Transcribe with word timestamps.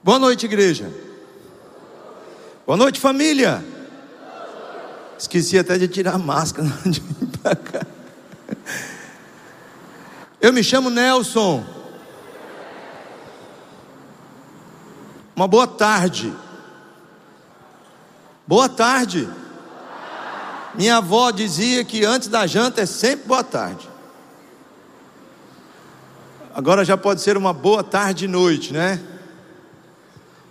Boa 0.00 0.18
noite, 0.18 0.46
igreja. 0.46 0.92
Boa 2.64 2.76
noite, 2.76 3.00
família. 3.00 3.64
Esqueci 5.18 5.58
até 5.58 5.76
de 5.76 5.88
tirar 5.88 6.14
a 6.14 6.18
máscara. 6.18 6.68
Eu 10.40 10.52
me 10.52 10.62
chamo 10.62 10.88
Nelson. 10.88 11.66
Uma 15.34 15.48
boa 15.48 15.66
tarde. 15.66 16.32
Boa 18.46 18.68
tarde. 18.68 19.28
Minha 20.76 20.98
avó 20.98 21.32
dizia 21.32 21.84
que 21.84 22.04
antes 22.04 22.28
da 22.28 22.46
janta 22.46 22.82
é 22.82 22.86
sempre 22.86 23.26
boa 23.26 23.42
tarde. 23.42 23.90
Agora 26.54 26.84
já 26.84 26.96
pode 26.96 27.20
ser 27.20 27.36
uma 27.36 27.52
boa 27.52 27.82
tarde 27.82 28.26
e 28.26 28.28
noite, 28.28 28.72
né? 28.72 29.17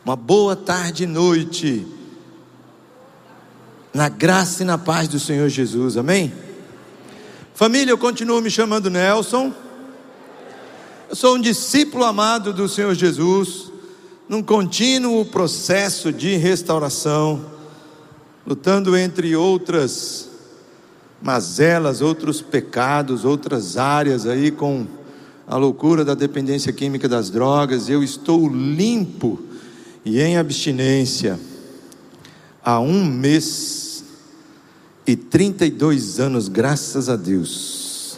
Uma 0.07 0.15
boa 0.15 0.55
tarde 0.55 1.03
e 1.03 1.05
noite. 1.05 1.85
Na 3.93 4.07
graça 4.07 4.63
e 4.63 4.65
na 4.65 4.77
paz 4.77 5.09
do 5.09 5.19
Senhor 5.19 5.49
Jesus, 5.49 5.97
amém? 5.97 6.31
Família, 7.53 7.91
eu 7.91 7.97
continuo 7.97 8.39
me 8.39 8.49
chamando 8.49 8.89
Nelson. 8.89 9.51
Eu 11.09 11.13
sou 11.13 11.35
um 11.35 11.41
discípulo 11.41 12.05
amado 12.05 12.53
do 12.53 12.69
Senhor 12.69 12.95
Jesus, 12.95 13.69
num 14.29 14.41
contínuo 14.41 15.25
processo 15.25 16.13
de 16.13 16.37
restauração, 16.37 17.45
lutando 18.45 18.95
entre 18.95 19.35
outras 19.35 20.29
mazelas, 21.21 21.99
outros 21.99 22.41
pecados, 22.41 23.25
outras 23.25 23.75
áreas 23.75 24.25
aí 24.25 24.51
com 24.51 24.87
a 25.45 25.57
loucura 25.57 26.05
da 26.05 26.13
dependência 26.13 26.71
química 26.71 27.09
das 27.09 27.29
drogas. 27.29 27.89
Eu 27.89 28.01
estou 28.01 28.47
limpo 28.47 29.46
e 30.07 30.21
em 30.21 30.37
abstinência 30.37 31.37
há 32.63 32.79
um 32.79 33.03
mês 33.03 34.05
e 35.05 35.17
32 35.17 36.19
anos, 36.19 36.47
graças 36.47 37.09
a 37.09 37.17
Deus. 37.17 38.17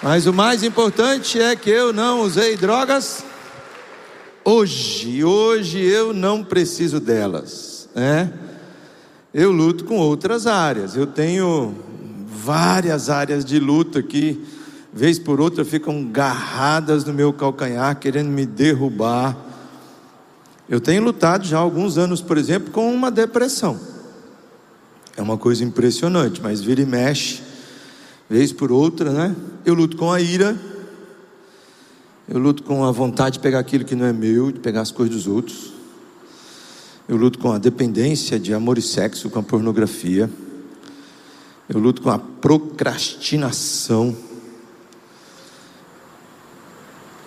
Mas 0.00 0.26
o 0.26 0.32
mais 0.32 0.62
importante 0.62 1.40
é 1.40 1.56
que 1.56 1.68
eu 1.68 1.92
não 1.92 2.20
usei 2.20 2.56
drogas 2.56 3.24
hoje. 4.44 5.24
Hoje 5.24 5.80
eu 5.80 6.12
não 6.12 6.44
preciso 6.44 7.00
delas, 7.00 7.88
né? 7.94 8.32
Eu 9.34 9.50
luto 9.50 9.84
com 9.84 9.98
outras 9.98 10.46
áreas. 10.46 10.94
Eu 10.94 11.06
tenho 11.06 11.74
várias 12.26 13.10
áreas 13.10 13.44
de 13.44 13.58
luta 13.58 14.00
que, 14.00 14.44
vez 14.92 15.18
por 15.18 15.40
outra, 15.40 15.64
ficam 15.64 16.04
garradas 16.04 17.04
no 17.04 17.12
meu 17.12 17.32
calcanhar, 17.32 17.98
querendo 17.98 18.28
me 18.28 18.46
derrubar. 18.46 19.51
Eu 20.68 20.80
tenho 20.80 21.02
lutado 21.02 21.44
já 21.44 21.58
há 21.58 21.60
alguns 21.60 21.98
anos, 21.98 22.20
por 22.20 22.38
exemplo, 22.38 22.70
com 22.70 22.92
uma 22.92 23.10
depressão. 23.10 23.78
É 25.16 25.22
uma 25.22 25.36
coisa 25.36 25.62
impressionante, 25.64 26.40
mas 26.40 26.62
vira 26.62 26.80
e 26.80 26.86
mexe, 26.86 27.42
vez 28.28 28.52
por 28.52 28.72
outra, 28.72 29.10
né? 29.10 29.36
Eu 29.64 29.74
luto 29.74 29.96
com 29.96 30.10
a 30.10 30.20
ira, 30.20 30.58
eu 32.28 32.38
luto 32.38 32.62
com 32.62 32.84
a 32.84 32.90
vontade 32.90 33.34
de 33.34 33.40
pegar 33.40 33.58
aquilo 33.58 33.84
que 33.84 33.94
não 33.94 34.06
é 34.06 34.12
meu, 34.12 34.50
de 34.50 34.60
pegar 34.60 34.80
as 34.80 34.90
coisas 34.90 35.14
dos 35.14 35.26
outros. 35.26 35.72
Eu 37.08 37.16
luto 37.16 37.38
com 37.38 37.52
a 37.52 37.58
dependência 37.58 38.38
de 38.38 38.54
amor 38.54 38.78
e 38.78 38.82
sexo, 38.82 39.28
com 39.28 39.40
a 39.40 39.42
pornografia. 39.42 40.30
Eu 41.68 41.78
luto 41.78 42.00
com 42.00 42.10
a 42.10 42.18
procrastinação. 42.18 44.16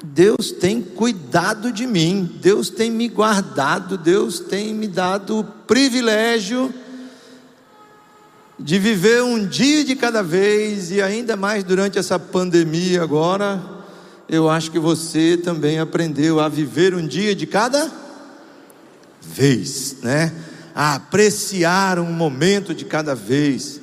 Deus 0.06 0.52
tem 0.52 0.82
cuidado 0.82 1.72
de 1.72 1.88
mim, 1.88 2.38
Deus 2.40 2.70
tem 2.70 2.92
me 2.92 3.08
guardado, 3.08 3.98
Deus 3.98 4.40
tem 4.40 4.74
me 4.74 4.88
dado 4.88 5.40
o 5.40 5.44
privilégio 5.44 6.72
de 8.60 8.78
viver 8.78 9.24
um 9.24 9.46
dia 9.46 9.84
de 9.84 9.96
cada 9.96 10.22
vez 10.22 10.92
e 10.92 11.02
ainda 11.02 11.36
mais 11.36 11.64
durante 11.64 11.98
essa 11.98 12.20
pandemia 12.20 13.02
agora, 13.02 13.62
eu 14.30 14.50
acho 14.50 14.72
que 14.72 14.80
você 14.80 15.38
também 15.38 15.80
aprendeu 15.80 16.40
a 16.40 16.48
viver 16.48 16.94
um 16.94 17.06
dia 17.06 17.36
de 17.36 17.48
cada 17.48 17.92
vez, 19.22 19.98
né? 20.04 20.32
A 20.74 20.96
apreciar 20.96 22.00
um 22.00 22.12
momento 22.12 22.74
de 22.74 22.86
cada 22.86 23.16
vez, 23.16 23.82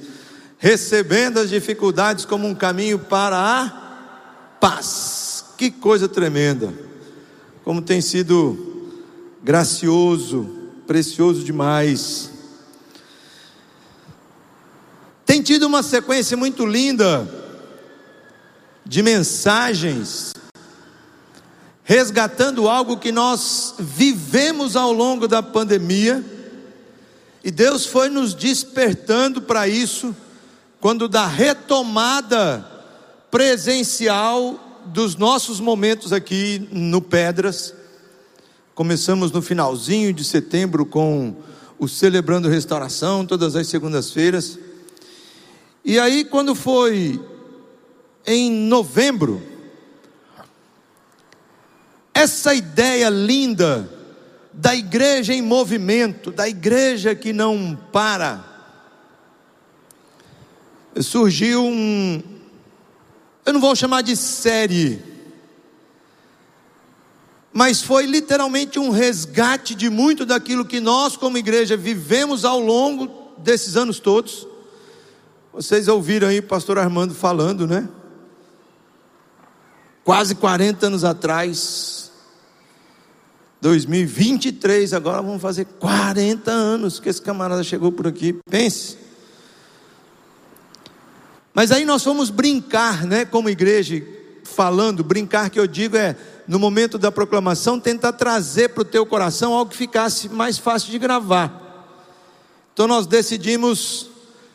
recebendo 0.57 1.39
as 1.39 1.51
dificuldades 1.51 2.25
como 2.25 2.47
um 2.47 2.55
caminho 2.55 2.99
para 2.99 3.37
a 3.37 4.59
paz. 4.61 5.32
Que 5.63 5.71
coisa 5.71 6.09
tremenda! 6.09 6.75
Como 7.63 7.81
tem 7.81 8.01
sido 8.01 8.91
gracioso, 9.45 10.51
precioso 10.89 11.45
demais 11.45 12.33
tem 15.25 15.41
tido 15.41 15.69
uma 15.69 15.85
sequência 15.85 16.37
muito 16.37 16.67
linda 16.67 17.33
de 18.85 19.05
mensagens 19.05 20.33
resgatando 21.85 22.69
algo 22.69 22.97
que 22.97 23.13
nós 23.13 23.77
vivemos 23.79 24.75
ao 24.75 24.93
longo 24.93 25.29
da 25.29 25.45
pandemia, 25.45 26.25
e 27.45 27.53
Deus 27.53 27.87
foi 27.87 28.09
nos 28.09 28.35
despertando 28.35 29.41
para 29.41 29.69
isso, 29.69 30.13
quando 30.81 31.07
da 31.09 31.29
retomada 31.29 32.69
presencial 33.31 34.72
dos 34.87 35.17
nossos 35.17 35.61
momentos 35.61 36.13
aqui 36.13 36.69
no 36.71 37.01
Pedras. 37.01 37.75
Começamos 38.75 39.31
no 39.31 39.43
finalzinho 39.43 40.13
de 40.13 40.25
setembro 40.25 40.85
com 40.85 41.37
o 41.79 41.89
Celebrando 41.89 42.49
Restauração, 42.49 43.27
todas 43.27 43.57
as 43.57 43.67
segundas-feiras. 43.67 44.59
E 45.85 45.99
aí, 45.99 46.25
quando 46.25 46.55
foi 46.55 47.21
em 48.27 48.51
novembro, 48.51 49.43
essa 52.15 52.55
ideia 52.55 53.09
linda 53.09 53.89
da 54.53 54.77
igreja 54.77 55.33
em 55.35 55.43
movimento, 55.43 56.31
da 56.31 56.49
igreja 56.49 57.15
que 57.15 57.33
não 57.33 57.79
para, 57.91 58.45
surgiu 61.01 61.65
um, 61.65 62.23
eu 63.45 63.53
não 63.53 63.61
vou 63.61 63.75
chamar 63.75 64.03
de 64.03 64.17
série, 64.17 65.03
mas 67.53 67.83
foi 67.83 68.07
literalmente 68.07 68.79
um 68.79 68.91
resgate 68.91 69.75
de 69.75 69.91
muito 69.91 70.25
daquilo 70.25 70.65
que 70.65 70.81
nós, 70.81 71.17
como 71.17 71.39
igreja, 71.39 71.77
vivemos 71.77 72.45
ao 72.45 72.61
longo 72.61 73.35
desses 73.39 73.77
anos 73.77 73.99
todos 73.99 74.47
vocês 75.53 75.87
ouviram 75.87 76.29
aí 76.29 76.39
o 76.39 76.43
pastor 76.43 76.79
Armando 76.79 77.15
falando, 77.15 77.67
né? 77.67 77.87
Quase 80.03 80.35
40 80.35 80.87
anos 80.87 81.05
atrás, 81.05 82.11
2023, 83.61 84.95
agora 84.95 85.21
vamos 85.21 85.43
fazer 85.43 85.67
40 85.79 86.51
anos 86.51 86.99
que 86.99 87.09
esse 87.09 87.21
camarada 87.21 87.63
chegou 87.63 87.93
por 87.93 88.07
aqui. 88.07 88.33
Pense. 88.51 88.97
Mas 91.55 91.71
aí 91.71 91.85
nós 91.85 92.03
fomos 92.03 92.31
brincar, 92.31 93.05
né, 93.05 93.25
como 93.25 93.51
igreja, 93.51 94.03
falando, 94.43 95.05
brincar 95.05 95.51
que 95.51 95.61
eu 95.61 95.67
digo 95.67 95.97
é, 95.97 96.17
no 96.47 96.59
momento 96.59 96.99
da 96.99 97.13
proclamação, 97.13 97.79
tentar 97.79 98.13
trazer 98.13 98.71
para 98.71 98.83
o 98.83 98.87
teu 98.87 99.05
coração 99.05 99.53
algo 99.53 99.71
que 99.71 99.77
ficasse 99.77 100.29
mais 100.29 100.59
fácil 100.59 100.91
de 100.91 100.99
gravar. 100.99 101.61
Então 102.73 102.87
nós 102.87 103.07
decidimos 103.07 104.11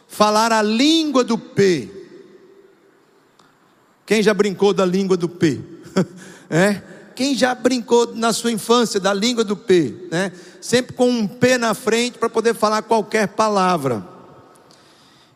falar 0.07 0.51
a 0.51 0.61
língua 0.61 1.23
do 1.23 1.37
P. 1.37 1.89
Quem 4.05 4.23
já 4.23 4.33
brincou 4.33 4.73
da 4.73 4.85
língua 4.85 5.15
do 5.15 5.29
P? 5.29 5.59
é? 6.49 6.81
Quem 7.15 7.35
já 7.35 7.53
brincou 7.53 8.15
na 8.15 8.31
sua 8.31 8.51
infância 8.51 8.99
da 8.99 9.13
língua 9.13 9.43
do 9.43 9.55
P? 9.55 10.07
Né? 10.11 10.31
Sempre 10.61 10.93
com 10.93 11.09
um 11.09 11.27
P 11.27 11.57
na 11.57 11.73
frente 11.73 12.17
para 12.17 12.29
poder 12.29 12.55
falar 12.55 12.83
qualquer 12.83 13.27
palavra. 13.29 14.07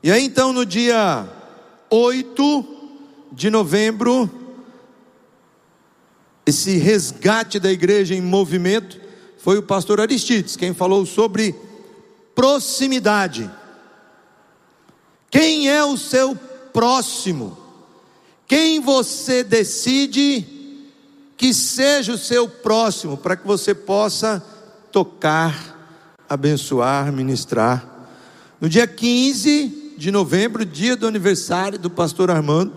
E 0.04 0.12
aí 0.12 0.24
então 0.24 0.54
no 0.54 0.66
dia 0.66 1.28
8 1.94 2.66
de 3.34 3.50
novembro, 3.50 4.30
esse 6.46 6.78
resgate 6.78 7.60
da 7.60 7.70
igreja 7.70 8.16
em 8.16 8.22
movimento 8.22 8.98
foi 9.38 9.58
o 9.58 9.64
pastor 9.64 10.00
Aristides, 10.00 10.56
quem 10.56 10.74
falou 10.74 11.06
sobre 11.06 11.54
proximidade. 12.34 13.52
Quem 15.30 15.70
é 15.70 15.84
o 15.84 15.98
seu 15.98 16.34
próximo? 16.72 17.58
Quem 18.48 18.80
você 18.80 19.44
decide 19.44 20.46
que 21.36 21.54
seja 21.54 22.14
o 22.14 22.18
seu 22.18 22.48
próximo, 22.48 23.18
para 23.18 23.36
que 23.36 23.46
você 23.46 23.74
possa 23.74 24.46
tocar, 24.92 26.16
abençoar, 26.30 27.12
ministrar. 27.12 28.08
No 28.62 28.70
dia 28.70 28.86
15 28.88 29.81
de 30.02 30.10
novembro, 30.10 30.66
dia 30.66 30.96
do 30.96 31.06
aniversário 31.06 31.78
do 31.78 31.88
pastor 31.88 32.32
Armando, 32.32 32.74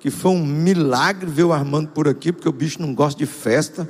que 0.00 0.10
foi 0.10 0.30
um 0.30 0.46
milagre 0.46 1.28
ver 1.28 1.44
o 1.44 1.52
Armando 1.52 1.88
por 1.90 2.08
aqui, 2.08 2.32
porque 2.32 2.48
o 2.48 2.52
bicho 2.52 2.80
não 2.80 2.94
gosta 2.94 3.18
de 3.18 3.26
festa, 3.26 3.86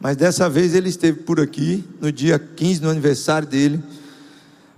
Mas 0.00 0.16
dessa 0.16 0.48
vez 0.48 0.74
ele 0.74 0.88
esteve 0.88 1.20
por 1.20 1.38
aqui, 1.38 1.84
no 2.00 2.10
dia 2.10 2.38
15, 2.38 2.80
no 2.80 2.88
aniversário 2.88 3.46
dele, 3.46 3.80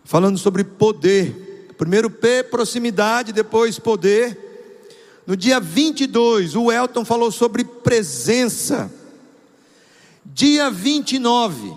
falando 0.02 0.36
sobre 0.36 0.64
poder. 0.64 1.72
Primeiro 1.78 2.10
P, 2.10 2.42
proximidade, 2.42 3.32
depois 3.32 3.78
poder. 3.78 5.22
No 5.24 5.36
dia 5.36 5.60
22, 5.60 6.56
o 6.56 6.70
Elton 6.72 7.04
falou 7.04 7.30
sobre 7.30 7.62
presença. 7.62 8.90
Dia 10.24 10.68
29, 10.68 11.74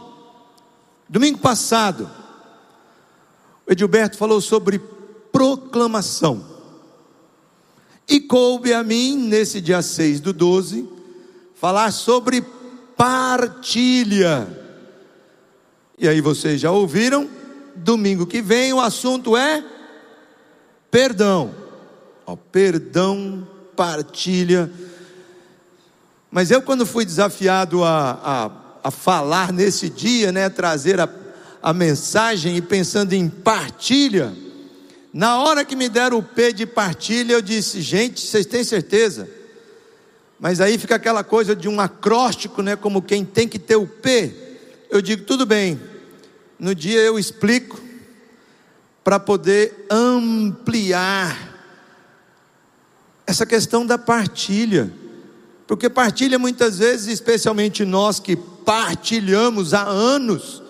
domingo 1.08 1.38
passado, 1.38 2.10
o 3.68 3.72
Edilberto 3.72 4.18
falou 4.18 4.42
sobre 4.42 4.82
proclamação. 5.32 6.58
E 8.08 8.20
coube 8.22 8.74
a 8.74 8.84
mim, 8.84 9.18
nesse 9.18 9.60
dia 9.60 9.82
6 9.82 10.22
do 10.22 10.32
12, 10.32 10.88
falar 11.56 11.92
sobre 11.92 12.44
partilha. 12.96 14.48
E 15.98 16.08
aí 16.08 16.22
vocês 16.22 16.62
já 16.62 16.72
ouviram? 16.72 17.30
Domingo 17.76 18.26
que 18.26 18.42
vem 18.42 18.72
o 18.74 18.80
assunto 18.80 19.36
é 19.36 19.64
perdão. 20.90 21.54
Ó, 22.26 22.36
perdão, 22.36 23.48
partilha. 23.76 24.72
Mas 26.32 26.50
eu, 26.50 26.62
quando 26.62 26.86
fui 26.86 27.06
desafiado 27.06 27.84
a, 27.84 28.12
a, 28.24 28.52
a 28.88 28.92
falar 28.92 29.52
nesse 29.52 29.90
dia, 29.90 30.32
né, 30.32 30.50
trazer 30.50 31.00
a, 31.00 31.10
a 31.62 31.74
mensagem 31.74 32.58
e 32.58 32.62
pensando 32.62 33.14
em 33.14 33.30
partilha, 33.30 34.34
na 35.14 35.42
hora 35.42 35.64
que 35.64 35.76
me 35.76 35.90
deram 35.90 36.18
o 36.18 36.24
P 36.24 36.54
de 36.54 36.66
partilha, 36.66 37.34
eu 37.34 37.42
disse: 37.42 37.82
gente, 37.82 38.22
vocês 38.22 38.46
têm 38.46 38.64
certeza? 38.64 39.30
Mas 40.40 40.62
aí 40.62 40.78
fica 40.78 40.96
aquela 40.96 41.24
coisa 41.24 41.56
de 41.56 41.68
um 41.68 41.80
acróstico, 41.80 42.62
né? 42.62 42.76
Como 42.76 43.02
quem 43.02 43.26
tem 43.26 43.48
que 43.48 43.58
ter 43.58 43.76
o 43.76 43.88
P. 43.88 44.34
Eu 44.90 45.02
digo, 45.02 45.24
tudo 45.24 45.46
bem. 45.46 45.80
No 46.60 46.76
dia 46.76 47.00
eu 47.02 47.18
explico 47.18 47.80
para 49.04 49.20
poder 49.20 49.86
ampliar 49.90 51.56
essa 53.26 53.46
questão 53.46 53.86
da 53.86 53.98
partilha. 53.98 54.92
Porque 55.66 55.90
partilha 55.90 56.40
muitas 56.40 56.78
vezes, 56.78 57.08
especialmente 57.08 57.84
nós 57.84 58.20
que 58.20 58.36
partilhamos 58.36 59.74
há 59.74 59.84
anos, 59.84 60.64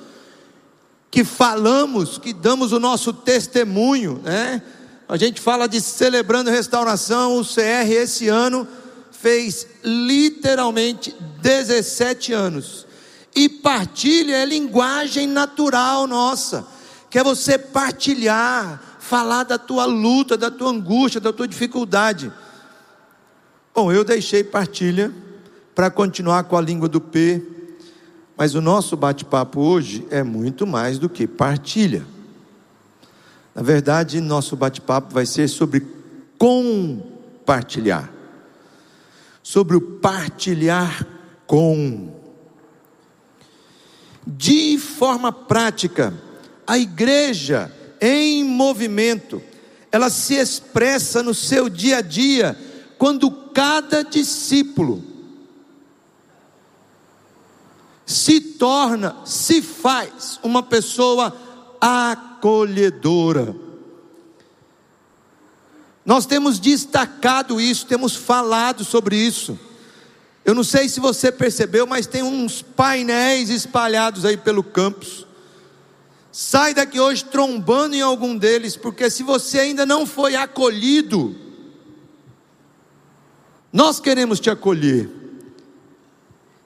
que 1.09 1.24
falamos, 1.24 2.18
que 2.18 2.33
damos 2.33 2.71
o 2.71 2.80
nosso 2.80 3.13
testemunho, 3.13 4.21
né? 4.24 4.62
A 5.07 5.15
gente 5.15 5.39
fala 5.39 5.68
de 5.68 5.80
celebrando 5.80 6.51
restauração, 6.51 7.39
o 7.39 7.45
CR 7.45 7.89
esse 7.89 8.27
ano 8.27 8.68
fez 9.09 9.65
literalmente 9.83 11.15
17 11.42 12.33
anos. 12.33 12.86
E 13.33 13.48
partilha 13.48 14.36
é 14.36 14.45
linguagem 14.45 15.27
natural 15.27 16.07
nossa, 16.07 16.68
que 17.09 17.18
é 17.18 17.24
você 17.24 17.57
partilhar, 17.57 18.98
falar 19.00 19.44
da 19.44 19.57
tua 19.57 19.86
luta, 19.86 20.36
da 20.36 20.51
tua 20.51 20.71
angústia, 20.71 21.21
da 21.21 21.31
tua 21.31 21.48
dificuldade. 21.48 22.31
Bom, 23.74 23.92
eu 23.92 24.04
deixei 24.04 24.44
partilha 24.44 25.13
para 25.74 25.89
continuar 25.89 26.44
com 26.45 26.57
a 26.57 26.62
língua 26.62 26.89
do 26.89 27.00
P, 27.00 27.42
mas 28.38 28.56
o 28.56 28.62
nosso 28.62 28.95
bate-papo 28.95 29.60
hoje 29.60 30.07
é 30.12 30.22
muito 30.24 30.68
mais 30.68 31.00
do 31.00 31.10
que 31.10 31.25
partilha. 31.25 32.06
Na 33.56 33.63
verdade, 33.63 34.22
nosso 34.22 34.56
bate-papo 34.56 35.13
vai 35.13 35.25
ser 35.25 35.48
sobre 35.48 35.86
compartilhar 36.38 38.18
sobre 39.48 39.78
o 39.78 39.81
partilhar 39.81 41.07
com. 41.45 42.13
De 44.25 44.78
forma 44.78 45.31
prática, 45.31 46.13
a 46.68 46.78
igreja 46.78 47.72
em 48.01 48.44
movimento, 48.44 49.42
ela 49.90 50.10
se 50.10 50.33
expressa 50.33 51.24
no 51.24 51.33
seu 51.33 51.69
dia 51.69 52.00
a 52.00 52.01
dia, 52.01 52.60
quando 52.98 53.31
cada 53.31 54.04
discípulo 54.04 55.01
se 58.07 58.39
torna, 58.39 59.18
se 59.25 59.62
faz 59.62 60.39
uma 60.42 60.63
pessoa 60.63 61.36
acolhedora. 61.81 63.54
Nós 66.06 66.25
temos 66.25 66.57
destacado 66.57 67.59
isso, 67.59 67.86
temos 67.86 68.15
falado 68.15 68.86
sobre 68.86 69.18
isso. 69.18 69.59
Eu 70.45 70.56
não 70.56 70.63
sei 70.63 70.88
se 70.88 71.01
você 71.01 71.30
percebeu, 71.33 71.86
mas 71.86 72.07
tem 72.07 72.24
uns 72.24 72.62
painéis 72.62 73.50
espalhados 73.50 74.24
aí 74.24 74.38
pelo 74.38 74.63
campus. 74.63 75.27
Sai 76.31 76.74
daqui 76.74 77.01
hoje 77.01 77.25
trombando 77.25 77.94
em 77.94 78.01
algum 78.01 78.38
deles, 78.38 78.77
porque 78.77 79.09
se 79.09 79.21
você 79.21 79.59
ainda 79.59 79.86
não 79.86 80.06
foi 80.06 80.38
acolhido, 80.38 81.36
nós 83.74 84.00
queremos 84.00 84.39
te 84.39 84.50
acolher. 84.50 85.17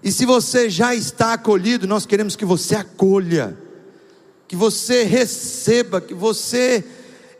E 0.03 0.11
se 0.11 0.25
você 0.25 0.69
já 0.69 0.95
está 0.95 1.33
acolhido, 1.33 1.85
nós 1.85 2.05
queremos 2.05 2.35
que 2.35 2.45
você 2.45 2.75
acolha, 2.75 3.57
que 4.47 4.55
você 4.55 5.03
receba, 5.03 6.01
que 6.01 6.13
você 6.13 6.83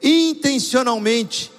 intencionalmente 0.02 1.52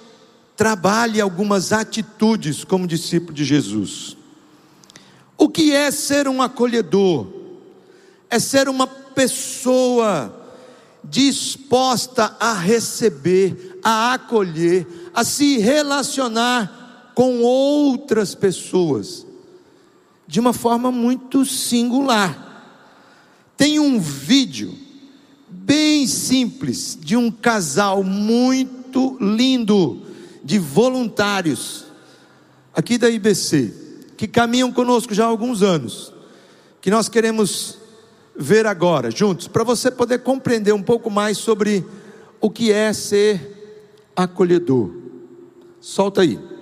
trabalhe 0.55 1.19
algumas 1.19 1.73
atitudes 1.73 2.63
como 2.63 2.87
discípulo 2.87 3.33
de 3.33 3.43
Jesus. 3.43 4.15
O 5.37 5.49
que 5.49 5.73
é 5.73 5.91
ser 5.91 6.27
um 6.27 6.41
acolhedor? 6.41 7.27
É 8.29 8.39
ser 8.39 8.69
uma 8.69 8.87
pessoa 8.87 10.39
disposta 11.03 12.35
a 12.39 12.53
receber, 12.53 13.79
a 13.83 14.13
acolher, 14.13 14.87
a 15.13 15.25
se 15.25 15.57
relacionar 15.57 17.11
com 17.13 17.41
outras 17.41 18.33
pessoas 18.33 19.22
de 20.33 20.39
uma 20.39 20.51
forma 20.51 20.91
muito 20.91 21.45
singular. 21.45 22.65
Tem 23.55 23.79
um 23.79 23.99
vídeo 23.99 24.73
bem 25.47 26.07
simples 26.07 26.97
de 26.99 27.15
um 27.15 27.29
casal 27.29 28.03
muito 28.03 29.15
lindo 29.21 30.01
de 30.43 30.57
voluntários 30.57 31.85
aqui 32.73 32.97
da 32.97 33.11
IBC, 33.11 33.75
que 34.17 34.27
caminham 34.27 34.71
conosco 34.71 35.13
já 35.13 35.23
há 35.23 35.27
alguns 35.27 35.61
anos, 35.61 36.11
que 36.81 36.89
nós 36.89 37.07
queremos 37.07 37.77
ver 38.35 38.65
agora, 38.65 39.11
juntos, 39.11 39.47
para 39.47 39.63
você 39.63 39.91
poder 39.91 40.23
compreender 40.23 40.73
um 40.73 40.81
pouco 40.81 41.11
mais 41.11 41.37
sobre 41.37 41.85
o 42.41 42.49
que 42.49 42.71
é 42.71 42.91
ser 42.91 44.09
acolhedor. 44.15 44.89
Solta 45.79 46.21
aí. 46.21 46.52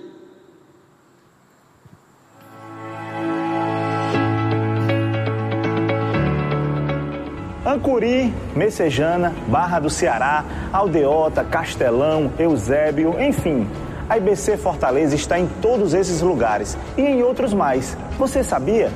Ancuri, 7.72 8.34
Messejana, 8.54 9.32
Barra 9.48 9.80
do 9.80 9.88
Ceará, 9.88 10.44
Aldeota, 10.70 11.42
Castelão, 11.42 12.30
Eusébio, 12.38 13.16
enfim. 13.18 13.66
A 14.10 14.18
IBC 14.18 14.58
Fortaleza 14.58 15.14
está 15.14 15.38
em 15.38 15.46
todos 15.62 15.94
esses 15.94 16.20
lugares 16.20 16.76
e 16.98 17.00
em 17.00 17.22
outros 17.22 17.54
mais. 17.54 17.96
Você 18.18 18.44
sabia? 18.44 18.92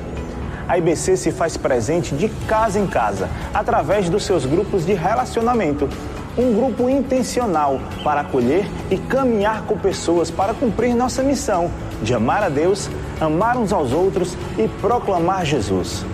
A 0.67 0.77
IBC 0.77 1.17
se 1.17 1.31
faz 1.31 1.57
presente 1.57 2.13
de 2.13 2.29
casa 2.47 2.77
em 2.79 2.85
casa, 2.85 3.27
através 3.51 4.09
dos 4.09 4.23
seus 4.23 4.45
grupos 4.45 4.85
de 4.85 4.93
relacionamento. 4.93 5.89
Um 6.37 6.53
grupo 6.53 6.87
intencional 6.87 7.79
para 8.03 8.21
acolher 8.21 8.67
e 8.91 8.97
caminhar 8.97 9.63
com 9.63 9.75
pessoas 9.75 10.29
para 10.29 10.53
cumprir 10.53 10.93
nossa 10.93 11.23
missão 11.23 11.71
de 12.03 12.13
amar 12.13 12.43
a 12.43 12.49
Deus, 12.49 12.91
amar 13.19 13.57
uns 13.57 13.73
aos 13.73 13.91
outros 13.91 14.37
e 14.55 14.67
proclamar 14.67 15.43
Jesus. 15.45 16.05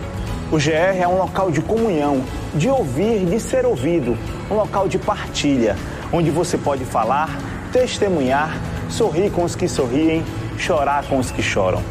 O 0.50 0.56
GR 0.56 0.98
é 0.98 1.08
um 1.08 1.18
local 1.18 1.52
de 1.52 1.62
comunhão, 1.62 2.22
de 2.54 2.70
ouvir, 2.70 3.26
de 3.26 3.40
ser 3.40 3.66
ouvido, 3.66 4.18
um 4.50 4.56
local 4.56 4.88
de 4.88 4.98
partilha, 4.98 5.76
onde 6.12 6.30
você 6.30 6.58
pode 6.58 6.86
falar, 6.86 7.30
testemunhar, 7.72 8.56
sorrir 8.90 9.32
com 9.32 9.44
os 9.44 9.56
que 9.56 9.68
sorriem, 9.68 10.24
chorar 10.58 11.06
com 11.08 11.18
os 11.18 11.32
que 11.32 11.42
choram. 11.42 11.82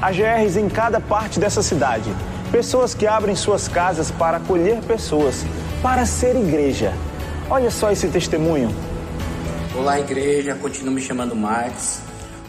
Há 0.00 0.10
GRs 0.12 0.56
em 0.56 0.68
cada 0.68 1.00
parte 1.00 1.40
dessa 1.40 1.62
cidade, 1.62 2.10
pessoas 2.52 2.94
que 2.94 3.06
abrem 3.06 3.34
suas 3.34 3.66
casas 3.66 4.10
para 4.10 4.36
acolher 4.36 4.80
pessoas, 4.82 5.44
para 5.82 6.04
ser 6.04 6.36
igreja. 6.36 6.92
Olha 7.48 7.70
só 7.70 7.90
esse 7.90 8.08
testemunho. 8.08 8.70
Olá, 9.74 10.00
igreja, 10.00 10.54
continuo 10.54 10.92
me 10.92 11.00
chamando 11.00 11.34
Max, 11.34 12.00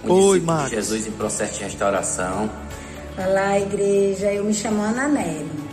um 0.04 0.12
Oi, 0.12 0.40
discípulo 0.40 0.46
Max. 0.46 0.70
de 0.70 0.76
Jesus 0.76 1.08
em 1.08 1.12
processo 1.12 1.58
de 1.58 1.64
restauração. 1.64 2.50
Olá, 3.18 3.60
igreja. 3.60 4.32
Eu 4.32 4.44
me 4.44 4.54
chamo 4.54 4.82
Ana 4.82 5.08
Nelly. 5.08 5.67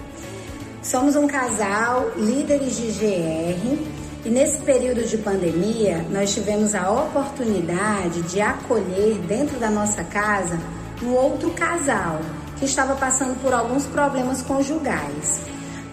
Somos 0.84 1.16
um 1.16 1.26
casal, 1.26 2.10
líderes 2.14 2.76
de 2.76 2.88
GR, 2.88 3.78
e 4.22 4.28
nesse 4.28 4.58
período 4.58 5.02
de 5.02 5.16
pandemia, 5.16 6.04
nós 6.10 6.34
tivemos 6.34 6.74
a 6.74 6.90
oportunidade 6.90 8.20
de 8.20 8.38
acolher 8.42 9.14
dentro 9.26 9.58
da 9.58 9.70
nossa 9.70 10.04
casa 10.04 10.60
um 11.02 11.14
outro 11.14 11.50
casal 11.52 12.20
que 12.58 12.66
estava 12.66 12.94
passando 12.96 13.40
por 13.40 13.54
alguns 13.54 13.86
problemas 13.86 14.42
conjugais. 14.42 15.40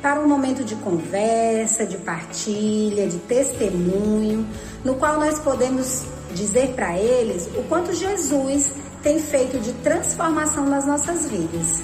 Para 0.01 0.19
um 0.19 0.27
momento 0.27 0.61
de 0.61 0.75
conversa, 0.75 1.85
de 1.85 1.97
partilha, 1.97 3.07
de 3.07 3.17
testemunho, 3.19 4.45
no 4.83 4.95
qual 4.95 5.17
nós 5.17 5.39
podemos 5.39 6.03
dizer 6.35 6.73
para 6.75 6.97
eles 6.97 7.47
o 7.55 7.63
quanto 7.63 7.93
Jesus 7.93 8.69
tem 9.01 9.19
feito 9.19 9.57
de 9.57 9.71
transformação 9.71 10.65
nas 10.65 10.85
nossas 10.85 11.29
vidas. 11.29 11.81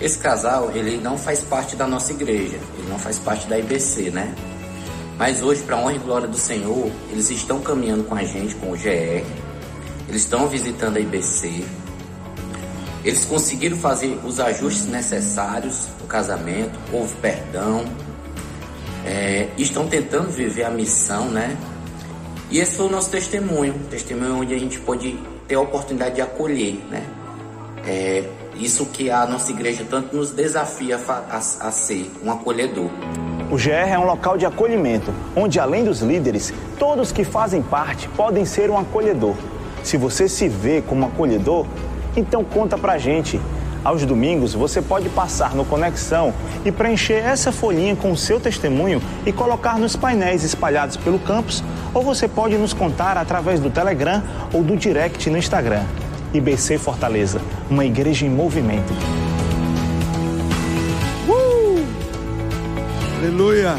Esse 0.00 0.18
casal, 0.18 0.70
ele 0.74 0.98
não 0.98 1.16
faz 1.16 1.40
parte 1.40 1.76
da 1.76 1.86
nossa 1.86 2.12
igreja, 2.12 2.58
ele 2.78 2.88
não 2.88 2.98
faz 2.98 3.18
parte 3.18 3.46
da 3.46 3.58
IBC, 3.58 4.10
né? 4.10 4.34
Mas 5.16 5.40
hoje, 5.42 5.62
para 5.62 5.76
honra 5.76 5.94
e 5.94 5.98
glória 5.98 6.26
do 6.26 6.36
Senhor, 6.36 6.90
eles 7.10 7.30
estão 7.30 7.60
caminhando 7.60 8.04
com 8.04 8.14
a 8.14 8.24
gente, 8.24 8.54
com 8.56 8.72
o 8.72 8.76
GR, 8.76 9.24
eles 10.08 10.22
estão 10.22 10.48
visitando 10.48 10.96
a 10.96 11.00
IBC, 11.00 11.64
eles 13.04 13.24
conseguiram 13.24 13.76
fazer 13.76 14.18
os 14.24 14.40
ajustes 14.40 14.86
necessários 14.86 15.86
no 16.00 16.06
casamento, 16.06 16.78
houve 16.92 17.14
perdão, 17.16 17.84
é, 19.04 19.48
estão 19.56 19.86
tentando 19.86 20.30
viver 20.30 20.64
a 20.64 20.70
missão, 20.70 21.28
né? 21.28 21.56
E 22.50 22.58
esse 22.58 22.76
foi 22.76 22.86
o 22.86 22.90
nosso 22.90 23.10
testemunho, 23.10 23.74
testemunho 23.90 24.38
onde 24.38 24.54
a 24.54 24.58
gente 24.58 24.80
pode 24.80 25.18
ter 25.46 25.54
a 25.54 25.60
oportunidade 25.60 26.16
de 26.16 26.22
acolher, 26.22 26.82
né? 26.90 27.06
É, 27.86 28.24
isso 28.56 28.86
que 28.86 29.10
a 29.10 29.26
nossa 29.26 29.50
igreja 29.50 29.84
tanto 29.88 30.16
nos 30.16 30.30
desafia 30.30 30.96
a, 30.96 31.36
a, 31.36 31.70
ser 31.70 32.10
um 32.22 32.30
acolhedor. 32.30 32.88
O 33.50 33.56
GR 33.56 33.70
é 33.70 33.98
um 33.98 34.04
local 34.04 34.38
de 34.38 34.46
acolhimento, 34.46 35.12
onde 35.36 35.60
além 35.60 35.84
dos 35.84 36.00
líderes, 36.00 36.52
todos 36.78 37.12
que 37.12 37.24
fazem 37.24 37.62
parte 37.62 38.08
podem 38.10 38.44
ser 38.44 38.70
um 38.70 38.78
acolhedor. 38.78 39.34
Se 39.82 39.96
você 39.96 40.28
se 40.28 40.48
vê 40.48 40.82
como 40.82 41.06
acolhedor, 41.06 41.66
então 42.16 42.42
conta 42.44 42.78
pra 42.78 42.98
gente. 42.98 43.40
Aos 43.84 44.06
domingos 44.06 44.54
você 44.54 44.80
pode 44.80 45.10
passar 45.10 45.54
no 45.54 45.62
Conexão 45.62 46.32
e 46.64 46.72
preencher 46.72 47.22
essa 47.22 47.52
folhinha 47.52 47.94
com 47.94 48.12
o 48.12 48.16
seu 48.16 48.40
testemunho 48.40 49.02
e 49.26 49.32
colocar 49.32 49.78
nos 49.78 49.94
painéis 49.94 50.42
espalhados 50.42 50.96
pelo 50.96 51.18
campus, 51.18 51.62
ou 51.92 52.02
você 52.02 52.26
pode 52.26 52.56
nos 52.56 52.72
contar 52.72 53.18
através 53.18 53.60
do 53.60 53.68
Telegram 53.68 54.22
ou 54.54 54.62
do 54.62 54.74
direct 54.74 55.28
no 55.28 55.36
Instagram. 55.36 55.84
IBC 56.34 56.78
Fortaleza, 56.78 57.40
uma 57.70 57.84
igreja 57.84 58.26
em 58.26 58.28
movimento. 58.28 58.92
Uh! 61.28 61.86
Aleluia! 63.18 63.76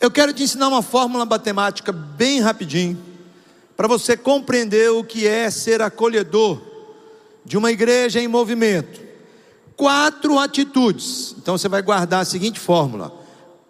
Eu 0.00 0.10
quero 0.10 0.32
te 0.32 0.42
ensinar 0.42 0.66
uma 0.66 0.82
fórmula 0.82 1.24
matemática 1.24 1.92
bem 1.92 2.40
rapidinho, 2.40 2.98
para 3.76 3.86
você 3.86 4.16
compreender 4.16 4.90
o 4.90 5.04
que 5.04 5.28
é 5.28 5.48
ser 5.48 5.80
acolhedor 5.80 6.60
de 7.44 7.56
uma 7.56 7.70
igreja 7.70 8.20
em 8.20 8.26
movimento. 8.26 9.00
Quatro 9.76 10.40
atitudes. 10.40 11.36
Então 11.38 11.56
você 11.56 11.68
vai 11.68 11.82
guardar 11.82 12.22
a 12.22 12.24
seguinte 12.24 12.58
fórmula: 12.58 13.12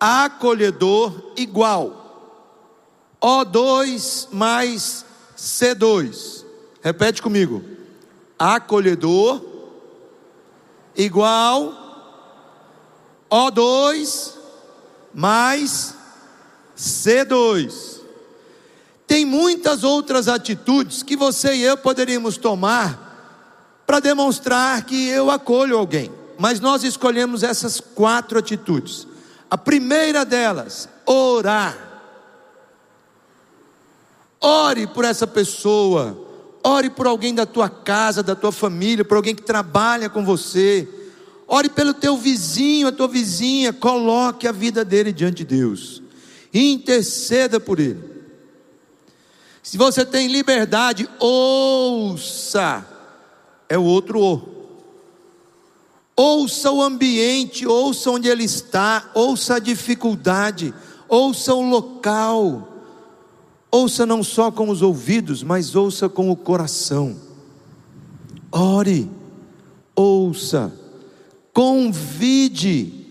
acolhedor 0.00 1.32
igual 1.36 1.98
O2 3.20 4.28
mais 4.32 5.04
C2. 5.38 6.44
Repete 6.82 7.22
comigo. 7.22 7.62
Acolhedor 8.38 9.42
igual 10.96 11.86
O2 13.30 14.32
mais 15.14 15.94
C2. 16.76 18.00
Tem 19.06 19.24
muitas 19.24 19.84
outras 19.84 20.28
atitudes 20.28 21.02
que 21.02 21.16
você 21.16 21.54
e 21.54 21.62
eu 21.62 21.76
poderíamos 21.76 22.36
tomar 22.36 23.06
para 23.86 24.00
demonstrar 24.00 24.84
que 24.84 25.08
eu 25.08 25.30
acolho 25.30 25.78
alguém, 25.78 26.12
mas 26.38 26.60
nós 26.60 26.84
escolhemos 26.84 27.42
essas 27.42 27.80
quatro 27.80 28.38
atitudes. 28.38 29.06
A 29.50 29.56
primeira 29.56 30.26
delas, 30.26 30.88
orar. 31.06 31.87
Ore 34.40 34.86
por 34.86 35.04
essa 35.04 35.26
pessoa. 35.26 36.16
Ore 36.62 36.90
por 36.90 37.06
alguém 37.06 37.34
da 37.34 37.46
tua 37.46 37.68
casa, 37.68 38.22
da 38.22 38.34
tua 38.34 38.52
família, 38.52 39.04
por 39.04 39.16
alguém 39.16 39.34
que 39.34 39.42
trabalha 39.42 40.08
com 40.08 40.24
você. 40.24 40.88
Ore 41.46 41.68
pelo 41.68 41.94
teu 41.94 42.16
vizinho, 42.16 42.88
a 42.88 42.92
tua 42.92 43.08
vizinha. 43.08 43.72
Coloque 43.72 44.46
a 44.46 44.52
vida 44.52 44.84
dele 44.84 45.12
diante 45.12 45.38
de 45.38 45.56
Deus. 45.56 46.02
Interceda 46.52 47.58
por 47.58 47.80
ele. 47.80 48.18
Se 49.62 49.76
você 49.76 50.04
tem 50.04 50.28
liberdade, 50.28 51.08
ouça. 51.18 52.86
É 53.68 53.76
o 53.76 53.84
outro 53.84 54.20
o. 54.20 54.58
Ouça 56.16 56.72
o 56.72 56.82
ambiente, 56.82 57.64
ouça 57.64 58.10
onde 58.10 58.28
ele 58.28 58.42
está, 58.42 59.08
ouça 59.14 59.54
a 59.54 59.58
dificuldade, 59.60 60.74
ouça 61.08 61.54
o 61.54 61.60
local. 61.60 62.67
Ouça 63.70 64.06
não 64.06 64.22
só 64.22 64.50
com 64.50 64.70
os 64.70 64.80
ouvidos, 64.80 65.42
mas 65.42 65.74
ouça 65.76 66.08
com 66.08 66.30
o 66.30 66.36
coração. 66.36 67.16
Ore, 68.50 69.10
ouça, 69.94 70.72
convide, 71.52 73.06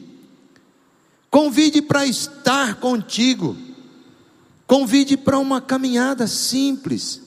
convide 1.30 1.80
para 1.80 2.08
estar 2.08 2.80
contigo, 2.80 3.56
convide 4.66 5.16
para 5.16 5.38
uma 5.38 5.62
caminhada 5.62 6.26
simples, 6.26 7.22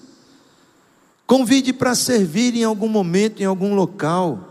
convide 1.25 1.73
para 1.73 1.95
servir 1.95 2.57
em 2.57 2.65
algum 2.65 2.89
momento, 2.89 3.41
em 3.41 3.45
algum 3.45 3.77
local. 3.77 4.49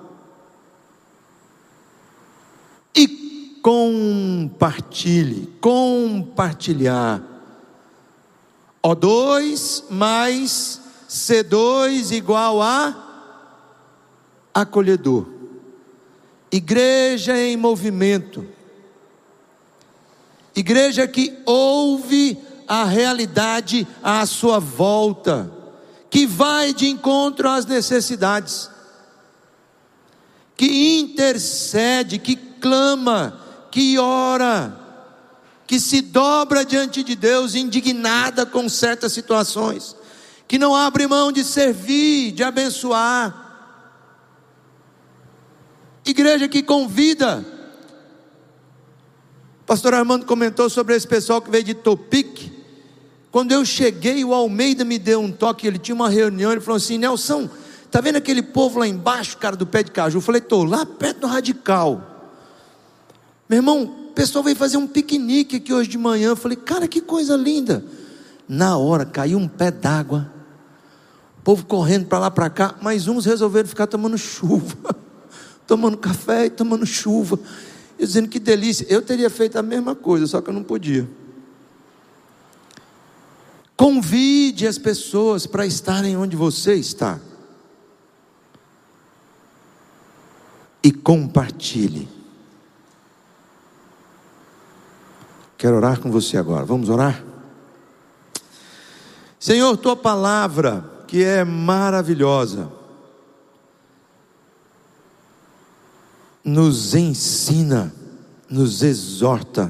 E 2.95 3.59
compartilhe, 3.61 5.49
compartilhar 5.59 7.28
O2 8.83 9.83
mais 9.89 10.81
C2 11.09 12.11
igual 12.11 12.61
a 12.61 12.95
acolhedor. 14.53 15.27
Igreja 16.51 17.37
em 17.37 17.57
movimento. 17.57 18.45
Igreja 20.55 21.07
que 21.07 21.37
ouve 21.45 22.37
a 22.67 22.83
realidade 22.83 23.87
à 24.03 24.25
sua 24.25 24.59
volta, 24.59 25.51
que 26.09 26.25
vai 26.25 26.73
de 26.73 26.87
encontro 26.87 27.49
às 27.49 27.65
necessidades, 27.65 28.69
que 30.55 30.99
intercede, 30.99 32.19
que 32.19 32.35
clama, 32.35 33.39
que 33.71 33.97
ora, 33.97 34.78
que 35.69 35.79
se 35.79 36.01
dobra 36.01 36.65
diante 36.65 37.03
de 37.03 37.15
Deus 37.15 37.53
indignada 37.53 38.43
com 38.43 38.67
certas 38.67 39.13
situações, 39.13 39.95
que 40.47 40.57
não 40.57 40.75
abre 40.75 41.05
mão 41.05 41.31
de 41.31 41.43
servir, 41.43 42.31
de 42.31 42.43
abençoar. 42.43 43.77
Igreja 46.03 46.47
que 46.47 46.63
convida. 46.63 47.45
Pastor 49.67 49.93
Armando 49.93 50.25
comentou 50.25 50.71
sobre 50.71 50.95
esse 50.95 51.07
pessoal 51.07 51.39
que 51.39 51.51
veio 51.51 51.63
de 51.63 51.75
Topic. 51.75 52.51
Quando 53.29 53.51
eu 53.51 53.63
cheguei, 53.63 54.25
o 54.25 54.33
Almeida 54.33 54.83
me 54.83 54.97
deu 54.97 55.21
um 55.21 55.31
toque, 55.31 55.67
ele 55.67 55.77
tinha 55.77 55.93
uma 55.93 56.09
reunião, 56.09 56.51
ele 56.51 56.61
falou 56.61 56.77
assim: 56.77 56.97
Nelson, 56.97 57.47
tá 57.91 58.01
vendo 58.01 58.15
aquele 58.15 58.41
povo 58.41 58.79
lá 58.79 58.87
embaixo, 58.87 59.37
cara 59.37 59.55
do 59.55 59.67
pé 59.67 59.83
de 59.83 59.91
caju? 59.91 60.17
Eu 60.17 60.21
falei: 60.21 60.41
tô 60.41 60.63
lá 60.63 60.83
perto 60.83 61.19
do 61.19 61.27
radical. 61.27 62.33
Meu 63.47 63.57
irmão, 63.57 63.83
o 63.83 64.08
pessoal 64.19 64.43
veio 64.43 64.55
fazer 64.57 64.75
um 64.75 64.85
piquenique 64.85 65.55
aqui 65.55 65.73
hoje 65.73 65.87
de 65.87 65.97
manhã. 65.97 66.27
Eu 66.27 66.35
falei, 66.35 66.57
cara, 66.57 66.89
que 66.89 66.99
coisa 66.99 67.37
linda. 67.37 67.85
Na 68.49 68.77
hora 68.77 69.05
caiu 69.05 69.37
um 69.37 69.47
pé 69.47 69.71
d'água. 69.71 70.29
O 71.37 71.41
povo 71.41 71.65
correndo 71.65 72.05
para 72.05 72.19
lá 72.19 72.29
para 72.29 72.49
cá, 72.49 72.75
mas 72.81 73.07
uns 73.07 73.23
resolveram 73.23 73.69
ficar 73.69 73.87
tomando 73.87 74.17
chuva, 74.17 74.93
tomando 75.65 75.95
café 75.95 76.47
e 76.47 76.49
tomando 76.49 76.85
chuva. 76.85 77.39
Eu 77.97 78.05
dizendo 78.05 78.27
que 78.27 78.39
delícia. 78.39 78.85
Eu 78.89 79.01
teria 79.01 79.29
feito 79.29 79.57
a 79.57 79.61
mesma 79.61 79.95
coisa, 79.95 80.27
só 80.27 80.41
que 80.41 80.49
eu 80.49 80.53
não 80.53 80.63
podia. 80.63 81.09
Convide 83.77 84.67
as 84.67 84.77
pessoas 84.77 85.47
para 85.47 85.65
estarem 85.65 86.17
onde 86.17 86.35
você 86.35 86.73
está. 86.73 87.21
E 90.83 90.91
compartilhe. 90.91 92.18
Quero 95.59 95.75
orar 95.75 95.99
com 95.99 96.09
você 96.09 96.37
agora. 96.37 96.63
Vamos 96.63 96.87
orar? 96.87 97.21
Senhor, 99.37 99.75
tua 99.75 99.93
palavra, 99.93 100.89
que 101.05 101.21
é 101.21 101.43
maravilhosa, 101.43 102.71
nos 106.45 106.95
ensina, 106.95 107.93
nos 108.49 108.81
exorta, 108.83 109.69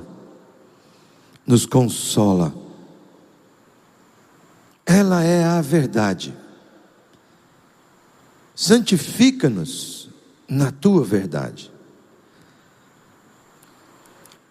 nos 1.45 1.65
consola. 1.65 2.53
Ela 4.85 5.23
é 5.23 5.43
a 5.43 5.59
verdade. 5.59 6.37
santifica-nos 8.53 10.09
na 10.47 10.71
tua 10.71 11.03
verdade. 11.03 11.71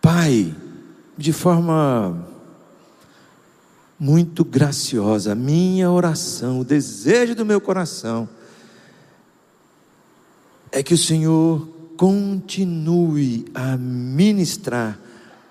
Pai, 0.01 0.57
de 1.19 1.33
forma 1.33 2.25
muito 3.99 4.45
graciosa, 4.45 5.35
minha 5.35 5.91
oração, 5.91 6.61
o 6.61 6.65
desejo 6.65 7.35
do 7.35 7.45
meu 7.45 7.61
coração, 7.61 8.29
é 10.71 10.81
que 10.81 10.95
o 10.95 10.99
Senhor 10.99 11.69
continue 11.97 13.47
a 13.53 13.77
ministrar 13.77 15.01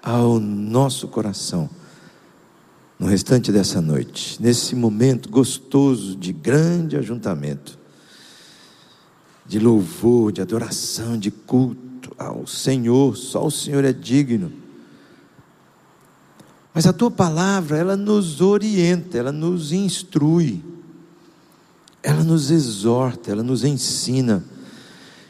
ao 0.02 0.40
nosso 0.40 1.10
coração 1.10 1.70
no 2.98 3.06
restante 3.06 3.52
dessa 3.52 3.82
noite, 3.82 4.42
nesse 4.42 4.74
momento 4.74 5.30
gostoso 5.30 6.16
de 6.16 6.32
grande 6.32 6.96
ajuntamento, 6.96 7.78
de 9.46 9.60
louvor, 9.60 10.32
de 10.32 10.42
adoração, 10.42 11.18
de 11.18 11.30
culto 11.30 12.16
ao 12.18 12.48
Senhor, 12.48 13.18
só 13.18 13.46
o 13.46 13.52
Senhor 13.52 13.84
é 13.84 13.92
digno. 13.92 14.67
Mas 16.78 16.86
a 16.86 16.94
tua 16.94 17.10
palavra, 17.10 17.76
ela 17.76 17.98
nos 17.98 18.40
orienta, 18.40 19.18
ela 19.18 19.32
nos 19.32 19.72
instrui, 19.72 20.64
ela 22.04 22.24
nos 22.24 22.52
exorta, 22.52 23.32
ela 23.32 23.42
nos 23.42 23.64
ensina. 23.64 24.46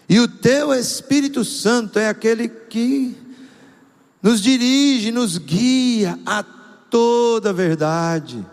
E 0.09 0.19
o 0.19 0.27
teu 0.27 0.73
Espírito 0.73 1.45
Santo 1.45 1.99
é 1.99 2.09
aquele 2.09 2.49
que 2.49 3.15
nos 4.21 4.41
dirige, 4.41 5.09
nos 5.09 5.37
guia 5.37 6.19
a 6.25 6.43
toda 6.43 7.51
a 7.51 7.53
verdade. 7.53 8.45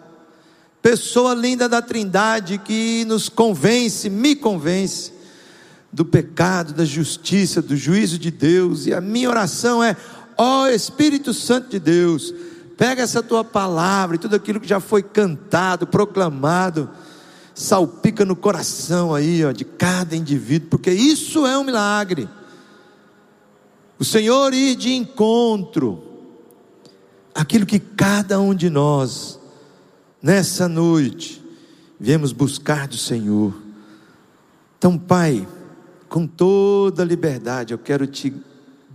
Pessoa 0.80 1.34
linda 1.34 1.68
da 1.68 1.82
Trindade 1.82 2.58
que 2.58 3.04
nos 3.06 3.28
convence, 3.28 4.08
me 4.08 4.36
convence 4.36 5.12
do 5.92 6.04
pecado, 6.04 6.72
da 6.72 6.84
justiça, 6.84 7.60
do 7.60 7.76
juízo 7.76 8.20
de 8.20 8.30
Deus. 8.30 8.86
E 8.86 8.94
a 8.94 9.00
minha 9.00 9.28
oração 9.28 9.82
é: 9.82 9.96
ó 10.38 10.68
Espírito 10.68 11.34
Santo 11.34 11.70
de 11.70 11.80
Deus, 11.80 12.32
pega 12.76 13.02
essa 13.02 13.22
tua 13.22 13.44
palavra 13.44 14.16
e 14.16 14.18
tudo 14.18 14.36
aquilo 14.36 14.60
que 14.60 14.68
já 14.68 14.80
foi 14.80 15.02
cantado, 15.02 15.86
proclamado, 15.86 16.90
salpica 17.54 18.24
no 18.24 18.34
coração 18.34 19.14
aí, 19.14 19.44
ó, 19.44 19.52
de 19.52 19.64
cada 19.64 20.16
indivíduo, 20.16 20.68
porque 20.70 20.90
isso 20.90 21.46
é 21.46 21.56
um 21.56 21.64
milagre. 21.64 22.28
O 23.98 24.04
Senhor 24.04 24.52
ir 24.52 24.74
de 24.74 24.92
encontro 24.92 26.02
aquilo 27.34 27.66
que 27.66 27.78
cada 27.78 28.40
um 28.40 28.54
de 28.54 28.68
nós, 28.68 29.38
nessa 30.22 30.68
noite, 30.68 31.44
viemos 31.98 32.32
buscar 32.32 32.88
do 32.88 32.96
Senhor. 32.96 33.54
Então, 34.78 34.98
Pai, 34.98 35.46
com 36.08 36.26
toda 36.26 37.04
liberdade, 37.04 37.72
eu 37.72 37.78
quero 37.78 38.06
te 38.06 38.34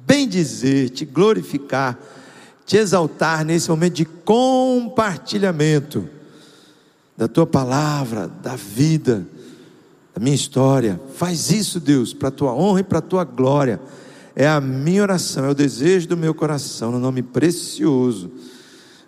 bendizer, 0.05 0.89
te 0.89 1.05
glorificar, 1.05 1.97
te 2.69 2.77
exaltar 2.77 3.43
nesse 3.43 3.67
momento 3.67 3.95
de 3.95 4.05
compartilhamento 4.05 6.07
da 7.17 7.27
tua 7.27 7.47
palavra, 7.47 8.27
da 8.27 8.55
vida, 8.55 9.25
da 10.13 10.21
minha 10.21 10.35
história. 10.35 11.01
Faz 11.15 11.49
isso, 11.49 11.79
Deus, 11.79 12.13
para 12.13 12.27
a 12.27 12.31
tua 12.31 12.53
honra 12.53 12.81
e 12.81 12.83
para 12.83 12.99
a 12.99 13.01
tua 13.01 13.23
glória 13.23 13.81
é 14.35 14.47
a 14.47 14.61
minha 14.61 15.01
oração, 15.01 15.45
é 15.45 15.49
o 15.49 15.55
desejo 15.55 16.09
do 16.09 16.15
meu 16.15 16.35
coração, 16.35 16.91
no 16.91 16.99
nome 16.99 17.23
precioso 17.23 18.29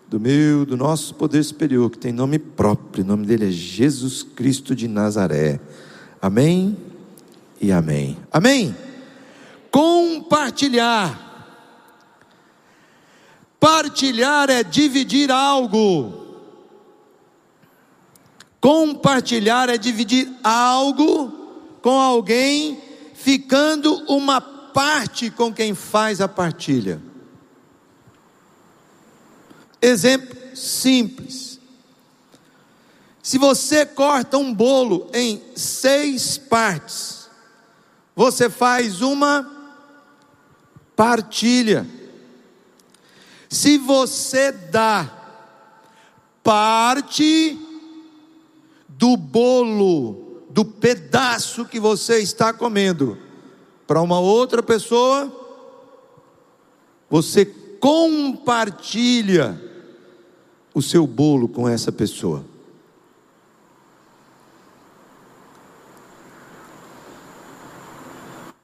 do 0.09 0.19
meu, 0.19 0.65
do 0.65 0.75
nosso 0.75 1.13
poder 1.13 1.43
superior, 1.43 1.91
que 1.91 1.99
tem 1.99 2.11
nome 2.11 2.39
próprio, 2.39 3.03
o 3.03 3.07
nome 3.07 3.27
dele 3.27 3.47
é 3.47 3.51
Jesus 3.51 4.23
Cristo 4.23 4.75
de 4.75 4.87
Nazaré. 4.87 5.59
Amém 6.19 6.75
e 7.61 7.71
amém. 7.71 8.17
Amém. 8.31 8.75
Compartilhar. 9.69 11.30
Partilhar 13.61 14.49
é 14.49 14.63
dividir 14.63 15.29
algo. 15.29 16.19
Compartilhar 18.59 19.69
é 19.69 19.77
dividir 19.77 20.27
algo 20.43 21.29
com 21.79 21.99
alguém, 21.99 22.81
ficando 23.13 23.93
uma 24.11 24.41
parte 24.41 25.29
com 25.29 25.53
quem 25.53 25.75
faz 25.75 26.19
a 26.19 26.27
partilha. 26.27 26.99
Exemplo 29.79 30.35
simples. 30.55 31.59
Se 33.21 33.37
você 33.37 33.85
corta 33.85 34.39
um 34.39 34.51
bolo 34.51 35.07
em 35.13 35.39
seis 35.55 36.35
partes, 36.35 37.29
você 38.15 38.49
faz 38.49 39.03
uma 39.03 39.47
partilha. 40.95 42.00
Se 43.51 43.77
você 43.77 44.49
dá 44.49 45.11
parte 46.41 47.59
do 48.87 49.17
bolo, 49.17 50.45
do 50.49 50.63
pedaço 50.63 51.65
que 51.65 51.77
você 51.77 52.19
está 52.19 52.53
comendo, 52.53 53.17
para 53.85 54.01
uma 54.01 54.21
outra 54.21 54.63
pessoa, 54.63 55.29
você 57.09 57.45
compartilha 57.45 59.61
o 60.73 60.81
seu 60.81 61.05
bolo 61.05 61.49
com 61.49 61.67
essa 61.67 61.91
pessoa. 61.91 62.45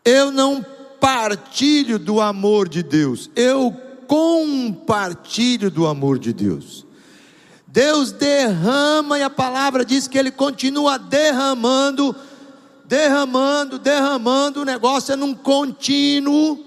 Eu 0.05 0.31
não 0.31 0.65
partilho 0.97 1.99
do 1.99 2.21
amor 2.21 2.69
de 2.69 2.81
Deus, 2.81 3.29
eu 3.35 3.86
compartilho 4.07 5.69
do 5.69 5.85
amor 5.85 6.17
de 6.17 6.33
Deus. 6.33 6.85
Deus 7.67 8.11
derrama, 8.11 9.19
e 9.19 9.23
a 9.23 9.29
palavra 9.29 9.85
diz 9.85 10.07
que 10.07 10.17
Ele 10.17 10.31
continua 10.31 10.97
derramando 10.97 12.15
derramando, 12.87 13.77
derramando, 13.77 14.61
o 14.61 14.65
negócio 14.65 15.11
é 15.11 15.15
num 15.15 15.35
contínuo 15.35 16.63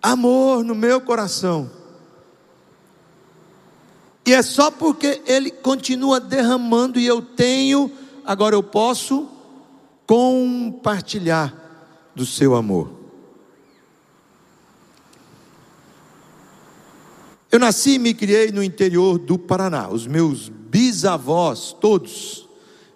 amor 0.00 0.62
no 0.62 0.74
meu 0.74 1.00
coração. 1.00 1.68
E 4.24 4.32
é 4.32 4.40
só 4.42 4.70
porque 4.70 5.20
ele 5.26 5.50
continua 5.50 6.20
derramando 6.20 7.00
e 7.00 7.06
eu 7.06 7.20
tenho, 7.20 7.90
agora 8.24 8.54
eu 8.54 8.62
posso 8.62 9.28
compartilhar 10.06 11.52
do 12.14 12.24
seu 12.24 12.54
amor. 12.54 12.97
Eu 17.50 17.58
nasci 17.58 17.92
e 17.92 17.98
me 17.98 18.12
criei 18.12 18.52
no 18.52 18.62
interior 18.62 19.18
do 19.18 19.38
Paraná. 19.38 19.88
Os 19.88 20.06
meus 20.06 20.50
bisavós, 20.50 21.74
todos, 21.80 22.46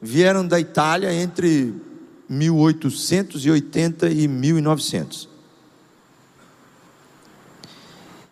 vieram 0.00 0.46
da 0.46 0.60
Itália 0.60 1.12
entre 1.12 1.74
1880 2.28 4.10
e 4.10 4.28
1900. 4.28 5.28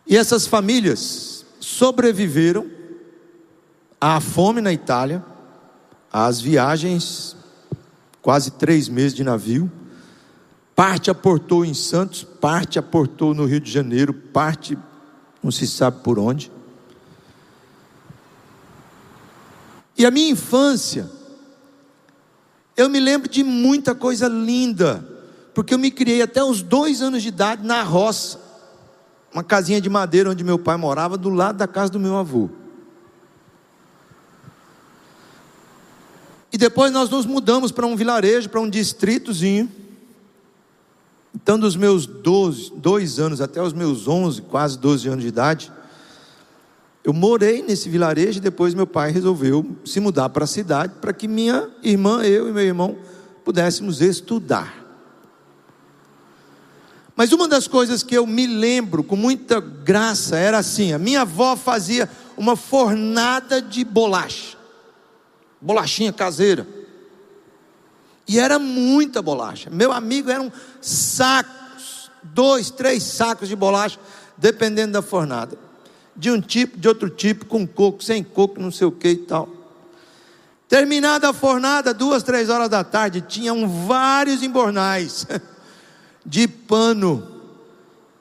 E 0.06 0.14
essas 0.16 0.46
famílias 0.46 1.46
sobreviveram 1.58 2.70
à 3.98 4.20
fome 4.20 4.60
na 4.60 4.72
Itália, 4.72 5.24
às 6.12 6.38
viagens, 6.38 7.36
quase 8.20 8.50
três 8.50 8.88
meses 8.88 9.14
de 9.14 9.24
navio. 9.24 9.70
Parte 10.74 11.10
aportou 11.10 11.64
em 11.64 11.72
Santos, 11.72 12.24
parte 12.24 12.78
aportou 12.78 13.34
no 13.34 13.46
Rio 13.46 13.60
de 13.60 13.70
Janeiro, 13.70 14.12
parte 14.12 14.76
não 15.42 15.50
se 15.50 15.66
sabe 15.66 16.02
por 16.02 16.18
onde. 16.18 16.50
E 19.96 20.06
a 20.06 20.10
minha 20.10 20.30
infância, 20.30 21.10
eu 22.76 22.88
me 22.88 22.98
lembro 22.98 23.28
de 23.28 23.42
muita 23.42 23.94
coisa 23.94 24.28
linda, 24.28 25.06
porque 25.54 25.74
eu 25.74 25.78
me 25.78 25.90
criei 25.90 26.22
até 26.22 26.42
os 26.42 26.62
dois 26.62 27.02
anos 27.02 27.22
de 27.22 27.28
idade 27.28 27.66
na 27.66 27.82
roça, 27.82 28.40
uma 29.32 29.44
casinha 29.44 29.80
de 29.80 29.88
madeira 29.88 30.30
onde 30.30 30.42
meu 30.42 30.58
pai 30.58 30.76
morava, 30.76 31.16
do 31.16 31.28
lado 31.28 31.58
da 31.58 31.68
casa 31.68 31.92
do 31.92 32.00
meu 32.00 32.16
avô. 32.16 32.48
E 36.52 36.58
depois 36.58 36.90
nós 36.92 37.08
nos 37.08 37.26
mudamos 37.26 37.70
para 37.70 37.86
um 37.86 37.94
vilarejo, 37.94 38.48
para 38.48 38.60
um 38.60 38.68
distritozinho. 38.68 39.70
Então, 41.42 41.58
dos 41.58 41.74
meus 41.74 42.04
12, 42.06 42.72
dois 42.76 43.18
anos 43.18 43.40
até 43.40 43.62
os 43.62 43.72
meus 43.72 44.06
11, 44.06 44.42
quase 44.42 44.78
12 44.78 45.08
anos 45.08 45.22
de 45.22 45.28
idade, 45.28 45.72
eu 47.02 47.14
morei 47.14 47.62
nesse 47.62 47.88
vilarejo 47.88 48.38
e 48.38 48.42
depois 48.42 48.74
meu 48.74 48.86
pai 48.86 49.10
resolveu 49.10 49.64
se 49.82 50.00
mudar 50.00 50.28
para 50.28 50.44
a 50.44 50.46
cidade 50.46 50.92
para 51.00 51.14
que 51.14 51.26
minha 51.26 51.68
irmã, 51.82 52.22
eu 52.22 52.46
e 52.46 52.52
meu 52.52 52.62
irmão 52.62 52.96
pudéssemos 53.42 54.02
estudar. 54.02 54.84
Mas 57.16 57.32
uma 57.32 57.48
das 57.48 57.66
coisas 57.66 58.02
que 58.02 58.14
eu 58.14 58.26
me 58.26 58.46
lembro 58.46 59.02
com 59.02 59.16
muita 59.16 59.60
graça 59.60 60.36
era 60.36 60.58
assim: 60.58 60.92
a 60.92 60.98
minha 60.98 61.22
avó 61.22 61.56
fazia 61.56 62.08
uma 62.36 62.54
fornada 62.54 63.62
de 63.62 63.82
bolacha, 63.82 64.58
bolachinha 65.60 66.12
caseira. 66.12 66.79
E 68.30 68.38
era 68.38 68.60
muita 68.60 69.20
bolacha. 69.20 69.68
Meu 69.70 69.90
amigo 69.90 70.30
eram 70.30 70.52
sacos, 70.80 72.12
dois, 72.22 72.70
três 72.70 73.02
sacos 73.02 73.48
de 73.48 73.56
bolacha, 73.56 73.98
dependendo 74.36 74.92
da 74.92 75.02
fornada. 75.02 75.58
De 76.14 76.30
um 76.30 76.40
tipo, 76.40 76.78
de 76.78 76.86
outro 76.86 77.10
tipo, 77.10 77.44
com 77.44 77.66
coco, 77.66 78.04
sem 78.04 78.22
coco, 78.22 78.60
não 78.60 78.70
sei 78.70 78.86
o 78.86 78.92
que 78.92 79.08
e 79.08 79.16
tal. 79.16 79.48
Terminada 80.68 81.30
a 81.30 81.32
fornada, 81.32 81.92
duas, 81.92 82.22
três 82.22 82.48
horas 82.48 82.68
da 82.68 82.84
tarde, 82.84 83.20
tinham 83.20 83.68
vários 83.68 84.44
embornais 84.44 85.26
de 86.24 86.46
pano. 86.46 87.26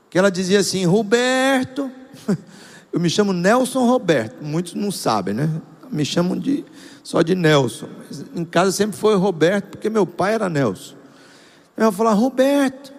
Que 0.10 0.17
ela 0.17 0.32
dizia 0.32 0.62
assim: 0.62 0.88
Roberto, 0.88 1.91
eu 2.91 3.00
me 3.00 3.12
chamo 3.12 3.32
Nelson 3.32 3.86
Roberto, 3.86 4.43
muitos 4.43 4.74
não 4.74 4.91
sabem, 4.91 5.36
né? 5.36 5.62
Me 5.91 6.04
chamam 6.04 6.36
de 6.36 6.65
só 7.10 7.24
de 7.24 7.34
Nelson. 7.34 7.89
Mas 8.08 8.24
em 8.36 8.45
casa 8.45 8.72
sempre 8.72 8.95
foi 8.95 9.15
Roberto, 9.15 9.69
porque 9.69 9.89
meu 9.89 10.06
pai 10.06 10.36
era 10.36 10.48
Nelson. 10.48 10.93
Eu 11.76 11.86
vou 11.86 11.91
falar, 11.91 12.13
Roberto, 12.13 12.93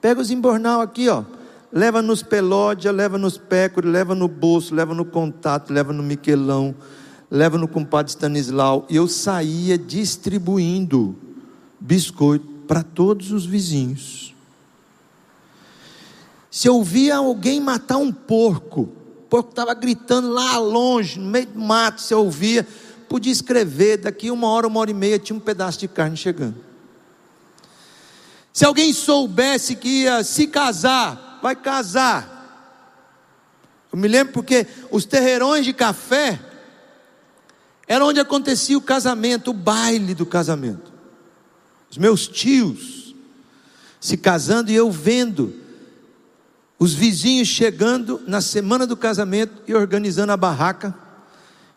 pega 0.00 0.20
os 0.20 0.30
embornal 0.30 0.80
aqui, 0.80 1.08
ó. 1.08 1.24
Leva 1.72 2.00
nos 2.00 2.22
pelódia, 2.22 2.92
leva 2.92 3.18
nos 3.18 3.36
pécoras, 3.36 3.90
leva 3.90 4.14
no 4.14 4.28
bolso, 4.28 4.72
leva 4.72 4.94
no 4.94 5.04
contato, 5.04 5.72
leva 5.72 5.92
no 5.92 6.04
Miquelão, 6.04 6.72
leva 7.28 7.58
no 7.58 7.66
compadre 7.66 8.12
Stanislau. 8.12 8.86
E 8.88 8.94
eu 8.94 9.08
saía 9.08 9.76
distribuindo 9.76 11.16
biscoito 11.80 12.46
para 12.68 12.84
todos 12.84 13.32
os 13.32 13.44
vizinhos. 13.44 14.36
Se 16.48 16.68
eu 16.68 16.80
via 16.80 17.16
alguém 17.16 17.60
matar 17.60 17.96
um 17.96 18.12
porco, 18.12 18.82
o 18.82 19.22
porco 19.28 19.50
estava 19.50 19.74
gritando 19.74 20.28
lá 20.28 20.56
longe, 20.58 21.18
no 21.18 21.28
meio 21.28 21.48
do 21.48 21.58
mato, 21.58 22.00
se 22.00 22.14
eu 22.14 22.20
ouvia, 22.20 22.64
podia 23.08 23.32
escrever, 23.32 23.98
daqui 23.98 24.30
uma 24.30 24.48
hora, 24.48 24.66
uma 24.66 24.80
hora 24.80 24.90
e 24.90 24.94
meia, 24.94 25.18
tinha 25.18 25.36
um 25.36 25.40
pedaço 25.40 25.78
de 25.78 25.88
carne 25.88 26.16
chegando. 26.16 26.56
Se 28.52 28.64
alguém 28.64 28.92
soubesse 28.92 29.76
que 29.76 30.02
ia 30.04 30.24
se 30.24 30.46
casar, 30.46 31.38
vai 31.42 31.54
casar. 31.54 32.32
Eu 33.92 33.98
me 33.98 34.08
lembro 34.08 34.32
porque 34.32 34.66
os 34.90 35.04
terreirões 35.04 35.64
de 35.64 35.72
café 35.72 36.40
era 37.86 38.04
onde 38.04 38.18
acontecia 38.18 38.76
o 38.76 38.80
casamento, 38.80 39.50
o 39.50 39.54
baile 39.54 40.14
do 40.14 40.26
casamento. 40.26 40.92
Os 41.90 41.98
meus 41.98 42.26
tios 42.26 43.14
se 44.00 44.16
casando 44.16 44.70
e 44.70 44.74
eu 44.74 44.90
vendo 44.90 45.54
os 46.78 46.92
vizinhos 46.92 47.48
chegando 47.48 48.20
na 48.26 48.40
semana 48.40 48.86
do 48.86 48.96
casamento 48.96 49.62
e 49.66 49.74
organizando 49.74 50.32
a 50.32 50.36
barraca 50.36 51.05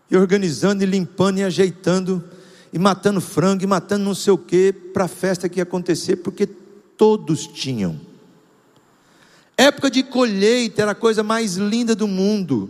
e 0.10 0.18
organizando 0.18 0.84
e 0.84 0.86
limpando 0.86 1.40
e 1.40 1.44
ajeitando 1.44 2.24
e 2.72 2.80
matando 2.80 3.22
frango 3.22 3.64
e 3.64 3.68
matando 3.68 4.06
não 4.06 4.16
sei 4.16 4.34
o 4.34 4.38
que 4.38 4.72
para 4.72 5.06
a 5.06 5.08
festa 5.08 5.50
que 5.50 5.60
ia 5.60 5.64
acontecer, 5.64 6.18
porque 6.18 6.46
todos 6.46 7.48
tinham. 7.48 8.00
Época 9.58 9.90
de 9.90 10.04
colheita 10.04 10.82
era 10.82 10.92
a 10.92 10.96
coisa 10.96 11.22
mais 11.22 11.56
linda 11.56 11.94
do 11.96 12.08
mundo, 12.08 12.70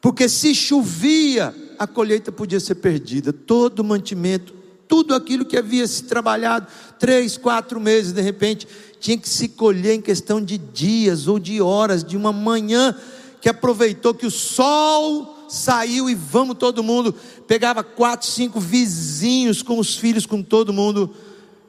porque 0.00 0.28
se 0.28 0.54
chovia, 0.54 1.54
a 1.78 1.86
colheita 1.86 2.30
podia 2.30 2.60
ser 2.60 2.76
perdida, 2.76 3.32
todo 3.32 3.80
o 3.80 3.84
mantimento, 3.84 4.54
tudo 4.86 5.14
aquilo 5.14 5.44
que 5.44 5.56
havia 5.56 5.86
se 5.86 6.04
trabalhado 6.04 6.66
três, 6.98 7.36
quatro 7.36 7.80
meses, 7.80 8.12
de 8.12 8.20
repente, 8.20 8.66
tinha 8.98 9.16
que 9.16 9.28
se 9.28 9.48
colher 9.48 9.94
em 9.94 10.00
questão 10.00 10.42
de 10.42 10.58
dias 10.58 11.26
ou 11.26 11.38
de 11.38 11.60
horas, 11.60 12.04
de 12.04 12.16
uma 12.16 12.32
manhã 12.32 12.94
que 13.40 13.48
aproveitou 13.48 14.12
que 14.12 14.26
o 14.26 14.30
sol 14.30 15.39
saiu 15.50 16.08
e 16.08 16.14
vamos 16.14 16.56
todo 16.56 16.82
mundo. 16.82 17.14
Pegava 17.46 17.82
quatro, 17.82 18.26
cinco 18.26 18.60
vizinhos 18.60 19.62
com 19.62 19.78
os 19.78 19.96
filhos, 19.96 20.26
com 20.26 20.42
todo 20.42 20.72
mundo, 20.72 21.14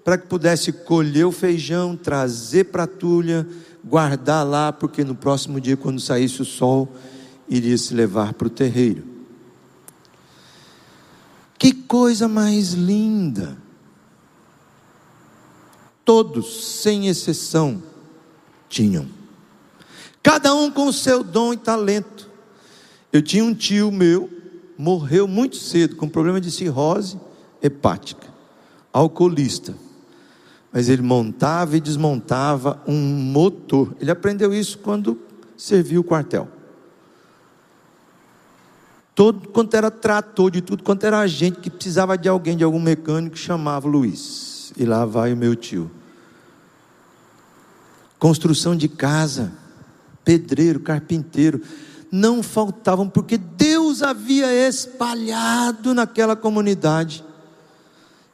para 0.04 0.18
que 0.18 0.28
pudesse 0.28 0.72
colher 0.72 1.26
o 1.26 1.32
feijão, 1.32 1.96
trazer 1.96 2.66
para 2.66 2.84
a 2.84 2.88
tulha, 2.88 3.48
guardar 3.84 4.46
lá, 4.46 4.72
porque 4.72 5.04
no 5.04 5.16
próximo 5.16 5.60
dia, 5.60 5.76
quando 5.76 6.00
saísse 6.00 6.42
o 6.42 6.46
sol, 6.46 6.94
iria 7.50 7.78
se 7.78 7.94
levar 7.94 8.34
para 8.34 8.48
o 8.48 8.52
terreiro. 8.52 9.04
Que 11.58 11.74
coisa 11.74 12.28
mais 12.28 12.74
linda! 12.74 13.58
Todos, 16.04 16.82
sem 16.82 17.08
exceção, 17.08 17.82
tinham. 18.68 19.08
Cada 20.24 20.54
um 20.54 20.72
com 20.72 20.88
o 20.88 20.94
seu 20.94 21.24
dom 21.24 21.54
e 21.54 21.58
talento. 21.58 22.21
Eu 23.12 23.22
tinha 23.22 23.44
um 23.44 23.54
tio 23.54 23.92
meu, 23.92 24.30
morreu 24.78 25.28
muito 25.28 25.58
cedo, 25.58 25.96
com 25.96 26.08
problema 26.08 26.40
de 26.40 26.50
cirrose 26.50 27.20
hepática, 27.62 28.28
alcoolista. 28.92 29.76
Mas 30.72 30.88
ele 30.88 31.02
montava 31.02 31.76
e 31.76 31.82
desmontava 31.82 32.82
um 32.88 32.98
motor. 32.98 33.94
Ele 34.00 34.10
aprendeu 34.10 34.54
isso 34.54 34.78
quando 34.78 35.20
serviu 35.58 36.02
o 36.02 36.04
quartel. 36.04 36.48
Todo 39.14 39.50
quanto 39.50 39.76
era 39.76 39.92
trator 39.92 40.50
de 40.50 40.62
tudo, 40.62 40.82
quanto 40.82 41.06
era 41.06 41.28
gente 41.28 41.60
que 41.60 41.70
precisava 41.70 42.18
de 42.18 42.30
alguém, 42.30 42.56
de 42.56 42.64
algum 42.64 42.80
mecânico, 42.80 43.38
chamava 43.38 43.88
Luiz. 43.88 44.72
E 44.78 44.86
lá 44.86 45.06
vai 45.06 45.34
o 45.34 45.38
meu 45.38 45.54
tio. 45.54 45.92
Construção 48.18 48.74
de 48.74 48.88
casa, 48.88 49.52
pedreiro, 50.24 50.80
carpinteiro 50.80 51.62
não 52.12 52.44
faltavam, 52.44 53.08
porque 53.08 53.38
Deus 53.38 54.04
havia 54.04 54.68
espalhado 54.68 55.94
naquela 55.94 56.36
comunidade, 56.36 57.24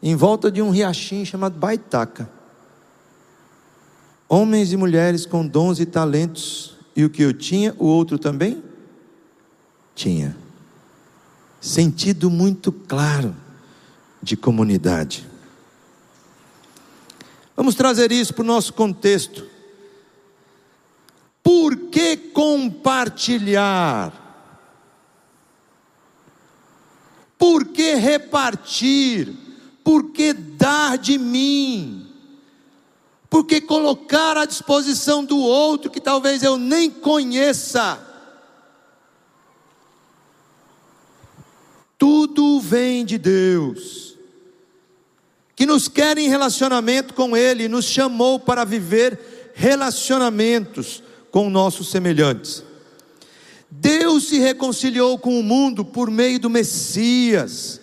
em 0.02 0.16
volta 0.16 0.50
de 0.50 0.62
um 0.62 0.72
riachinho 0.72 1.26
chamado 1.26 1.60
Baitaca, 1.60 2.30
homens 4.28 4.74
e 4.74 4.78
mulheres 4.78 5.26
com 5.26 5.46
dons 5.46 5.80
e 5.80 5.86
talentos, 5.86 6.76
e 6.96 7.06
o 7.06 7.10
que 7.10 7.22
eu 7.22 7.34
tinha, 7.34 7.76
o 7.78 7.86
outro 7.86 8.18
também 8.18 8.64
tinha. 9.94 10.36
Sentido 11.62 12.30
muito 12.30 12.72
claro 12.72 13.36
de 14.22 14.36
comunidade. 14.36 15.28
Vamos 17.56 17.76
trazer 17.76 18.12
isso 18.12 18.34
para 18.34 18.44
o 18.44 18.48
nosso 18.48 18.74
contexto. 18.74 19.57
Por 21.48 21.78
que 21.78 22.18
compartilhar? 22.18 24.12
Por 27.38 27.68
que 27.68 27.96
repartir? 27.96 29.34
Por 29.82 30.12
que 30.12 30.34
dar 30.34 30.98
de 30.98 31.18
mim? 31.18 32.06
Por 33.30 33.46
que 33.46 33.62
colocar 33.62 34.36
à 34.36 34.44
disposição 34.44 35.24
do 35.24 35.38
outro 35.38 35.90
que 35.90 36.02
talvez 36.02 36.44
eu 36.44 36.58
nem 36.58 36.92
conheça? 36.92 37.98
Tudo 41.98 42.60
vem 42.60 43.06
de 43.06 43.18
Deus, 43.18 44.18
que 45.56 45.66
nos 45.66 45.88
quer 45.88 46.18
em 46.18 46.28
relacionamento 46.28 47.14
com 47.14 47.38
Ele, 47.38 47.70
nos 47.70 47.86
chamou 47.86 48.38
para 48.38 48.66
viver 48.66 49.54
relacionamentos 49.56 51.07
com 51.32 51.50
nossos 51.50 51.90
semelhantes. 51.90 52.64
Deus 53.70 54.28
se 54.28 54.40
reconciliou 54.40 55.18
com 55.18 55.40
o 55.40 55.44
mundo 55.44 55.84
por 55.84 56.10
meio 56.10 56.40
do 56.40 56.50
Messias, 56.50 57.82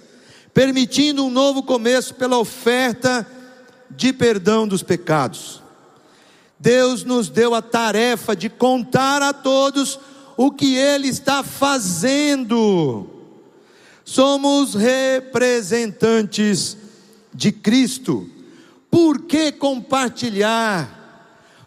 permitindo 0.53 1.25
um 1.25 1.31
novo 1.31 1.63
começo 1.63 2.15
pela 2.15 2.39
oferta 2.39 3.27
de 3.91 4.13
perdão 4.13 4.67
dos 4.67 4.83
pecados. 4.83 5.63
Deus 6.59 7.05
nos 7.05 7.29
deu 7.29 7.55
a 7.55 7.63
tarefa 7.63 8.35
de 8.35 8.49
contar 8.49 9.23
a 9.23 9.33
todos 9.33 9.99
o 10.37 10.51
que 10.51 10.77
Ele 10.77 11.09
está 11.09 11.43
fazendo. 11.43 13.09
Somos 14.05 14.75
representantes 14.75 16.77
de 17.33 17.53
Cristo. 17.53 18.29
Por 18.91 19.23
que 19.23 19.53
compartilhar? 19.53 21.04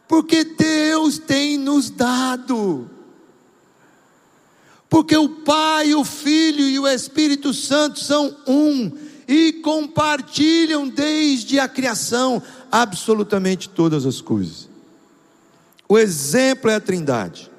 Porque 0.07 0.43
Deus 0.43 1.19
tem 1.19 1.57
nos 1.57 1.89
dado. 1.89 2.89
Porque 4.89 5.17
o 5.17 5.27
Pai, 5.27 5.93
o 5.93 6.05
Filho 6.05 6.67
e 6.67 6.79
o 6.79 6.87
Espírito 6.87 7.53
Santo 7.53 7.99
são 7.99 8.35
um 8.47 8.91
e 9.27 9.53
compartilham 9.53 10.87
desde 10.87 11.59
a 11.59 11.67
criação 11.67 12.41
absolutamente 12.71 13.67
todas 13.67 14.05
as 14.05 14.21
coisas. 14.21 14.69
O 15.89 15.97
exemplo 15.97 16.71
é 16.71 16.75
a 16.75 16.79
Trindade. 16.79 17.51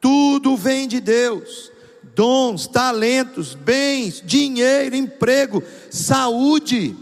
Tudo 0.00 0.56
vem 0.56 0.86
de 0.86 1.00
Deus. 1.00 1.72
Dons, 2.14 2.66
talentos, 2.66 3.54
bens, 3.54 4.22
dinheiro, 4.24 4.94
emprego, 4.94 5.62
saúde, 5.90 6.96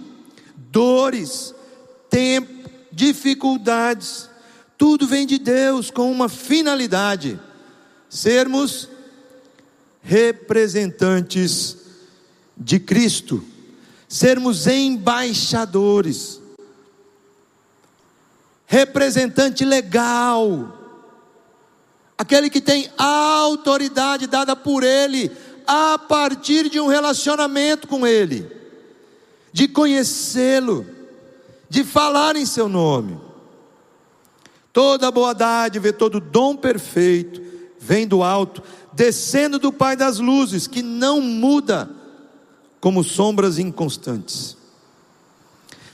dores, 0.56 1.54
tempo, 2.08 2.68
dificuldades 2.90 4.28
tudo 4.76 5.06
vem 5.06 5.26
de 5.26 5.38
Deus 5.38 5.90
com 5.90 6.10
uma 6.10 6.28
finalidade: 6.28 7.38
sermos 8.08 8.88
representantes 10.02 11.78
de 12.56 12.78
Cristo, 12.78 13.42
sermos 14.08 14.66
embaixadores, 14.66 16.40
representante 18.66 19.64
legal, 19.64 21.00
aquele 22.18 22.50
que 22.50 22.60
tem 22.60 22.90
autoridade 22.98 24.26
dada 24.26 24.54
por 24.54 24.82
Ele 24.82 25.30
a 25.66 25.98
partir 25.98 26.68
de 26.68 26.78
um 26.78 26.86
relacionamento 26.86 27.88
com 27.88 28.06
Ele, 28.06 28.50
de 29.52 29.66
conhecê-lo, 29.68 30.86
de 31.68 31.82
falar 31.84 32.36
em 32.36 32.44
Seu 32.44 32.68
nome. 32.68 33.33
Toda 34.74 35.08
boa 35.12 35.32
dádiva, 35.32 35.92
todo 35.92 36.18
dom 36.18 36.56
perfeito 36.56 37.40
vem 37.78 38.08
do 38.08 38.24
alto, 38.24 38.60
descendo 38.92 39.56
do 39.56 39.72
Pai 39.72 39.94
das 39.94 40.18
luzes, 40.18 40.66
que 40.66 40.82
não 40.82 41.20
muda 41.20 41.88
como 42.80 43.04
sombras 43.04 43.56
inconstantes. 43.56 44.56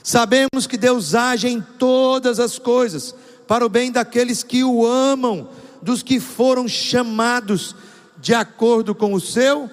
Sabemos 0.01 0.65
que 0.65 0.77
Deus 0.77 1.13
age 1.13 1.47
em 1.47 1.61
todas 1.61 2.39
as 2.39 2.57
coisas 2.57 3.13
para 3.47 3.63
o 3.63 3.69
bem 3.69 3.91
daqueles 3.91 4.41
que 4.41 4.63
o 4.63 4.83
amam, 4.83 5.47
dos 5.79 6.01
que 6.01 6.19
foram 6.19 6.67
chamados 6.67 7.75
de 8.17 8.33
acordo 8.33 8.95
com 8.95 9.13
o 9.13 9.21
seu 9.21 9.69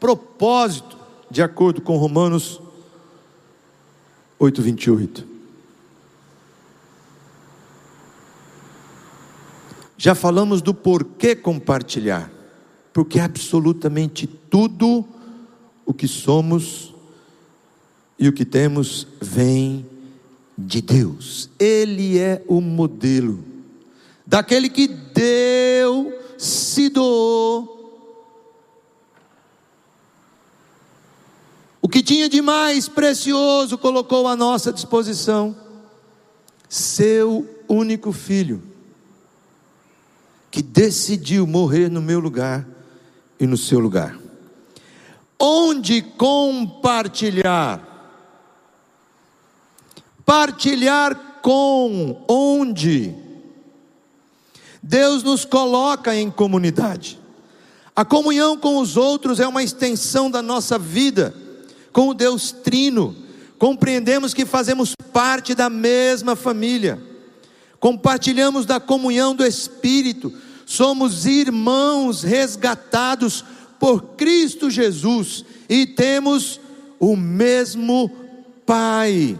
propósito, 0.00 0.96
de 1.30 1.42
acordo 1.42 1.82
com 1.82 1.98
Romanos 1.98 2.62
8:28. 4.40 5.33
Já 10.04 10.14
falamos 10.14 10.60
do 10.60 10.74
porquê 10.74 11.34
compartilhar, 11.34 12.30
porque 12.92 13.18
absolutamente 13.18 14.26
tudo 14.26 15.02
o 15.86 15.94
que 15.94 16.06
somos 16.06 16.92
e 18.18 18.28
o 18.28 18.32
que 18.34 18.44
temos 18.44 19.06
vem 19.18 19.86
de 20.58 20.82
Deus. 20.82 21.48
Ele 21.58 22.18
é 22.18 22.44
o 22.46 22.60
modelo 22.60 23.42
daquele 24.26 24.68
que 24.68 24.88
deu, 24.88 26.12
se 26.36 26.90
doou. 26.90 27.72
O 31.80 31.88
que 31.88 32.02
tinha 32.02 32.28
de 32.28 32.42
mais 32.42 32.90
precioso 32.90 33.78
colocou 33.78 34.28
à 34.28 34.36
nossa 34.36 34.70
disposição, 34.70 35.56
seu 36.68 37.48
único 37.66 38.12
filho 38.12 38.73
que 40.54 40.62
decidiu 40.62 41.48
morrer 41.48 41.90
no 41.90 42.00
meu 42.00 42.20
lugar 42.20 42.64
e 43.40 43.46
no 43.46 43.56
seu 43.56 43.80
lugar. 43.80 44.16
Onde 45.36 46.00
compartilhar? 46.00 47.82
Partilhar 50.24 51.40
com 51.42 52.24
onde? 52.28 53.12
Deus 54.80 55.24
nos 55.24 55.44
coloca 55.44 56.14
em 56.14 56.30
comunidade. 56.30 57.18
A 57.96 58.04
comunhão 58.04 58.56
com 58.56 58.78
os 58.78 58.96
outros 58.96 59.40
é 59.40 59.48
uma 59.48 59.64
extensão 59.64 60.30
da 60.30 60.40
nossa 60.40 60.78
vida 60.78 61.34
com 61.92 62.10
o 62.10 62.14
Deus 62.14 62.52
Trino. 62.52 63.16
Compreendemos 63.58 64.32
que 64.32 64.46
fazemos 64.46 64.94
parte 65.12 65.52
da 65.52 65.68
mesma 65.68 66.36
família 66.36 67.12
compartilhamos 67.84 68.64
da 68.64 68.80
comunhão 68.80 69.34
do 69.36 69.44
Espírito, 69.44 70.32
somos 70.66 71.26
irmãos 71.26 72.22
resgatados 72.22 73.44
por 73.78 74.02
Cristo 74.16 74.70
Jesus 74.70 75.44
e 75.68 75.86
temos 75.86 76.60
o 76.98 77.16
mesmo 77.16 78.10
Pai. 78.66 79.38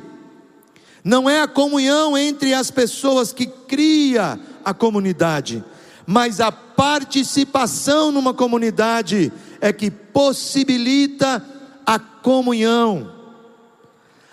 Não 1.03 1.29
é 1.29 1.41
a 1.41 1.49
comunhão 1.49 2.17
entre 2.17 2.53
as 2.53 2.71
pessoas 2.71 3.33
que 3.33 3.47
cria 3.47 4.39
a 4.65 4.75
comunidade, 4.75 5.65
mas 6.07 6.41
a 6.41 6.53
participação 6.53 8.13
numa 8.13 8.35
comunidade 8.35 9.33
é 9.61 9.73
que 9.73 9.91
possibilita 9.91 11.45
a 11.87 11.99
comunhão. 11.99 13.13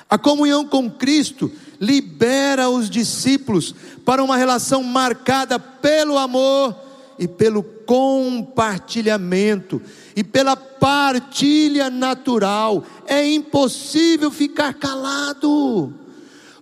A 0.10 0.18
comunhão 0.18 0.66
com 0.66 0.90
Cristo 0.90 1.50
libera 1.82 2.70
os 2.70 2.88
discípulos 2.88 3.74
para 4.06 4.24
uma 4.24 4.38
relação 4.38 4.84
marcada 4.84 5.58
pelo 5.58 6.20
amor 6.20 6.76
e 7.17 7.28
pelo 7.28 7.63
compartilhamento 7.63 9.82
e 10.15 10.24
pela 10.24 10.56
partilha 10.56 11.89
natural. 11.89 12.84
É 13.08 13.28
impossível 13.28 14.30
ficar 14.30 14.76
calado, 14.76 15.91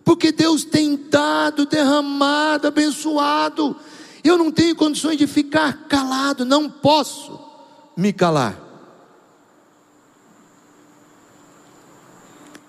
porque 0.05 0.31
Deus 0.31 0.63
tem 0.63 0.97
dado, 1.09 1.65
derramado, 1.65 2.67
abençoado. 2.67 3.75
Eu 4.23 4.37
não 4.37 4.51
tenho 4.51 4.75
condições 4.75 5.17
de 5.17 5.27
ficar 5.27 5.85
calado, 5.87 6.45
não 6.45 6.69
posso 6.69 7.39
me 7.95 8.13
calar. 8.13 8.68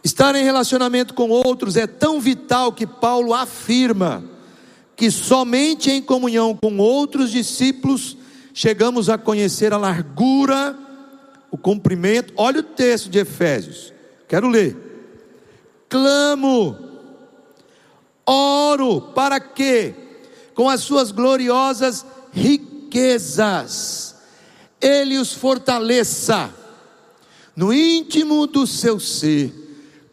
Estar 0.03 0.35
em 0.35 0.45
relacionamento 0.45 1.13
com 1.13 1.29
outros 1.29 1.77
é 1.77 1.87
tão 1.87 2.21
vital 2.21 2.73
que 2.73 2.87
Paulo 2.87 3.35
afirma 3.35 4.25
que 4.97 5.11
somente 5.11 5.91
em 5.91 6.03
comunhão 6.03 6.55
com 6.55 6.77
outros 6.79 7.31
discípulos 7.31 8.19
chegamos 8.53 9.09
a 9.09 9.17
conhecer 9.17 9.73
a 9.73 9.79
largura, 9.79 10.79
o 11.51 11.57
comprimento. 11.57 12.35
Olha 12.37 12.61
o 12.61 12.63
texto 12.63 13.09
de 13.09 13.19
Efésios, 13.19 13.93
quero 14.29 14.49
ler. 14.49 14.77
Clamo, 15.89 16.77
oro 18.27 19.01
para 19.15 19.41
que, 19.41 19.95
com 20.55 20.69
as 20.69 20.81
suas 20.81 21.11
gloriosas 21.11 22.05
riquezas, 22.33 24.17
Ele 24.81 25.19
os 25.19 25.33
fortaleça 25.33 26.55
no 27.57 27.73
íntimo 27.73 28.47
do 28.47 28.67
seu 28.67 29.01
ser 29.01 29.60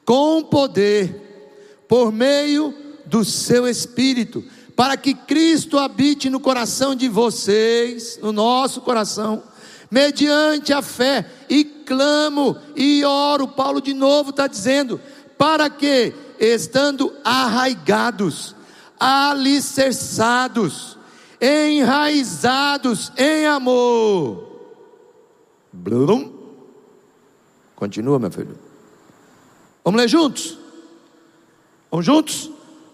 com 0.08 0.42
poder, 0.42 1.86
por 1.86 2.14
meio 2.14 2.74
do 3.06 3.26
seu 3.26 3.68
Espírito, 3.68 4.42
para 4.74 4.96
que 4.96 5.14
Cristo 5.14 5.78
habite 5.78 6.30
no 6.30 6.40
coração 6.40 6.96
de 6.96 7.10
vocês, 7.10 8.18
no 8.22 8.32
nosso 8.32 8.80
coração, 8.80 9.44
mediante 9.92 10.72
a 10.72 10.82
fé, 10.82 11.30
e 11.50 11.66
clamo 11.66 12.56
e 12.74 13.04
oro. 13.04 13.50
Paulo 13.50 13.82
de 13.82 13.94
novo 13.94 14.30
está 14.30 14.48
dizendo, 14.48 14.98
para 15.38 15.70
que, 15.70 16.14
estando 16.40 17.14
arraigados, 17.22 18.56
alicerçados, 18.98 20.98
enraizados 21.42 23.12
em 23.18 23.46
amor. 23.46 24.72
Blum. 25.74 26.32
Continua, 27.76 28.18
meu 28.18 28.32
filho. 28.32 28.67
Vamos 29.88 30.02
ler 30.02 30.10
juntos? 30.10 30.58
Vamos 31.90 32.06
juntos? 32.06 32.52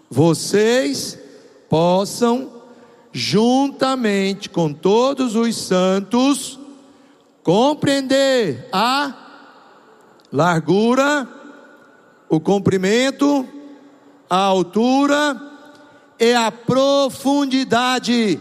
Vocês 0.08 1.18
possam, 1.68 2.62
juntamente 3.10 4.48
com 4.48 4.72
todos 4.72 5.34
os 5.34 5.56
santos, 5.56 6.56
compreender 7.42 8.68
a 8.72 9.12
largura, 10.30 11.28
o 12.28 12.38
comprimento, 12.38 13.44
a 14.30 14.36
altura 14.36 15.36
e 16.20 16.32
a 16.32 16.52
profundidade, 16.52 18.38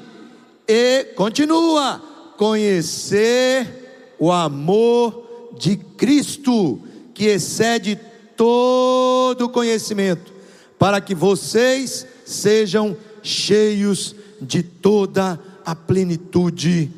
e 0.67 1.03
continua, 1.15 1.99
conhecer 2.37 4.13
o 4.19 4.31
amor 4.31 5.55
de 5.57 5.75
Cristo, 5.75 6.79
que 7.15 7.25
excede 7.25 8.12
todo 8.35 9.49
conhecimento, 9.49 10.33
para 10.77 10.99
que 10.99 11.15
vocês 11.15 12.05
sejam 12.25 12.97
cheios 13.21 14.15
de 14.41 14.61
toda 14.61 15.39
a 15.65 15.75
plenitude 15.75 16.91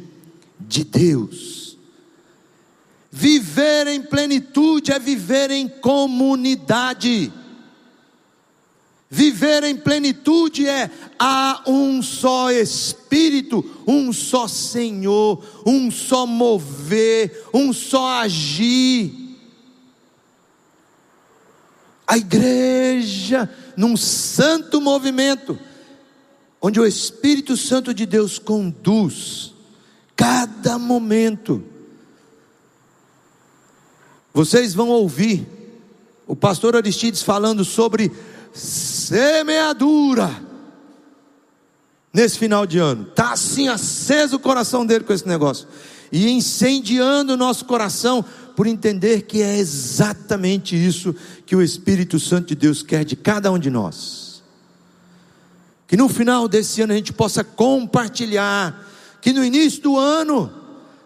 de 0.60 0.84
Deus. 0.84 1.78
Viver 3.12 3.88
em 3.88 4.02
plenitude 4.02 4.92
é 4.92 5.00
viver 5.00 5.52
em 5.52 5.68
comunidade. 5.68 7.32
Viver 9.10 9.64
em 9.64 9.78
plenitude 9.78 10.68
é 10.68 10.90
há 11.18 11.64
um 11.68 12.02
só 12.02 12.52
Espírito, 12.52 13.64
um 13.88 14.12
só 14.12 14.48
Senhor, 14.48 15.42
um 15.66 15.90
só 15.90 16.26
mover, 16.26 17.46
um 17.54 17.72
só 17.72 18.22
agir 18.22 19.25
a 22.08 22.18
igreja 22.18 23.50
num 23.76 23.98
santo 23.98 24.80
movimento, 24.80 25.58
onde 26.62 26.80
o 26.80 26.86
Espírito 26.86 27.58
Santo 27.58 27.94
de 27.94 28.06
Deus 28.06 28.40
conduz 28.40 29.54
cada 30.16 30.78
momento. 30.78 31.64
Vocês 34.34 34.74
vão 34.74 34.90
ouvir 34.90 35.48
o 36.28 36.36
pastor 36.36 36.76
Aristides 36.76 37.22
falando 37.22 37.64
sobre 37.64 38.12
semeadura 38.54 40.30
nesse 42.14 42.38
final 42.38 42.66
de 42.66 42.80
ano. 42.80 43.06
Tá 43.06 43.34
assim 43.34 43.68
aceso 43.68 44.38
o 44.38 44.40
coração 44.40 44.86
dele 44.86 45.04
com 45.04 45.14
esse 45.14 45.28
negócio 45.28 45.68
e 46.16 46.32
incendiando 46.32 47.34
o 47.34 47.38
nosso 47.38 47.66
coração 47.66 48.24
por 48.56 48.66
entender 48.66 49.24
que 49.24 49.42
é 49.42 49.58
exatamente 49.58 50.74
isso 50.74 51.14
que 51.46 51.54
o 51.54 51.62
Espírito 51.62 52.18
Santo 52.22 52.48
de 52.48 52.56
Deus 52.56 52.82
quer 52.82 53.04
de 53.04 53.18
cada 53.18 53.52
um 53.52 53.60
de 53.60 53.70
nós. 53.70 54.42
Que 55.86 55.98
no 55.98 56.08
final 56.08 56.48
desse 56.48 56.82
ano 56.82 56.94
a 56.94 56.96
gente 56.96 57.12
possa 57.12 57.44
compartilhar, 57.44 58.88
que 59.22 59.34
no 59.34 59.44
início 59.44 59.82
do 59.82 59.98
ano, 59.98 60.50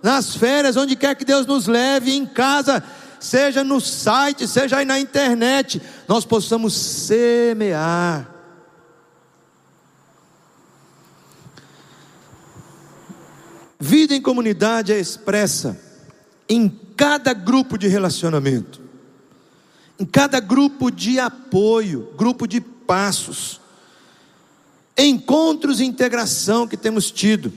nas 0.04 0.36
férias, 0.36 0.78
onde 0.78 0.96
quer 0.96 1.16
que 1.16 1.26
Deus 1.26 1.48
nos 1.48 1.66
leve, 1.66 2.14
em 2.14 2.28
casa, 2.28 2.84
seja 3.20 3.64
no 3.64 3.82
site, 3.82 4.48
seja 4.48 4.78
aí 4.78 4.86
na 4.86 5.00
internet, 5.00 5.82
nós 6.08 6.24
possamos 6.24 6.76
semear. 6.76 8.39
Vida 13.80 14.14
em 14.14 14.22
comunidade 14.22 14.92
é 14.92 15.00
expressa 15.00 15.80
em 16.50 16.68
cada 16.98 17.34
grupo 17.34 17.78
de 17.78 17.88
relacionamento, 17.88 18.82
em 19.98 20.06
cada 20.06 20.42
grupo 20.42 20.92
de 20.92 21.18
apoio, 21.18 22.12
grupo 22.18 22.46
de 22.46 22.60
passos, 22.60 23.62
encontros 24.98 25.80
e 25.80 25.86
integração 25.86 26.68
que 26.68 26.76
temos 26.76 27.10
tido, 27.10 27.54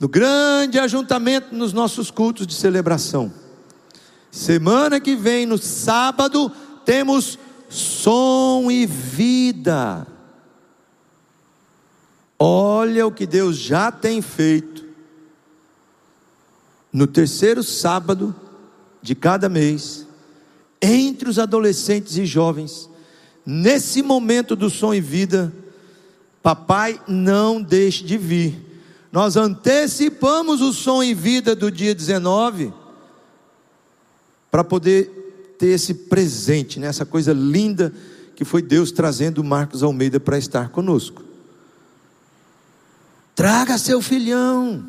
no 0.00 0.08
grande 0.08 0.80
ajuntamento 0.80 1.54
nos 1.54 1.72
nossos 1.72 2.10
cultos 2.10 2.44
de 2.44 2.54
celebração. 2.54 3.32
Semana 4.32 4.98
que 4.98 5.14
vem, 5.14 5.46
no 5.46 5.58
sábado, 5.58 6.50
temos 6.84 7.38
som 7.68 8.68
e 8.68 8.84
vida. 8.84 10.04
Olha 12.46 13.06
o 13.06 13.10
que 13.10 13.24
Deus 13.26 13.56
já 13.56 13.90
tem 13.90 14.20
feito. 14.20 14.84
No 16.92 17.06
terceiro 17.06 17.62
sábado 17.62 18.36
de 19.00 19.14
cada 19.14 19.48
mês, 19.48 20.06
entre 20.82 21.26
os 21.26 21.38
adolescentes 21.38 22.18
e 22.18 22.26
jovens, 22.26 22.90
nesse 23.46 24.02
momento 24.02 24.54
do 24.54 24.68
som 24.68 24.92
e 24.92 25.00
vida, 25.00 25.50
papai 26.42 27.00
não 27.08 27.62
deixe 27.62 28.04
de 28.04 28.18
vir. 28.18 28.54
Nós 29.10 29.38
antecipamos 29.38 30.60
o 30.60 30.70
som 30.70 31.02
e 31.02 31.14
vida 31.14 31.56
do 31.56 31.70
dia 31.70 31.94
19 31.94 32.74
para 34.50 34.62
poder 34.62 35.54
ter 35.58 35.68
esse 35.68 35.94
presente, 35.94 36.78
né? 36.78 36.90
coisa 37.06 37.32
linda 37.32 37.90
que 38.36 38.44
foi 38.44 38.60
Deus 38.60 38.92
trazendo 38.92 39.42
Marcos 39.42 39.82
Almeida 39.82 40.20
para 40.20 40.36
estar 40.36 40.68
conosco. 40.68 41.23
Traga 43.34 43.76
seu 43.78 44.00
filhão, 44.00 44.84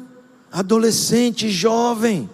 adolescente, 0.52 1.50
jovem, 1.50 2.30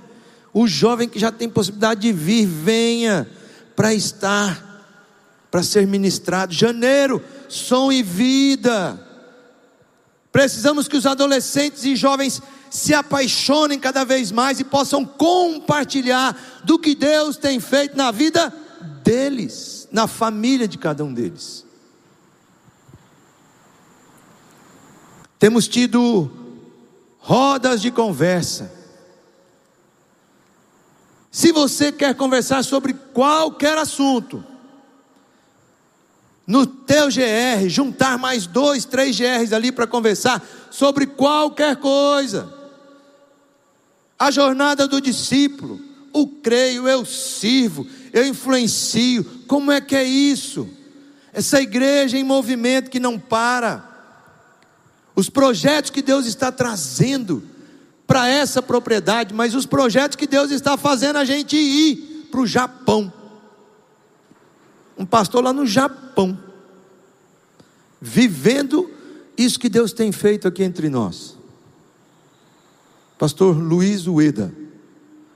o 0.54 0.68
jovem 0.68 1.08
que 1.08 1.18
já 1.18 1.32
tem 1.32 1.50
possibilidade 1.50 2.02
de 2.02 2.12
vir, 2.12 2.46
venha 2.46 3.30
para 3.76 3.94
estar, 3.94 4.86
para 5.50 5.64
ser 5.64 5.88
ministrado. 5.88 6.54
Janeiro, 6.54 7.24
som 7.48 7.92
e 7.92 8.04
vida. 8.04 9.08
Precisamos 10.32 10.88
que 10.88 10.98
os 10.98 11.06
adolescentes 11.06 11.84
e 11.86 11.96
jovens 11.96 12.42
se 12.70 12.94
apaixonem 12.94 13.80
cada 13.80 14.04
vez 14.04 14.32
mais 14.32 14.60
e 14.60 14.64
possam 14.64 15.06
compartilhar 15.06 16.62
do 16.64 16.80
que 16.80 16.96
Deus 16.96 17.38
tem 17.38 17.60
feito 17.60 17.98
na 17.98 18.12
vida 18.12 18.54
deles, 19.04 19.88
na 19.92 20.08
família 20.08 20.68
de 20.68 20.78
cada 20.78 21.04
um 21.04 21.14
deles. 21.14 21.66
Temos 25.42 25.68
tido 25.68 26.32
rodas 27.18 27.82
de 27.82 27.90
conversa. 27.90 28.72
Se 31.32 31.52
você 31.52 31.92
quer 31.92 32.14
conversar 32.14 32.64
sobre 32.64 32.94
qualquer 32.94 33.76
assunto, 33.76 34.46
no 36.46 36.68
teu 36.68 37.08
GR, 37.08 37.68
juntar 37.68 38.20
mais 38.20 38.46
dois, 38.46 38.86
três 38.86 39.18
GRs 39.18 39.52
ali 39.52 39.72
para 39.72 39.88
conversar 39.88 40.46
sobre 40.70 41.08
qualquer 41.08 41.76
coisa 41.78 42.62
a 44.22 44.30
jornada 44.30 44.88
do 44.88 45.02
discípulo, 45.02 45.82
o 46.14 46.28
creio, 46.28 46.88
eu 46.88 47.04
sirvo, 47.04 47.88
eu 48.14 48.24
influencio. 48.28 49.24
Como 49.48 49.72
é 49.72 49.82
que 49.82 49.96
é 49.96 50.04
isso? 50.04 50.70
Essa 51.34 51.60
igreja 51.60 52.20
em 52.20 52.24
movimento 52.24 52.92
que 52.92 53.00
não 53.00 53.18
para. 53.18 53.91
Os 55.16 55.30
projetos 55.30 55.92
que 55.92 56.02
Deus 56.02 56.26
está 56.26 56.52
trazendo 56.52 57.44
para 58.08 58.28
essa 58.28 58.62
propriedade, 58.62 59.34
mas 59.34 59.56
os 59.56 59.66
projetos 59.66 60.16
que 60.16 60.28
Deus 60.28 60.52
está 60.52 60.78
fazendo 60.78 61.18
a 61.18 61.26
gente 61.26 61.56
ir 61.56 62.28
para 62.30 62.42
o 62.42 62.48
Japão. 62.48 63.12
Um 64.98 65.06
pastor 65.06 65.44
lá 65.44 65.54
no 65.54 65.66
Japão, 65.66 66.38
vivendo 68.02 68.90
isso 69.38 69.60
que 69.60 69.70
Deus 69.70 69.94
tem 69.94 70.12
feito 70.12 70.48
aqui 70.48 70.64
entre 70.64 70.90
nós. 70.90 71.38
Pastor 73.18 73.56
Luiz 73.56 74.08
Ueda. 74.08 74.54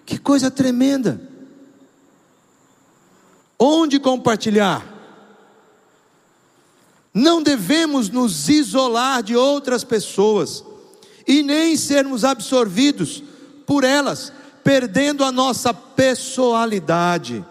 Que 0.06 0.18
coisa 0.18 0.52
tremenda. 0.52 1.22
Onde 3.58 4.00
compartilhar? 4.00 4.95
Não 7.16 7.42
devemos 7.42 8.10
nos 8.10 8.50
isolar 8.50 9.24
de 9.24 9.38
outras 9.38 9.86
pessoas 9.86 10.66
e 11.26 11.42
nem 11.42 11.78
sermos 11.78 12.26
absorvidos 12.26 13.24
por 13.66 13.86
elas, 13.86 14.34
perdendo 14.66 15.24
a 15.24 15.32
nossa 15.32 15.74
pessoalidade. 15.74 17.44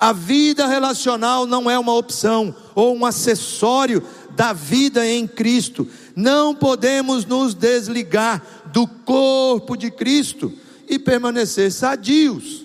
A 0.00 0.14
vida 0.14 0.66
relacional 0.66 1.44
não 1.44 1.70
é 1.70 1.78
uma 1.78 1.92
opção 1.92 2.54
ou 2.74 2.96
um 2.96 3.04
acessório 3.04 4.02
da 4.30 4.54
vida 4.54 5.06
em 5.06 5.28
Cristo. 5.28 5.86
Não 6.16 6.54
podemos 6.54 7.26
nos 7.26 7.52
desligar 7.52 8.42
do 8.72 8.86
corpo 8.86 9.76
de 9.76 9.90
Cristo 9.90 10.50
e 10.88 10.98
permanecer 10.98 11.70
sadios. 11.72 12.64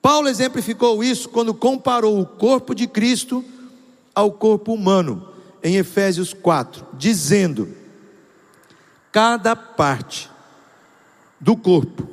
Paulo 0.00 0.28
exemplificou 0.28 1.04
isso 1.04 1.28
quando 1.28 1.54
comparou 1.54 2.20
o 2.20 2.26
corpo 2.26 2.74
de 2.74 2.88
Cristo 2.88 3.44
ao 4.14 4.32
corpo 4.32 4.72
humano, 4.72 5.28
em 5.62 5.76
Efésios 5.76 6.32
4, 6.34 6.86
dizendo: 6.94 7.68
cada 9.10 9.54
parte 9.54 10.30
do 11.38 11.56
corpo, 11.56 12.08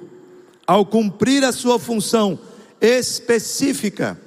ao 0.68 0.86
cumprir 0.86 1.44
a 1.44 1.52
sua 1.52 1.80
função 1.80 2.40
específica, 2.82 4.20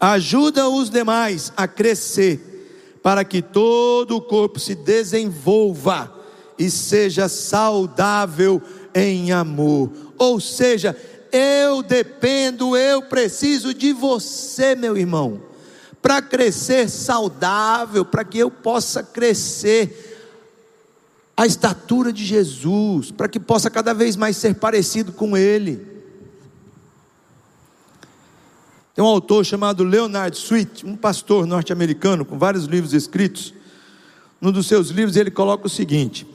ajuda 0.00 0.68
os 0.68 0.90
demais 0.90 1.52
a 1.56 1.68
crescer, 1.68 2.98
para 3.02 3.24
que 3.24 3.42
todo 3.42 4.16
o 4.16 4.22
corpo 4.22 4.58
se 4.58 4.74
desenvolva 4.74 6.12
e 6.58 6.70
seja 6.70 7.28
saudável 7.28 8.62
em 8.94 9.32
amor. 9.32 9.90
Ou 10.16 10.40
seja, 10.40 10.96
eu 11.32 11.82
dependo, 11.82 12.76
eu 12.76 13.02
preciso 13.02 13.74
de 13.74 13.92
você, 13.92 14.74
meu 14.74 14.96
irmão, 14.96 15.42
para 16.04 16.20
crescer 16.20 16.90
saudável, 16.90 18.04
para 18.04 18.22
que 18.24 18.36
eu 18.36 18.50
possa 18.50 19.02
crescer 19.02 20.20
a 21.34 21.46
estatura 21.46 22.12
de 22.12 22.22
Jesus, 22.22 23.10
para 23.10 23.26
que 23.26 23.40
possa 23.40 23.70
cada 23.70 23.94
vez 23.94 24.14
mais 24.14 24.36
ser 24.36 24.54
parecido 24.56 25.12
com 25.12 25.34
Ele. 25.34 25.76
Tem 28.94 29.02
um 29.02 29.08
autor 29.08 29.46
chamado 29.46 29.82
Leonard 29.82 30.36
Sweet, 30.36 30.84
um 30.84 30.94
pastor 30.94 31.46
norte-americano 31.46 32.22
com 32.22 32.38
vários 32.38 32.66
livros 32.66 32.92
escritos. 32.92 33.54
Num 34.38 34.52
dos 34.52 34.66
seus 34.66 34.90
livros 34.90 35.16
ele 35.16 35.30
coloca 35.30 35.68
o 35.68 35.70
seguinte: 35.70 36.26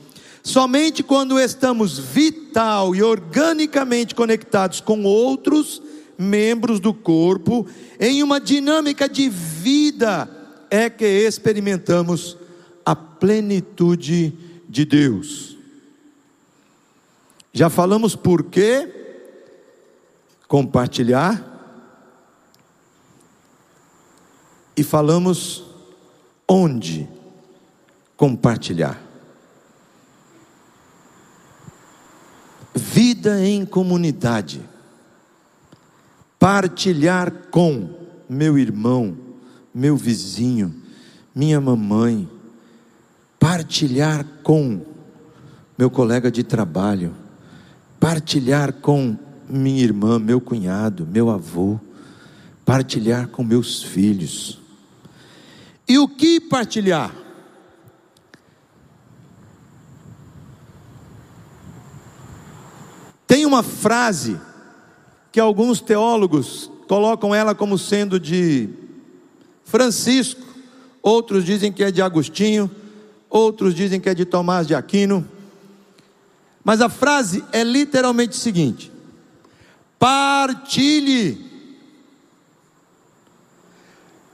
Somente 0.41 1.03
quando 1.03 1.39
estamos 1.39 1.99
vital 1.99 2.95
e 2.95 3.03
organicamente 3.03 4.15
conectados 4.15 4.81
com 4.81 5.03
outros 5.03 5.79
membros 6.19 6.81
do 6.81 6.93
corpo, 6.93 7.65
em 7.97 8.21
uma 8.21 8.41
dinâmica 8.41 9.07
de 9.07 9.29
vida, 9.29 10.29
é 10.69 10.89
que 10.89 11.05
experimentamos 11.05 12.37
a 12.85 12.93
plenitude 12.93 14.33
de 14.67 14.83
Deus. 14.83 15.57
Já 17.53 17.69
falamos 17.69 18.17
por 18.17 18.43
quê? 18.43 18.93
Compartilhar. 20.47 21.45
E 24.75 24.83
falamos 24.83 25.63
onde 26.47 27.07
compartilhar. 28.15 29.01
Vida 32.75 33.43
em 33.45 33.65
comunidade. 33.65 34.68
Partilhar 36.39 37.31
com 37.51 37.89
meu 38.29 38.57
irmão, 38.57 39.17
meu 39.75 39.97
vizinho, 39.97 40.73
minha 41.35 41.59
mamãe, 41.59 42.29
partilhar 43.37 44.25
com 44.41 44.81
meu 45.77 45.89
colega 45.89 46.31
de 46.31 46.43
trabalho, 46.43 47.13
partilhar 47.99 48.71
com 48.73 49.17
minha 49.49 49.83
irmã, 49.83 50.17
meu 50.17 50.39
cunhado, 50.39 51.05
meu 51.05 51.29
avô, 51.29 51.77
partilhar 52.65 53.27
com 53.27 53.43
meus 53.43 53.83
filhos. 53.83 54.59
E 55.87 55.97
o 55.97 56.07
que 56.07 56.39
partilhar? 56.39 57.13
Tem 63.27 63.45
uma 63.45 63.61
frase 63.61 64.39
que 65.31 65.39
alguns 65.39 65.79
teólogos 65.81 66.71
colocam 66.87 67.33
ela 67.33 67.53
como 67.53 67.77
sendo 67.77 68.19
de 68.19 68.69
Francisco, 69.63 70.41
outros 71.01 71.45
dizem 71.45 71.71
que 71.71 71.83
é 71.83 71.91
de 71.91 72.01
Agostinho, 72.01 72.69
outros 73.29 73.75
dizem 73.75 73.99
que 73.99 74.09
é 74.09 74.15
de 74.15 74.25
Tomás 74.25 74.65
de 74.65 74.73
Aquino. 74.73 75.27
Mas 76.63 76.81
a 76.81 76.89
frase 76.89 77.43
é 77.51 77.63
literalmente 77.63 78.35
o 78.35 78.39
seguinte: 78.39 78.91
partilhe, 79.99 81.45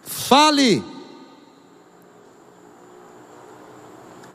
fale 0.03 0.81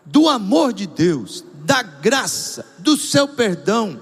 do 0.04 0.28
amor 0.28 0.72
de 0.72 0.86
Deus, 0.86 1.44
da 1.64 1.82
graça, 1.82 2.66
do 2.78 2.96
seu 2.96 3.28
perdão, 3.28 4.00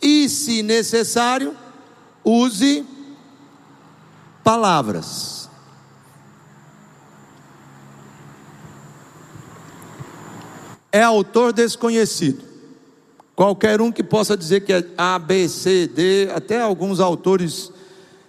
e, 0.00 0.28
se 0.28 0.62
necessário, 0.62 1.54
use 2.24 2.84
palavras. 4.42 5.48
É 10.92 11.02
autor 11.02 11.52
desconhecido. 11.52 12.44
Qualquer 13.36 13.80
um 13.80 13.92
que 13.92 14.02
possa 14.02 14.36
dizer 14.36 14.60
que 14.62 14.72
é 14.72 14.84
A, 14.98 15.18
B, 15.18 15.48
C, 15.48 15.86
D, 15.86 16.30
até 16.34 16.60
alguns 16.60 17.00
autores 17.00 17.72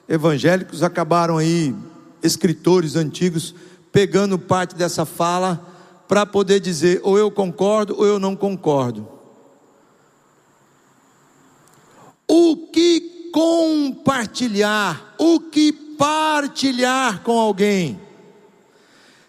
evangélicos 0.08 0.84
acabaram 0.84 1.38
aí, 1.38 1.76
escritores 2.22 2.96
antigos, 2.96 3.54
pegando 3.92 4.38
parte 4.38 4.76
dessa 4.76 5.06
fala 5.06 5.68
para 6.08 6.26
poder 6.26 6.60
dizer 6.60 7.02
ou 7.04 7.18
eu 7.18 7.32
concordo 7.32 7.96
ou 7.98 8.06
eu 8.06 8.20
não 8.20 8.36
concordo. 8.36 9.21
O 12.52 12.68
que 12.68 13.30
compartilhar, 13.32 15.16
o 15.18 15.40
que 15.40 15.72
partilhar 15.72 17.22
com 17.24 17.40
alguém. 17.40 18.00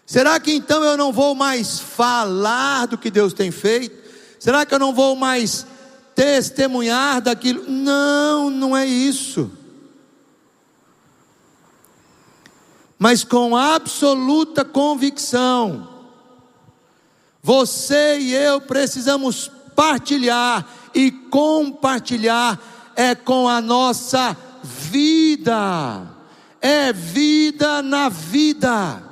Será 0.05 0.39
que 0.39 0.51
então 0.51 0.83
eu 0.83 0.97
não 0.97 1.11
vou 1.11 1.33
mais 1.33 1.79
falar 1.79 2.87
do 2.87 2.97
que 2.97 3.09
Deus 3.09 3.33
tem 3.33 3.51
feito? 3.51 4.03
Será 4.39 4.65
que 4.65 4.73
eu 4.73 4.79
não 4.79 4.93
vou 4.93 5.15
mais 5.15 5.65
testemunhar 6.15 7.21
daquilo. 7.21 7.69
Não, 7.69 8.49
não 8.49 8.75
é 8.75 8.85
isso. 8.85 9.51
Mas 12.97 13.23
com 13.23 13.55
absoluta 13.57 14.63
convicção, 14.63 15.89
você 17.41 18.19
e 18.19 18.33
eu 18.33 18.61
precisamos 18.61 19.51
partilhar, 19.75 20.65
e 20.95 21.11
compartilhar 21.11 22.59
é 22.95 23.15
com 23.15 23.47
a 23.47 23.61
nossa 23.61 24.35
vida, 24.63 26.07
é 26.61 26.93
vida 26.93 27.81
na 27.81 28.09
vida. 28.09 29.03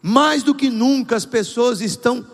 Mais 0.00 0.42
do 0.42 0.54
que 0.54 0.70
nunca 0.70 1.16
as 1.16 1.24
pessoas 1.24 1.80
estão 1.80 2.24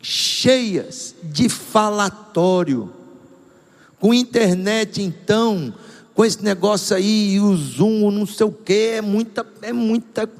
cheias 0.00 1.14
de 1.22 1.48
falatório. 1.48 2.92
Com 3.98 4.14
internet, 4.14 5.02
então, 5.02 5.74
com 6.14 6.24
esse 6.24 6.42
negócio 6.42 6.96
aí, 6.96 7.40
o 7.40 7.56
Zoom, 7.56 8.10
não 8.10 8.26
sei 8.26 8.46
o 8.46 8.52
que, 8.52 8.90
é 8.94 9.00
muita, 9.00 9.46
é 9.60 9.72
muita, 9.72 10.30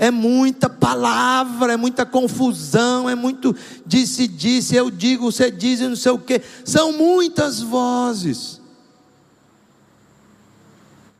é 0.00 0.10
muita 0.10 0.66
palavra, 0.66 1.74
é 1.74 1.76
muita 1.76 2.06
confusão, 2.06 3.08
é 3.08 3.14
muito 3.14 3.54
disse, 3.84 4.26
disse, 4.26 4.74
eu 4.74 4.90
digo, 4.90 5.30
você 5.30 5.50
diz, 5.50 5.80
não 5.80 5.94
sei 5.94 6.12
o 6.12 6.18
que. 6.18 6.40
São 6.64 6.92
muitas 6.94 7.60
vozes. 7.60 8.60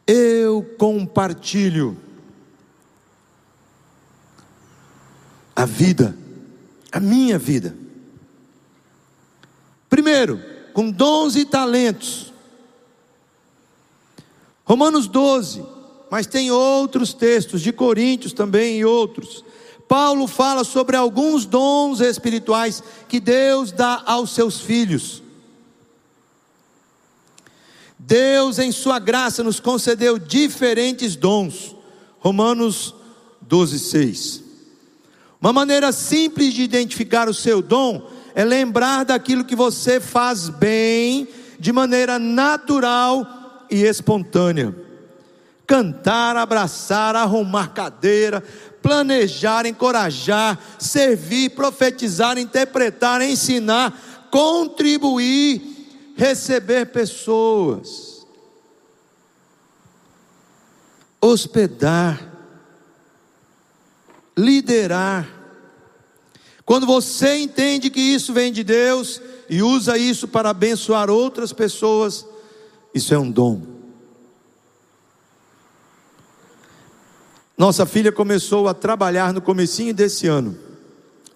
Eu 0.07 0.63
compartilho 0.79 1.95
a 5.55 5.67
vida 5.67 6.17
a 6.91 6.99
minha 6.99 7.39
vida. 7.39 7.77
Primeiro, 9.89 10.41
com 10.73 10.91
dons 10.91 11.37
e 11.37 11.45
talentos. 11.45 12.33
Romanos 14.65 15.07
12, 15.07 15.65
mas 16.11 16.27
tem 16.27 16.51
outros 16.51 17.15
textos, 17.15 17.63
de 17.63 17.73
Coríntios 17.73 18.33
também 18.33 18.79
e 18.79 18.85
outros. 18.85 19.45
Paulo 19.87 20.27
fala 20.27 20.65
sobre 20.65 20.97
alguns 20.97 21.47
dons 21.47 22.01
espirituais 22.01 22.83
que 23.09 23.21
Deus 23.21 23.71
dá 23.71 24.03
aos 24.05 24.31
seus 24.31 24.61
filhos. 24.61 25.23
Deus, 27.99 28.59
em 28.59 28.73
Sua 28.73 28.99
graça, 28.99 29.45
nos 29.45 29.61
concedeu 29.61 30.19
diferentes 30.19 31.15
dons. 31.15 31.77
Romanos 32.19 32.95
12, 33.43 33.79
6. 33.79 34.45
Uma 35.41 35.53
maneira 35.53 35.93
simples 35.93 36.53
de 36.53 36.63
identificar 36.63 37.29
o 37.29 37.35
seu 37.35 37.63
dom 37.63 38.03
é 38.35 38.45
lembrar 38.45 39.05
daquilo 39.05 39.45
que 39.45 39.57
você 39.57 40.01
faz 40.01 40.49
bem, 40.49 41.29
de 41.59 41.73
maneira 41.73 42.19
natural 42.19 43.67
e 43.71 43.83
espontânea. 43.83 44.90
Cantar, 45.71 46.37
abraçar, 46.37 47.15
arrumar 47.15 47.69
cadeira, 47.69 48.43
planejar, 48.83 49.67
encorajar, 49.67 50.59
servir, 50.81 51.51
profetizar, 51.51 52.37
interpretar, 52.39 53.23
ensinar, 53.23 54.27
contribuir, 54.33 55.63
receber 56.17 56.87
pessoas, 56.87 58.27
hospedar, 61.21 62.21
liderar. 64.37 65.25
Quando 66.65 66.85
você 66.85 67.37
entende 67.37 67.91
que 67.91 68.01
isso 68.01 68.33
vem 68.33 68.51
de 68.51 68.65
Deus 68.65 69.23
e 69.49 69.63
usa 69.63 69.97
isso 69.97 70.27
para 70.27 70.51
abençoar 70.51 71.09
outras 71.09 71.53
pessoas, 71.53 72.27
isso 72.93 73.15
é 73.15 73.19
um 73.21 73.31
dom. 73.31 73.80
Nossa 77.61 77.85
filha 77.85 78.11
começou 78.11 78.69
a 78.69 78.73
trabalhar 78.73 79.35
no 79.35 79.43
comecinho 79.43 79.93
desse 79.93 80.27
ano, 80.27 80.57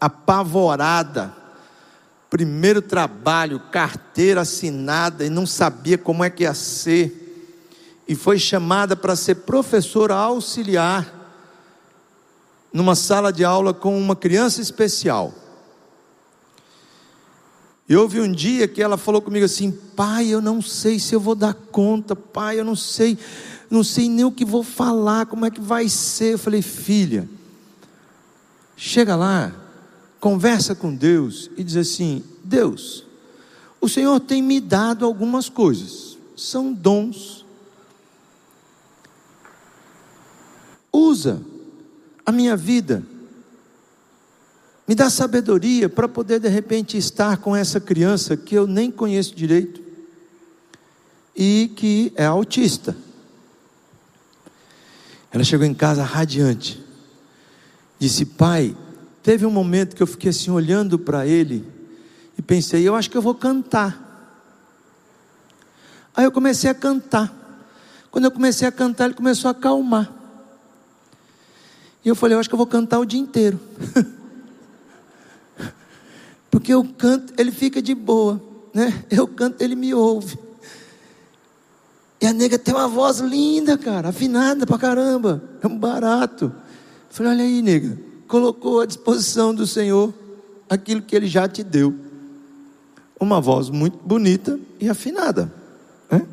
apavorada. 0.00 1.36
Primeiro 2.30 2.80
trabalho, 2.80 3.60
carteira 3.70 4.40
assinada 4.40 5.26
e 5.26 5.28
não 5.28 5.46
sabia 5.46 5.98
como 5.98 6.24
é 6.24 6.30
que 6.30 6.44
ia 6.44 6.54
ser. 6.54 7.60
E 8.08 8.14
foi 8.14 8.38
chamada 8.38 8.96
para 8.96 9.14
ser 9.14 9.34
professora 9.34 10.14
auxiliar 10.14 11.12
numa 12.72 12.94
sala 12.94 13.30
de 13.30 13.44
aula 13.44 13.74
com 13.74 13.94
uma 13.94 14.16
criança 14.16 14.62
especial. 14.62 15.30
E 17.86 17.94
houve 17.94 18.18
um 18.18 18.32
dia 18.32 18.66
que 18.66 18.82
ela 18.82 18.96
falou 18.96 19.20
comigo 19.20 19.44
assim: 19.44 19.70
pai, 19.70 20.28
eu 20.28 20.40
não 20.40 20.62
sei 20.62 20.98
se 20.98 21.14
eu 21.14 21.20
vou 21.20 21.34
dar 21.34 21.52
conta, 21.52 22.16
pai, 22.16 22.58
eu 22.58 22.64
não 22.64 22.74
sei, 22.74 23.18
não 23.74 23.82
sei 23.82 24.08
nem 24.08 24.24
o 24.24 24.30
que 24.30 24.44
vou 24.44 24.62
falar, 24.62 25.26
como 25.26 25.44
é 25.44 25.50
que 25.50 25.60
vai 25.60 25.88
ser. 25.88 26.34
Eu 26.34 26.38
falei, 26.38 26.62
filha, 26.62 27.28
chega 28.76 29.16
lá, 29.16 29.52
conversa 30.20 30.76
com 30.76 30.94
Deus 30.94 31.50
e 31.56 31.64
diz 31.64 31.76
assim: 31.76 32.22
Deus, 32.44 33.04
o 33.80 33.88
Senhor 33.88 34.20
tem 34.20 34.40
me 34.40 34.60
dado 34.60 35.04
algumas 35.04 35.48
coisas, 35.48 36.16
são 36.36 36.72
dons. 36.72 37.44
Usa 40.92 41.42
a 42.24 42.30
minha 42.30 42.56
vida. 42.56 43.02
Me 44.86 44.94
dá 44.94 45.10
sabedoria 45.10 45.88
para 45.88 46.06
poder 46.06 46.38
de 46.38 46.48
repente 46.48 46.96
estar 46.96 47.38
com 47.38 47.56
essa 47.56 47.80
criança 47.80 48.36
que 48.36 48.54
eu 48.54 48.68
nem 48.68 48.88
conheço 48.88 49.34
direito 49.34 49.82
e 51.34 51.72
que 51.74 52.12
é 52.14 52.24
autista. 52.24 52.94
Ela 55.34 55.42
chegou 55.42 55.66
em 55.66 55.74
casa 55.74 56.04
radiante. 56.04 56.80
Disse: 57.98 58.24
Pai, 58.24 58.74
teve 59.20 59.44
um 59.44 59.50
momento 59.50 59.96
que 59.96 60.02
eu 60.02 60.06
fiquei 60.06 60.30
assim 60.30 60.52
olhando 60.52 60.96
para 60.96 61.26
ele 61.26 61.68
e 62.38 62.40
pensei: 62.40 62.88
Eu 62.88 62.94
acho 62.94 63.10
que 63.10 63.16
eu 63.16 63.22
vou 63.22 63.34
cantar. 63.34 64.00
Aí 66.16 66.24
eu 66.24 66.30
comecei 66.30 66.70
a 66.70 66.74
cantar. 66.74 67.44
Quando 68.12 68.26
eu 68.26 68.30
comecei 68.30 68.68
a 68.68 68.70
cantar, 68.70 69.06
ele 69.06 69.14
começou 69.14 69.48
a 69.48 69.50
acalmar. 69.50 70.08
E 72.04 72.08
eu 72.08 72.14
falei, 72.14 72.36
eu 72.36 72.38
acho 72.38 72.48
que 72.48 72.54
eu 72.54 72.58
vou 72.58 72.66
cantar 72.66 73.00
o 73.00 73.04
dia 73.04 73.18
inteiro. 73.18 73.58
Porque 76.48 76.72
eu 76.72 76.84
canto, 76.84 77.34
ele 77.36 77.50
fica 77.50 77.82
de 77.82 77.92
boa, 77.92 78.40
né? 78.72 79.04
Eu 79.10 79.26
canto, 79.26 79.60
ele 79.60 79.74
me 79.74 79.92
ouve. 79.92 80.38
E 82.24 82.26
a 82.26 82.32
nega 82.32 82.58
tem 82.58 82.72
uma 82.72 82.88
voz 82.88 83.18
linda, 83.18 83.76
cara, 83.76 84.08
afinada 84.08 84.64
pra 84.64 84.78
caramba. 84.78 85.42
É 85.62 85.66
um 85.66 85.76
barato. 85.76 86.50
Falei, 87.10 87.32
olha 87.32 87.44
aí, 87.44 87.60
nega, 87.60 87.98
colocou 88.26 88.80
à 88.80 88.86
disposição 88.86 89.54
do 89.54 89.66
Senhor 89.66 90.10
aquilo 90.66 91.02
que 91.02 91.14
ele 91.14 91.26
já 91.26 91.46
te 91.46 91.62
deu. 91.62 91.94
Uma 93.20 93.42
voz 93.42 93.68
muito 93.68 93.98
bonita 93.98 94.58
e 94.80 94.88
afinada. 94.88 95.52
Né? 96.10 96.26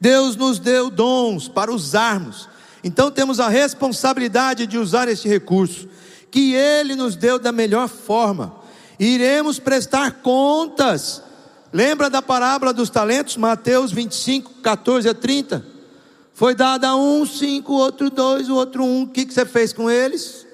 Deus 0.00 0.34
nos 0.34 0.58
deu 0.58 0.90
dons 0.90 1.46
para 1.46 1.72
usarmos. 1.72 2.48
Então 2.82 3.12
temos 3.12 3.38
a 3.38 3.48
responsabilidade 3.48 4.66
de 4.66 4.76
usar 4.76 5.06
este 5.06 5.28
recurso, 5.28 5.88
que 6.32 6.52
Ele 6.52 6.96
nos 6.96 7.14
deu 7.14 7.38
da 7.38 7.52
melhor 7.52 7.86
forma. 7.86 8.56
Iremos 8.98 9.60
prestar 9.60 10.20
contas. 10.20 11.22
Lembra 11.72 12.10
da 12.10 12.20
parábola 12.20 12.72
dos 12.72 12.90
talentos? 12.90 13.36
Mateus 13.36 13.90
25, 13.90 14.54
14 14.62 15.08
a 15.08 15.14
30. 15.14 15.66
Foi 16.34 16.54
dado 16.54 16.84
a 16.84 16.96
um 16.96 17.24
cinco, 17.24 17.72
outro 17.72 18.10
dois, 18.10 18.48
o 18.48 18.54
outro 18.54 18.84
um. 18.84 19.02
O 19.02 19.08
que, 19.08 19.24
você 19.24 19.46
fez 19.46 19.72
com 19.72 19.90
eles? 19.90 20.46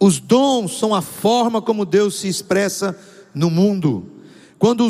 Os 0.00 0.18
dons 0.18 0.78
são 0.78 0.94
a 0.94 1.02
forma 1.02 1.60
como 1.60 1.84
Deus 1.84 2.18
se 2.18 2.28
expressa 2.28 2.98
no 3.34 3.50
mundo. 3.50 4.10
Quando 4.58 4.86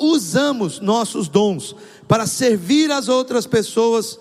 usamos 0.00 0.78
nossos 0.80 1.28
dons 1.28 1.74
para 2.06 2.26
servir 2.26 2.90
as 2.90 3.08
outras 3.08 3.46
pessoas, 3.46 4.18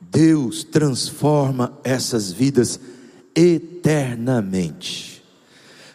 Deus 0.00 0.62
transforma 0.64 1.76
essas 1.82 2.30
vidas 2.30 2.78
eternamente. 3.34 5.15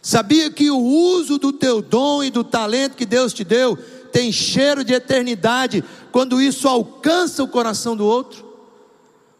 Sabia 0.01 0.49
que 0.49 0.71
o 0.71 0.79
uso 0.79 1.37
do 1.37 1.53
teu 1.53 1.81
dom 1.81 2.23
e 2.23 2.31
do 2.31 2.43
talento 2.43 2.95
que 2.95 3.05
Deus 3.05 3.33
te 3.33 3.43
deu 3.43 3.77
tem 4.11 4.31
cheiro 4.31 4.83
de 4.83 4.93
eternidade 4.93 5.83
quando 6.11 6.41
isso 6.41 6.67
alcança 6.67 7.43
o 7.43 7.47
coração 7.47 7.95
do 7.95 8.05
outro? 8.05 8.45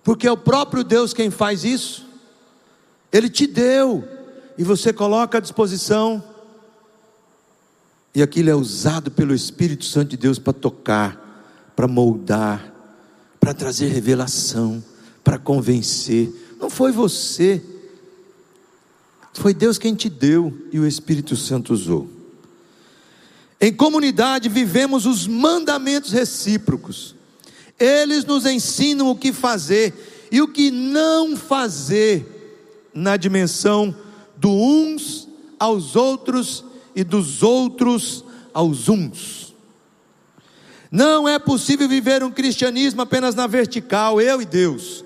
Porque 0.03 0.27
é 0.27 0.31
o 0.31 0.37
próprio 0.37 0.83
Deus 0.83 1.13
quem 1.13 1.29
faz 1.31 1.63
isso. 1.63 2.05
Ele 3.11 3.29
te 3.29 3.47
deu 3.47 4.07
e 4.57 4.63
você 4.63 4.93
coloca 4.93 5.39
à 5.39 5.41
disposição, 5.41 6.23
e 8.13 8.21
aquilo 8.21 8.49
é 8.49 8.55
usado 8.55 9.09
pelo 9.09 9.33
Espírito 9.33 9.85
Santo 9.85 10.09
de 10.09 10.17
Deus 10.17 10.37
para 10.37 10.53
tocar, 10.53 11.71
para 11.75 11.87
moldar, 11.87 12.73
para 13.39 13.53
trazer 13.53 13.87
revelação, 13.87 14.83
para 15.23 15.37
convencer. 15.37 16.29
Não 16.59 16.69
foi 16.69 16.91
você, 16.91 17.63
foi 19.33 19.53
Deus 19.53 19.77
quem 19.77 19.95
te 19.95 20.09
deu 20.09 20.67
e 20.71 20.79
o 20.79 20.85
Espírito 20.85 21.35
Santo 21.35 21.73
usou. 21.73 22.07
Em 23.59 23.71
comunidade 23.71 24.49
vivemos 24.49 25.05
os 25.05 25.27
mandamentos 25.27 26.11
recíprocos. 26.11 27.15
Eles 27.79 28.25
nos 28.25 28.45
ensinam 28.45 29.09
o 29.09 29.15
que 29.15 29.31
fazer 29.31 30.27
e 30.31 30.41
o 30.41 30.47
que 30.47 30.71
não 30.71 31.37
fazer 31.37 32.89
na 32.93 33.17
dimensão 33.17 33.95
do 34.37 34.49
uns 34.49 35.27
aos 35.59 35.95
outros 35.95 36.65
e 36.95 37.03
dos 37.03 37.43
outros 37.43 38.23
aos 38.53 38.89
uns. 38.89 39.55
Não 40.91 41.27
é 41.27 41.39
possível 41.39 41.87
viver 41.87 42.23
um 42.23 42.31
cristianismo 42.31 43.01
apenas 43.01 43.33
na 43.33 43.47
vertical, 43.47 44.19
eu 44.19 44.41
e 44.41 44.45
Deus, 44.45 45.05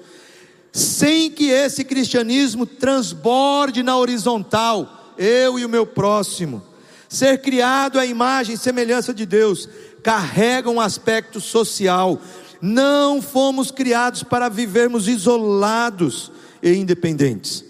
sem 0.76 1.32
que 1.32 1.46
esse 1.46 1.86
cristianismo 1.86 2.66
transborde 2.66 3.82
na 3.82 3.96
horizontal, 3.96 5.14
eu 5.18 5.58
e 5.58 5.64
o 5.64 5.70
meu 5.70 5.88
próximo. 5.88 6.62
Ser 7.08 7.42
criado 7.42 7.98
à 7.98 8.06
imagem 8.06 8.56
e 8.56 8.58
semelhança 8.58 9.14
de 9.14 9.26
Deus 9.26 9.70
carrega 10.04 10.70
um 10.70 10.82
aspecto 10.82 11.40
social. 11.40 12.20
Não 12.60 13.22
fomos 13.22 13.72
criados 13.72 14.22
para 14.22 14.50
vivermos 14.50 15.08
isolados 15.08 16.30
e 16.62 16.74
independentes. 16.74 17.64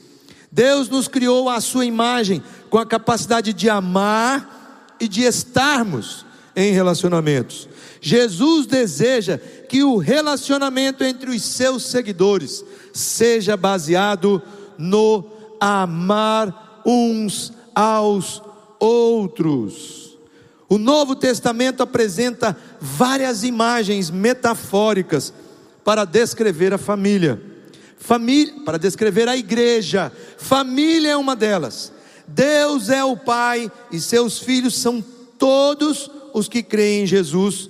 Deus 0.52 0.90
nos 0.90 1.08
criou 1.08 1.48
à 1.48 1.62
sua 1.62 1.86
imagem, 1.86 2.42
com 2.72 2.80
a 2.80 2.88
capacidade 2.88 3.54
de 3.54 3.70
amar 3.70 4.96
e 5.00 5.08
de 5.08 5.22
estarmos 5.22 6.26
em 6.56 6.74
relacionamentos. 6.74 7.70
Jesus 8.02 8.66
deseja 8.66 9.40
que 9.68 9.84
o 9.84 9.98
relacionamento 9.98 11.04
entre 11.04 11.30
os 11.30 11.42
seus 11.42 11.84
seguidores 11.84 12.64
seja 12.94 13.58
baseado 13.58 14.42
no 14.78 15.26
amar 15.60 16.82
uns 16.86 17.52
aos 17.74 18.42
outros. 18.80 20.18
O 20.68 20.78
Novo 20.78 21.16
Testamento 21.16 21.84
apresenta 21.84 22.58
várias 22.80 23.44
imagens 23.44 24.10
metafóricas 24.10 25.34
para 25.84 26.06
descrever 26.06 26.74
a 26.74 26.78
família. 26.78 27.42
Família, 27.98 28.54
para 28.66 28.78
descrever 28.78 29.28
a 29.28 29.38
igreja, 29.38 30.12
família 30.38 31.12
é 31.12 31.18
uma 31.18 31.36
delas. 31.36 31.92
Deus 32.28 32.90
é 32.90 33.04
o 33.04 33.16
Pai 33.16 33.72
e 33.92 34.00
seus 34.00 34.40
filhos 34.40 34.76
são 34.76 35.04
todos 35.38 36.10
os 36.34 36.48
que 36.48 36.64
creem 36.64 37.04
em 37.04 37.08
Jesus 37.08 37.70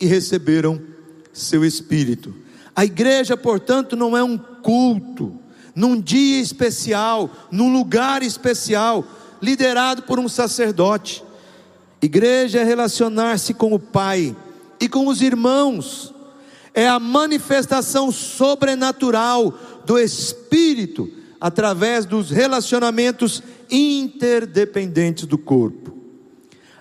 e 0.00 0.06
receberam 0.06 0.93
seu 1.34 1.64
Espírito. 1.64 2.34
A 2.74 2.84
igreja, 2.84 3.36
portanto, 3.36 3.94
não 3.94 4.16
é 4.16 4.22
um 4.22 4.38
culto, 4.38 5.38
num 5.74 6.00
dia 6.00 6.40
especial, 6.40 7.30
num 7.50 7.72
lugar 7.72 8.22
especial, 8.22 9.04
liderado 9.42 10.02
por 10.02 10.18
um 10.18 10.28
sacerdote. 10.28 11.22
Igreja 12.00 12.60
é 12.60 12.64
relacionar-se 12.64 13.52
com 13.52 13.72
o 13.72 13.78
Pai 13.78 14.34
e 14.80 14.88
com 14.88 15.06
os 15.08 15.20
irmãos, 15.20 16.14
é 16.72 16.88
a 16.88 16.98
manifestação 16.98 18.10
sobrenatural 18.10 19.56
do 19.86 19.98
Espírito 19.98 21.10
através 21.40 22.04
dos 22.04 22.30
relacionamentos 22.30 23.42
interdependentes 23.70 25.26
do 25.26 25.38
corpo. 25.38 25.96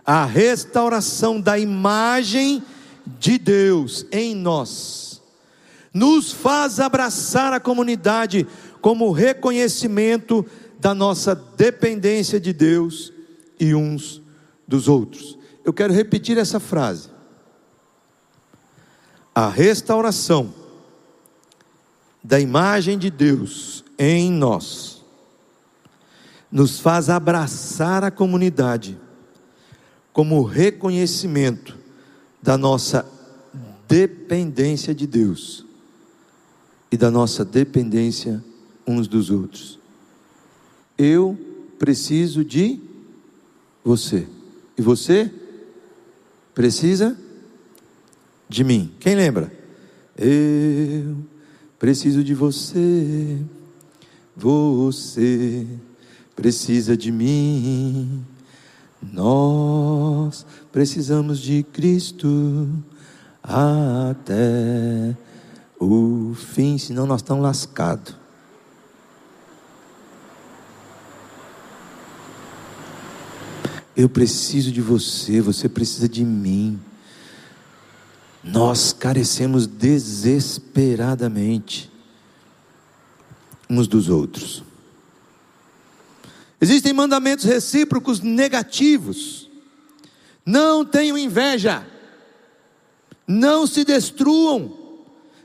A 0.05 0.25
restauração 0.25 1.39
da 1.39 1.57
imagem 1.57 2.63
de 3.05 3.37
Deus 3.37 4.05
em 4.11 4.35
nós 4.35 5.13
nos 5.93 6.31
faz 6.31 6.79
abraçar 6.79 7.53
a 7.53 7.59
comunidade 7.59 8.47
como 8.81 9.11
reconhecimento 9.11 10.45
da 10.79 10.93
nossa 10.93 11.35
dependência 11.35 12.39
de 12.39 12.51
Deus 12.51 13.13
e 13.59 13.75
uns 13.75 14.21
dos 14.67 14.87
outros. 14.87 15.37
Eu 15.63 15.71
quero 15.71 15.93
repetir 15.93 16.37
essa 16.37 16.59
frase. 16.59 17.09
A 19.35 19.47
restauração 19.47 20.53
da 22.23 22.39
imagem 22.39 22.97
de 22.97 23.11
Deus 23.11 23.85
em 23.97 24.31
nós 24.31 25.03
nos 26.51 26.79
faz 26.79 27.09
abraçar 27.09 28.03
a 28.03 28.11
comunidade 28.11 28.99
como 30.11 30.43
reconhecimento 30.43 31.82
da 32.43 32.57
nossa 32.57 33.09
dependência 33.87 34.93
de 34.93 35.07
Deus 35.07 35.65
e 36.91 36.97
da 36.97 37.09
nossa 37.09 37.45
dependência 37.45 38.43
uns 38.85 39.07
dos 39.07 39.29
outros. 39.29 39.79
Eu 40.97 41.39
preciso 41.79 42.43
de 42.43 42.81
você. 43.81 44.27
E 44.77 44.81
você 44.81 45.31
precisa 46.53 47.17
de 48.49 48.63
mim. 48.65 48.91
Quem 48.99 49.15
lembra? 49.15 49.51
Eu 50.17 51.15
preciso 51.79 52.25
de 52.25 52.33
você. 52.33 53.37
Você 54.35 55.65
precisa 56.35 56.97
de 56.97 57.09
mim. 57.09 58.25
Nós 59.01 60.45
precisamos 60.73 61.39
de 61.39 61.63
Cristo 61.63 62.67
até 63.43 65.15
o 65.79 66.33
fim, 66.33 66.79
senão 66.79 67.05
nós 67.05 67.21
estamos 67.21 67.43
lascados. 67.43 68.15
Eu 73.95 74.09
preciso 74.09 74.71
de 74.71 74.81
você, 74.81 75.39
você 75.39 75.69
precisa 75.69 76.09
de 76.09 76.25
mim. 76.25 76.81
Nós 78.43 78.91
carecemos 78.91 79.67
desesperadamente 79.67 81.91
uns 83.69 83.87
dos 83.87 84.09
outros. 84.09 84.63
Existem 86.59 86.93
mandamentos 86.93 87.45
recíprocos 87.45 88.21
negativos. 88.21 89.42
Não 90.45 90.83
tenham 90.83 91.17
inveja. 91.17 91.85
Não 93.27 93.65
se 93.65 93.83
destruam. 93.83 94.73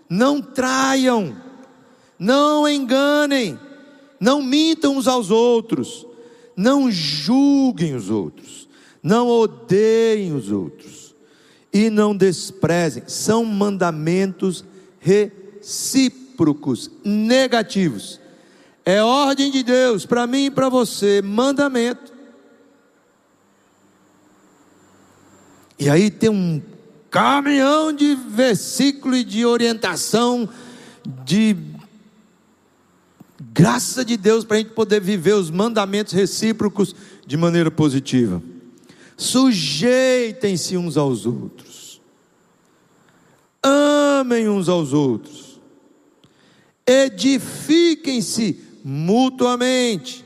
Não 0.08 0.40
traiam. 0.40 1.36
Não 2.18 2.68
enganem. 2.68 3.58
Não 4.18 4.42
mintam 4.42 4.96
uns 4.96 5.06
aos 5.06 5.30
outros. 5.30 6.06
Não 6.56 6.90
julguem 6.90 7.94
os 7.94 8.10
outros. 8.10 8.68
Não 9.02 9.28
odeiem 9.28 10.32
os 10.32 10.50
outros. 10.50 11.14
E 11.72 11.88
não 11.90 12.16
desprezem. 12.16 13.04
São 13.06 13.44
mandamentos 13.44 14.64
recíprocos, 14.98 16.90
negativos. 17.04 18.20
É 18.84 19.02
ordem 19.02 19.50
de 19.50 19.62
Deus 19.62 20.06
para 20.06 20.26
mim 20.26 20.46
e 20.46 20.50
para 20.50 20.68
você, 20.68 21.22
mandamento. 21.22 22.17
E 25.78 25.88
aí 25.88 26.10
tem 26.10 26.28
um 26.28 26.60
caminhão 27.10 27.92
de 27.92 28.14
versículo 28.14 29.16
e 29.16 29.24
de 29.24 29.46
orientação, 29.46 30.48
de 31.24 31.56
graça 33.52 34.04
de 34.04 34.16
Deus 34.16 34.44
para 34.44 34.56
a 34.56 34.60
gente 34.60 34.72
poder 34.72 35.00
viver 35.00 35.34
os 35.34 35.50
mandamentos 35.50 36.12
recíprocos 36.12 36.94
de 37.26 37.36
maneira 37.36 37.70
positiva. 37.70 38.42
Sujeitem-se 39.16 40.76
uns 40.76 40.96
aos 40.96 41.26
outros, 41.26 42.00
amem 43.62 44.48
uns 44.48 44.68
aos 44.68 44.92
outros, 44.92 45.60
edifiquem-se 46.86 48.60
mutuamente, 48.84 50.24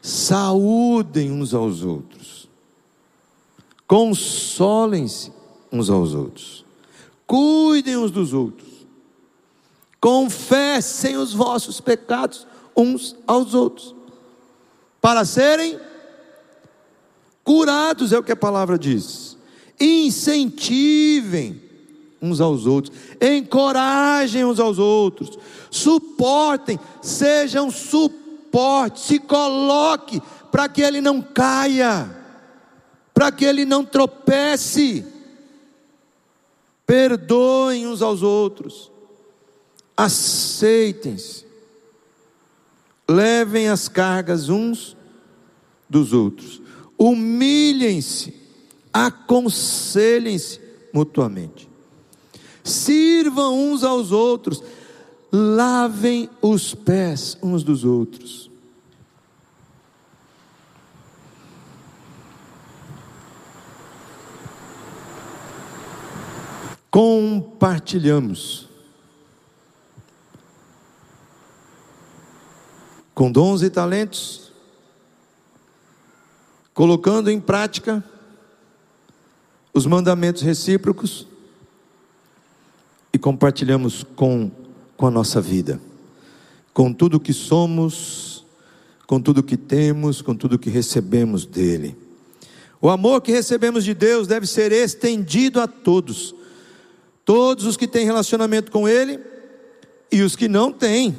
saúdem 0.00 1.30
uns 1.30 1.52
aos 1.52 1.82
outros, 1.82 2.21
consolem-se 3.92 5.30
uns 5.70 5.90
aos 5.90 6.14
outros, 6.14 6.64
cuidem 7.26 7.98
uns 7.98 8.10
dos 8.10 8.32
outros, 8.32 8.86
confessem 10.00 11.18
os 11.18 11.34
vossos 11.34 11.78
pecados 11.78 12.46
uns 12.74 13.14
aos 13.26 13.52
outros, 13.52 13.94
para 14.98 15.26
serem 15.26 15.78
curados, 17.44 18.14
é 18.14 18.18
o 18.18 18.22
que 18.22 18.32
a 18.32 18.36
palavra 18.36 18.78
diz. 18.78 19.36
Incentivem 19.78 21.60
uns 22.22 22.40
aos 22.40 22.64
outros, 22.64 22.96
encorajem 23.20 24.46
uns 24.46 24.58
aos 24.58 24.78
outros, 24.78 25.38
suportem, 25.70 26.80
sejam 27.02 27.70
suporte, 27.70 29.00
se 29.00 29.18
coloque 29.18 30.18
para 30.50 30.66
que 30.66 30.80
ele 30.80 31.02
não 31.02 31.20
caia, 31.20 32.21
para 33.14 33.30
que 33.30 33.44
ele 33.44 33.64
não 33.64 33.84
tropece. 33.84 35.04
Perdoem 36.86 37.86
uns 37.86 38.02
aos 38.02 38.22
outros, 38.22 38.90
aceitem-se, 39.96 41.46
levem 43.08 43.68
as 43.68 43.88
cargas 43.88 44.48
uns 44.48 44.96
dos 45.88 46.12
outros, 46.12 46.60
humilhem-se, 46.98 48.34
aconselhem-se 48.92 50.60
mutuamente, 50.92 51.68
sirvam 52.64 53.72
uns 53.72 53.84
aos 53.84 54.10
outros, 54.10 54.62
lavem 55.30 56.28
os 56.42 56.74
pés 56.74 57.38
uns 57.42 57.62
dos 57.62 57.84
outros. 57.84 58.51
Compartilhamos 66.92 68.68
com 73.12 73.32
dons 73.32 73.62
e 73.62 73.70
talentos, 73.70 74.52
colocando 76.72 77.30
em 77.30 77.40
prática 77.40 78.04
os 79.74 79.86
mandamentos 79.86 80.42
recíprocos 80.42 81.26
e 83.12 83.18
compartilhamos 83.18 84.04
com 84.14 84.50
com 85.02 85.08
a 85.08 85.10
nossa 85.10 85.40
vida, 85.40 85.80
com 86.72 86.92
tudo 86.92 87.18
que 87.18 87.32
somos, 87.32 88.46
com 89.04 89.20
tudo 89.20 89.42
que 89.42 89.56
temos, 89.56 90.22
com 90.22 90.32
tudo 90.32 90.60
que 90.60 90.70
recebemos 90.70 91.44
dele. 91.44 91.96
O 92.80 92.88
amor 92.88 93.20
que 93.20 93.32
recebemos 93.32 93.82
de 93.82 93.94
Deus 93.94 94.28
deve 94.28 94.46
ser 94.46 94.70
estendido 94.70 95.60
a 95.60 95.66
todos, 95.66 96.36
todos 97.24 97.64
os 97.64 97.76
que 97.76 97.86
têm 97.86 98.04
relacionamento 98.04 98.70
com 98.70 98.88
Ele 98.88 99.18
e 100.10 100.22
os 100.22 100.36
que 100.36 100.48
não 100.48 100.72
têm. 100.72 101.16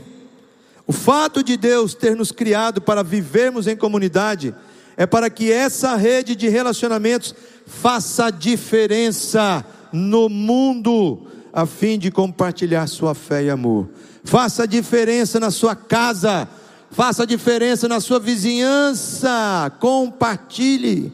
O 0.86 0.91
fato 0.91 1.43
de 1.43 1.56
Deus 1.56 1.93
ter 1.93 2.16
nos 2.16 2.32
criado 2.32 2.82
para 2.82 3.04
vivermos 3.04 3.68
em 3.68 3.76
comunidade 3.76 4.54
é 4.97 5.06
para 5.06 5.30
que 5.30 5.51
essa 5.51 5.95
rede 5.95 6.36
de 6.36 6.49
relacionamentos 6.49 7.34
faça 7.66 8.30
diferença 8.30 9.66
no 9.91 10.28
mundo 10.28 11.28
a 11.54 11.66
fim 11.66 11.97
de 11.97 12.12
compartilhar 12.12 12.88
sua 12.88 13.14
fé 13.14 13.43
e 13.43 13.49
amor. 13.49 13.89
Faça 14.24 14.68
diferença 14.68 15.39
na 15.39 15.51
sua 15.51 15.76
casa, 15.76 16.47
faça 16.91 17.26
diferença 17.26 17.88
na 17.88 17.99
sua 17.99 18.20
vizinhança, 18.20 19.72
compartilhe. 19.80 21.12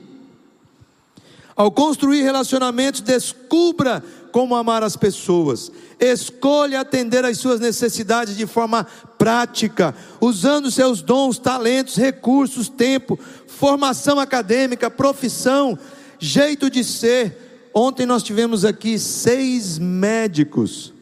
Ao 1.55 1.69
construir 1.69 2.21
relacionamentos, 2.21 3.01
descubra 3.01 4.01
como 4.31 4.55
amar 4.55 4.83
as 4.83 4.95
pessoas. 4.95 5.71
Escolha 5.99 6.81
atender 6.81 7.25
às 7.25 7.37
suas 7.37 7.59
necessidades 7.59 8.35
de 8.35 8.45
forma 8.45 8.85
prática, 9.17 9.93
usando 10.21 10.71
seus 10.71 11.01
dons, 11.01 11.37
talentos, 11.37 11.95
recursos, 11.95 12.69
tempo, 12.69 13.19
formação 13.47 14.19
acadêmica, 14.19 14.89
profissão, 14.89 15.77
jeito 16.19 16.69
de 16.69 16.83
ser 16.83 17.49
Ontem 17.73 18.05
nós 18.05 18.23
tivemos 18.23 18.65
aqui 18.65 18.99
seis 18.99 19.77
médicos 19.77 20.93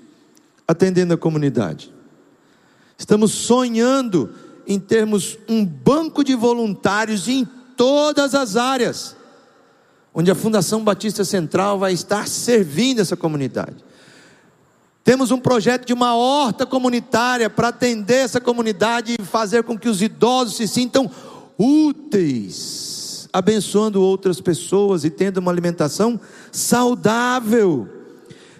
atendendo 0.68 1.14
a 1.14 1.18
comunidade. 1.18 1.92
Estamos 2.98 3.32
sonhando 3.32 4.34
em 4.68 4.80
termos 4.80 5.40
um 5.50 5.66
banco 5.66 6.24
de 6.24 6.36
voluntários 6.36 7.28
em 7.28 7.48
todas 7.76 8.36
as 8.36 8.56
áreas, 8.56 9.16
onde 10.20 10.32
a 10.32 10.36
Fundação 10.36 10.84
Batista 10.84 11.24
Central 11.24 11.78
vai 11.78 11.94
estar 11.94 12.28
servindo 12.28 13.00
essa 13.00 13.16
comunidade. 13.16 13.86
Temos 15.04 15.30
um 15.30 15.38
projeto 15.38 15.86
de 15.86 15.94
uma 15.94 16.16
horta 16.16 16.66
comunitária 16.66 17.52
para 17.52 17.68
atender 17.68 18.26
essa 18.26 18.42
comunidade 18.42 19.16
e 19.20 19.24
fazer 19.24 19.62
com 19.62 19.78
que 19.78 19.88
os 19.88 20.02
idosos 20.02 20.58
se 20.58 20.68
sintam 20.68 21.08
úteis 21.56 23.30
abençoando 23.32 24.02
outras 24.02 24.42
pessoas 24.42 25.04
e 25.06 25.12
tendo 25.12 25.38
uma 25.38 25.52
alimentação 25.52 26.20
saudável. 26.52 27.88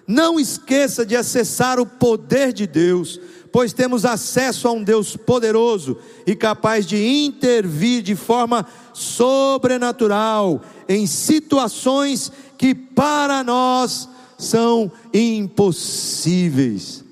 Não 0.06 0.40
esqueça 0.40 1.04
de 1.04 1.16
acessar 1.16 1.80
o 1.80 1.88
poder 1.88 2.54
de 2.54 2.68
Deus, 2.68 3.20
pois 3.52 3.74
temos 3.74 4.06
acesso 4.06 4.68
a 4.68 4.72
um 4.72 4.84
Deus 4.84 5.18
poderoso 5.18 5.98
e 6.28 6.36
capaz 6.36 6.86
de 6.86 7.04
intervir 7.04 8.04
de 8.04 8.16
forma 8.16 8.64
sobrenatural 8.94 10.62
em 10.88 11.06
situações 11.06 12.32
que 12.58 12.74
para 12.74 13.44
nós 13.44 14.08
são 14.38 14.92
impossíveis. 15.14 17.04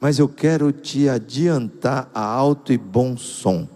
Mas 0.00 0.18
eu 0.18 0.28
quero 0.28 0.72
te 0.72 1.08
adiantar 1.08 2.10
a 2.14 2.24
alto 2.24 2.72
e 2.72 2.78
bom 2.78 3.16
som. 3.16 3.68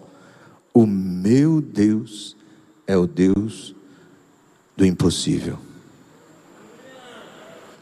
O 0.72 0.86
meu 0.86 1.60
Deus 1.60 2.34
é 2.86 2.96
o 2.96 3.06
Deus 3.06 3.74
do 4.76 4.84
impossível. 4.84 5.58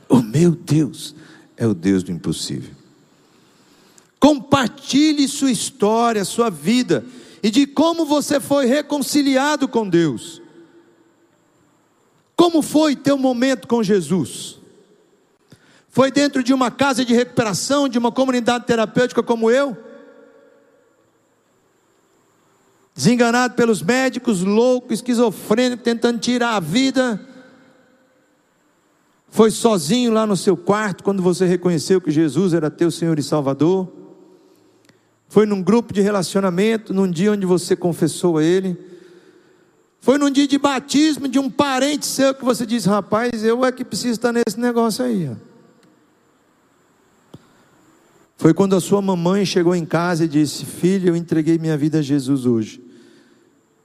O 0.09 0.21
meu 0.21 0.51
Deus 0.51 1.15
é 1.57 1.67
o 1.67 1.73
Deus 1.73 2.03
do 2.03 2.13
impossível. 2.13 2.75
Compartilhe 4.21 5.27
sua 5.27 5.51
história, 5.51 6.25
sua 6.25 6.51
vida 6.51 7.05
e 7.43 7.51
de 7.51 7.67
como 7.67 8.05
você 8.05 8.39
foi 8.39 8.67
reconciliado 8.67 9.67
com 9.67 9.89
Deus. 9.89 10.42
Como 12.37 12.63
foi 12.63 12.97
teu 12.97 13.17
momento 13.17 13.69
com 13.69 13.83
Jesus? 13.83 14.59
Foi 15.89 16.11
dentro 16.11 16.43
de 16.43 16.55
uma 16.55 16.71
casa 16.71 17.05
de 17.05 17.15
recuperação, 17.15 17.89
de 17.89 17.99
uma 17.99 18.11
comunidade 18.11 18.67
terapêutica 18.67 19.23
como 19.23 19.51
eu? 19.51 19.77
desenganado 22.95 23.55
pelos 23.55 23.83
médicos, 23.83 24.43
louco, 24.43 24.93
esquizofrênico, 24.93 25.83
tentando 25.83 26.19
tirar 26.19 26.57
a 26.57 26.61
vida. 26.61 27.21
Foi 29.29 29.51
sozinho 29.51 30.13
lá 30.13 30.27
no 30.27 30.37
seu 30.37 30.57
quarto 30.57 31.03
quando 31.03 31.23
você 31.23 31.47
reconheceu 31.47 32.01
que 32.01 32.11
Jesus 32.11 32.53
era 32.53 32.71
teu 32.71 32.91
Senhor 32.91 33.19
e 33.19 33.23
Salvador. 33.23 33.91
Foi 35.29 35.47
num 35.47 35.63
grupo 35.63 35.95
de 35.95 36.03
relacionamento, 36.03 36.93
num 36.93 37.11
dia 37.11 37.33
onde 37.33 37.47
você 37.47 37.75
confessou 37.75 38.37
a 38.37 38.45
Ele. 38.45 38.77
Foi 40.03 40.19
num 40.19 40.31
dia 40.31 40.49
de 40.49 40.59
batismo 40.59 41.29
de 41.29 41.39
um 41.39 41.49
parente 41.49 42.07
seu 42.07 42.35
que 42.35 42.45
você 42.45 42.67
disse: 42.67 42.89
Rapaz, 42.89 43.45
eu 43.45 43.65
é 43.65 43.71
que 43.71 43.85
preciso 43.85 44.15
estar 44.15 44.33
nesse 44.33 44.59
negócio 44.59 45.05
aí. 45.05 45.31
Foi 48.37 48.53
quando 48.53 48.75
a 48.75 48.81
sua 48.81 49.01
mamãe 49.01 49.47
chegou 49.47 49.77
em 49.77 49.87
casa 49.87 50.25
e 50.25 50.29
disse: 50.29 50.65
Filho, 50.65 51.11
eu 51.11 51.17
entreguei 51.17 51.57
minha 51.57 51.77
vida 51.77 52.01
a 52.01 52.03
Jesus 52.03 52.45
hoje. 52.47 52.83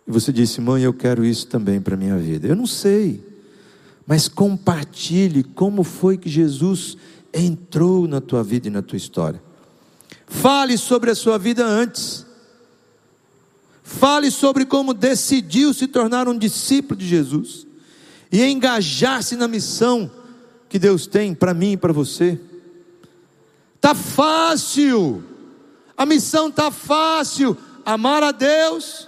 E 0.07 0.11
você 0.11 0.34
disse: 0.34 0.59
Mãe, 0.59 0.82
eu 0.82 0.91
quero 0.91 1.24
isso 1.24 1.45
também 1.45 1.80
para 1.80 1.93
a 1.93 1.97
minha 1.97 2.18
vida. 2.18 2.47
Eu 2.47 2.55
não 2.55 2.65
sei, 2.65 3.24
mas 4.07 4.28
compartilhe 4.28 5.43
como 5.43 5.84
foi 5.84 6.18
que 6.18 6.30
Jesus 6.30 6.97
entrou 7.32 8.07
na 8.07 8.20
tua 8.20 8.43
vida 8.43 8.68
e 8.68 8.72
na 8.72 8.82
tua 8.82 8.97
história. 8.97 9.39
Fale 10.26 10.80
sobre 10.80 11.11
a 11.11 11.15
sua 11.15 11.38
vida 11.38 11.63
antes. 11.63 12.26
Fale 13.88 14.29
sobre 14.29 14.65
como 14.65 14.93
decidiu 14.93 15.73
se 15.73 15.88
tornar 15.88 16.27
um 16.27 16.38
discípulo 16.38 16.99
de 16.99 17.07
Jesus 17.07 17.65
e 18.29 18.43
engajar-se 18.43 19.38
na 19.38 19.47
missão 19.47 20.11
que 20.67 20.77
Deus 20.77 21.07
tem 21.07 21.33
para 21.33 21.53
mim 21.53 21.71
e 21.71 21.77
para 21.77 21.93
você. 21.93 22.38
Tá 23.79 23.95
fácil. 23.95 25.23
A 25.95 26.05
missão 26.05 26.51
tá 26.51 26.69
fácil. 26.69 27.55
Amar 27.85 28.23
a 28.23 28.33
Deus, 28.33 29.07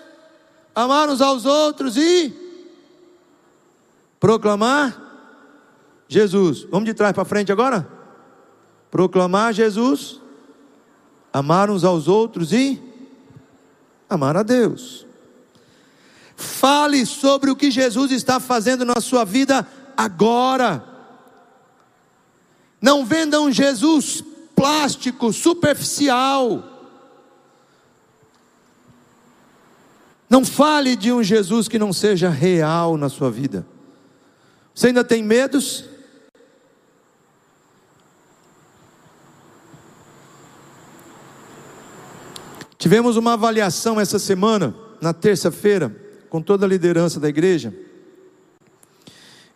amar 0.73 1.09
uns 1.09 1.19
aos 1.19 1.45
outros 1.45 1.97
e 1.97 2.34
proclamar 4.17 4.97
Jesus. 6.07 6.65
Vamos 6.71 6.86
de 6.86 6.93
trás 6.93 7.11
para 7.11 7.25
frente 7.25 7.51
agora? 7.51 7.86
Proclamar 8.89 9.53
Jesus, 9.53 10.21
amar 11.34 11.69
uns 11.69 11.84
aos 11.84 12.07
outros 12.07 12.53
e 12.53 12.89
amar 14.10 14.36
a 14.36 14.43
Deus. 14.43 15.05
Fale 16.36 17.05
sobre 17.05 17.51
o 17.51 17.55
que 17.55 17.70
Jesus 17.70 18.12
está 18.12 18.39
fazendo 18.39 18.86
na 18.86 19.01
sua 19.01 19.26
vida 19.26 19.68
agora. 19.95 20.84
Não 22.82 23.05
venda 23.05 23.41
um 23.41 23.51
Jesus 23.51 24.24
plástico, 24.55 25.34
superficial. 25.34 26.64
Não 30.30 30.45
fale 30.45 30.95
de 30.95 31.12
um 31.12 31.24
Jesus 31.24 31.68
que 31.68 31.80
não 31.80 31.91
seja 31.91 32.30
real 32.30 32.97
na 32.97 33.10
sua 33.10 33.30
vida. 33.30 33.66
Você 34.74 34.88
ainda 34.88 35.03
tem 35.03 35.24
medos? 35.24 35.86
Tivemos 42.80 43.17
uma 43.17 43.34
avaliação 43.34 43.99
essa 43.99 44.17
semana, 44.17 44.73
na 45.01 45.11
terça-feira, 45.13 45.93
com 46.30 46.41
toda 46.41 46.65
a 46.65 46.69
liderança 46.69 47.19
da 47.19 47.27
igreja. 47.27 47.73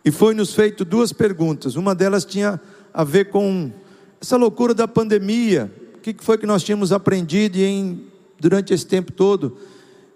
E 0.04 0.10
foi 0.10 0.34
nos 0.34 0.52
feito 0.52 0.84
duas 0.84 1.10
perguntas. 1.10 1.74
Uma 1.74 1.94
delas 1.94 2.26
tinha 2.26 2.60
a 2.92 3.02
ver 3.02 3.30
com 3.30 3.72
essa 4.20 4.36
loucura 4.36 4.74
da 4.74 4.86
pandemia. 4.86 5.72
O 5.94 5.98
que 6.00 6.14
foi 6.18 6.36
que 6.36 6.44
nós 6.44 6.62
tínhamos 6.62 6.92
aprendido 6.92 7.56
em, 7.56 8.06
durante 8.38 8.74
esse 8.74 8.86
tempo 8.86 9.10
todo? 9.10 9.56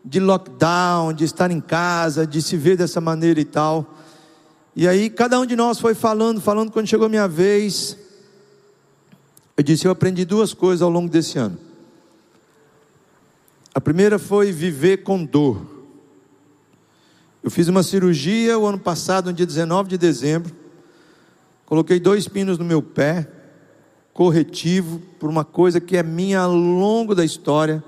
De 0.04 0.20
lockdown, 0.20 1.14
de 1.14 1.24
estar 1.24 1.50
em 1.50 1.62
casa, 1.62 2.26
de 2.26 2.42
se 2.42 2.58
ver 2.58 2.76
dessa 2.76 3.00
maneira 3.00 3.40
e 3.40 3.44
tal. 3.46 3.94
E 4.76 4.86
aí 4.86 5.08
cada 5.08 5.40
um 5.40 5.46
de 5.46 5.56
nós 5.56 5.80
foi 5.80 5.94
falando, 5.94 6.42
falando. 6.42 6.70
Quando 6.70 6.86
chegou 6.86 7.06
a 7.06 7.08
minha 7.08 7.26
vez, 7.26 7.96
eu 9.56 9.64
disse: 9.64 9.86
Eu 9.86 9.92
aprendi 9.92 10.26
duas 10.26 10.52
coisas 10.52 10.82
ao 10.82 10.90
longo 10.90 11.08
desse 11.08 11.38
ano. 11.38 11.67
A 13.74 13.80
primeira 13.80 14.18
foi 14.18 14.50
viver 14.50 14.98
com 14.98 15.24
dor. 15.24 15.78
Eu 17.42 17.50
fiz 17.50 17.68
uma 17.68 17.82
cirurgia 17.82 18.58
o 18.58 18.66
ano 18.66 18.78
passado, 18.78 19.26
no 19.26 19.32
dia 19.32 19.46
19 19.46 19.88
de 19.88 19.98
dezembro. 19.98 20.54
Coloquei 21.64 22.00
dois 22.00 22.26
pinos 22.26 22.58
no 22.58 22.64
meu 22.64 22.82
pé, 22.82 23.28
corretivo, 24.12 25.00
por 25.18 25.30
uma 25.30 25.44
coisa 25.44 25.80
que 25.80 25.96
é 25.96 26.02
minha 26.02 26.40
ao 26.40 26.54
longo 26.54 27.14
da 27.14 27.24
história. 27.24 27.84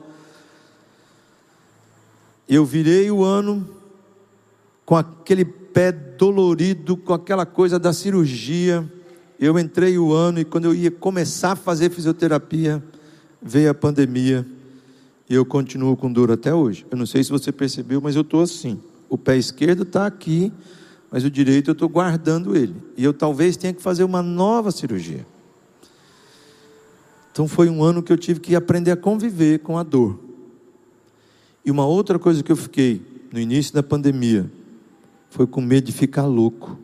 Eu 2.49 2.64
virei 2.64 3.11
o 3.11 3.24
ano 3.24 3.68
com 4.85 4.97
aquele 4.97 5.45
pé 5.45 5.93
dolorido, 5.93 6.97
com 6.97 7.14
aquela 7.14 7.47
coisa 7.47 7.78
da 7.78 7.93
cirurgia. 7.93 8.91
Eu 9.39 9.59
entrei 9.59 9.99
o 9.99 10.12
ano 10.12 10.41
e 10.41 10.45
quando 10.45 10.66
eu 10.66 10.74
ia 10.74 10.91
começar 10.91 11.53
a 11.53 11.57
fazer 11.57 11.91
fisioterapia, 11.91 12.83
veio 13.41 13.70
a 13.70 13.74
pandemia. 13.74 14.47
E 15.31 15.35
eu 15.35 15.47
continuo 15.47 15.97
com 15.97 16.12
dor 16.12 16.33
até 16.33 16.53
hoje. 16.53 16.85
Eu 16.91 16.99
não 16.99 17.07
sei 17.07 17.22
se 17.22 17.31
você 17.31 17.53
percebeu, 17.53 18.01
mas 18.01 18.16
eu 18.16 18.22
estou 18.22 18.43
assim. 18.43 18.81
O 19.09 19.16
pé 19.16 19.37
esquerdo 19.37 19.85
está 19.85 20.05
aqui, 20.05 20.53
mas 21.09 21.22
o 21.22 21.31
direito 21.31 21.70
eu 21.70 21.72
estou 21.72 21.89
guardando 21.89 22.57
ele. 22.57 22.74
E 22.97 23.05
eu 23.05 23.14
talvez 23.14 23.57
tenha 23.57 23.72
que 23.72 23.81
fazer 23.81 24.03
uma 24.03 24.24
nova 24.24 24.72
cirurgia. 24.72 25.24
Então 27.31 27.47
foi 27.47 27.70
um 27.70 27.81
ano 27.85 28.03
que 28.03 28.12
eu 28.12 28.16
tive 28.16 28.41
que 28.41 28.57
aprender 28.57 28.91
a 28.91 28.97
conviver 28.97 29.61
com 29.61 29.78
a 29.78 29.85
dor. 29.85 30.18
E 31.64 31.70
uma 31.70 31.87
outra 31.87 32.18
coisa 32.18 32.43
que 32.43 32.51
eu 32.51 32.57
fiquei 32.57 33.01
no 33.33 33.39
início 33.39 33.72
da 33.72 33.85
pandemia 33.85 34.51
foi 35.28 35.47
com 35.47 35.61
medo 35.61 35.85
de 35.85 35.93
ficar 35.93 36.26
louco. 36.26 36.76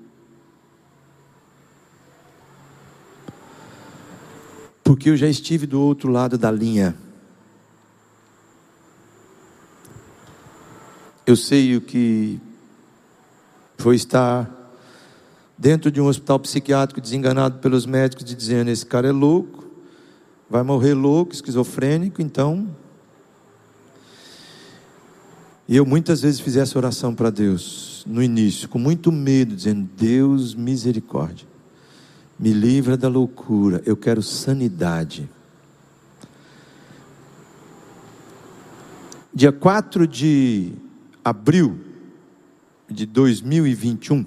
Porque 4.84 5.10
eu 5.10 5.16
já 5.16 5.26
estive 5.26 5.66
do 5.66 5.80
outro 5.80 6.12
lado 6.12 6.38
da 6.38 6.48
linha. 6.48 6.96
Eu 11.26 11.34
sei 11.34 11.76
o 11.76 11.80
que 11.80 12.40
foi 13.76 13.96
estar 13.96 14.48
dentro 15.58 15.90
de 15.90 16.00
um 16.00 16.06
hospital 16.06 16.38
psiquiátrico 16.38 17.00
desenganado 17.00 17.58
pelos 17.58 17.84
médicos 17.84 18.24
de 18.24 18.32
dizendo 18.32 18.70
esse 18.70 18.86
cara 18.86 19.08
é 19.08 19.12
louco, 19.12 19.68
vai 20.48 20.62
morrer 20.62 20.94
louco, 20.94 21.34
esquizofrênico, 21.34 22.22
então 22.22 22.68
e 25.68 25.76
eu 25.76 25.84
muitas 25.84 26.20
vezes 26.20 26.38
fiz 26.38 26.54
essa 26.54 26.78
oração 26.78 27.12
para 27.12 27.28
Deus 27.28 28.04
no 28.06 28.22
início, 28.22 28.68
com 28.68 28.78
muito 28.78 29.10
medo, 29.10 29.56
dizendo: 29.56 29.88
Deus, 29.96 30.54
misericórdia, 30.54 31.48
me 32.38 32.52
livra 32.52 32.96
da 32.96 33.08
loucura, 33.08 33.82
eu 33.84 33.96
quero 33.96 34.22
sanidade. 34.22 35.28
Dia 39.34 39.50
4 39.50 40.06
de 40.06 40.85
abril 41.26 41.76
de 42.88 43.04
2021, 43.04 44.24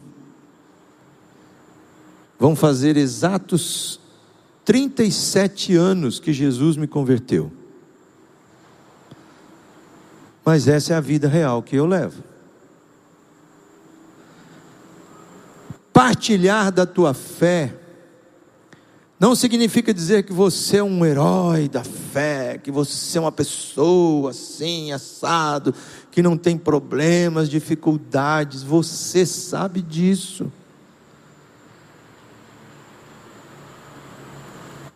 vão 2.37 2.57
fazer 2.57 2.97
exatos 2.97 4.01
37 4.65 5.77
anos 5.77 6.19
que 6.19 6.33
Jesus 6.33 6.75
me 6.75 6.87
converteu. 6.87 7.53
Mas 10.43 10.67
essa 10.67 10.93
é 10.93 10.97
a 10.97 10.99
vida 10.99 11.29
real 11.29 11.63
que 11.63 11.77
eu 11.77 11.85
levo. 11.85 12.21
Partilhar 15.93 16.69
da 16.69 16.85
tua 16.85 17.13
fé 17.13 17.79
não 19.19 19.35
significa 19.35 19.93
dizer 19.93 20.23
que 20.23 20.31
você 20.31 20.77
é 20.77 20.83
um 20.83 21.05
herói 21.05 21.67
da 21.67 21.83
fé, 21.83 22.57
que 22.57 22.71
você 22.71 23.17
é 23.17 23.21
uma 23.21 23.33
pessoa 23.33 24.29
assim, 24.29 24.93
assado, 24.93 25.75
que 26.19 26.23
não 26.23 26.37
tem 26.37 26.57
problemas, 26.57 27.49
dificuldades. 27.49 28.61
Você 28.61 29.25
sabe 29.25 29.81
disso. 29.81 30.51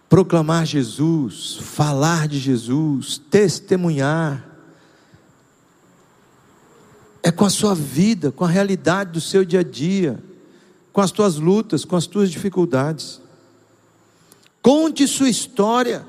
Proclamar 0.10 0.66
Jesus, 0.66 1.60
falar 1.62 2.28
de 2.28 2.38
Jesus, 2.38 3.22
testemunhar, 3.32 4.46
é 7.24 7.32
com 7.32 7.46
a 7.46 7.50
sua 7.50 7.74
vida, 7.74 8.30
com 8.30 8.44
a 8.44 8.50
realidade 8.50 9.12
do 9.12 9.22
seu 9.22 9.46
dia 9.46 9.62
a 9.62 9.64
dia, 9.64 10.22
com 10.92 11.00
as 11.00 11.10
tuas 11.10 11.38
lutas, 11.38 11.86
com 11.86 11.96
as 11.96 12.06
tuas 12.06 12.30
dificuldades. 12.30 13.22
Conte 14.62 15.08
sua 15.08 15.30
história, 15.30 16.06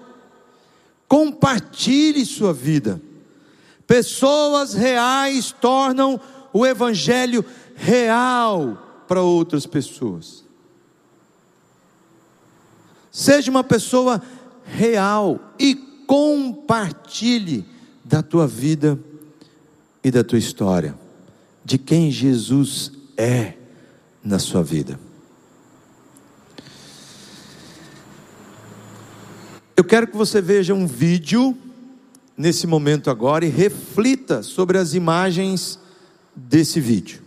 compartilhe 1.06 2.26
sua 2.26 2.52
vida. 2.52 3.00
Pessoas 3.94 4.74
reais 4.74 5.52
tornam 5.52 6.20
o 6.52 6.66
Evangelho 6.66 7.44
real 7.76 9.04
para 9.06 9.22
outras 9.22 9.66
pessoas. 9.66 10.42
Seja 13.08 13.52
uma 13.52 13.62
pessoa 13.62 14.20
real 14.64 15.38
e 15.60 15.76
compartilhe 16.08 17.64
da 18.04 18.20
tua 18.20 18.48
vida 18.48 18.98
e 20.02 20.10
da 20.10 20.24
tua 20.24 20.38
história, 20.38 20.98
de 21.64 21.78
quem 21.78 22.10
Jesus 22.10 22.90
é 23.16 23.54
na 24.24 24.40
sua 24.40 24.64
vida. 24.64 24.98
Eu 29.76 29.84
quero 29.84 30.08
que 30.08 30.16
você 30.16 30.40
veja 30.40 30.74
um 30.74 30.84
vídeo 30.84 31.56
nesse 32.36 32.66
momento 32.66 33.10
agora 33.10 33.44
e 33.44 33.48
reflita 33.48 34.42
sobre 34.42 34.78
as 34.78 34.94
imagens 34.94 35.78
desse 36.34 36.80
vídeo. 36.80 37.22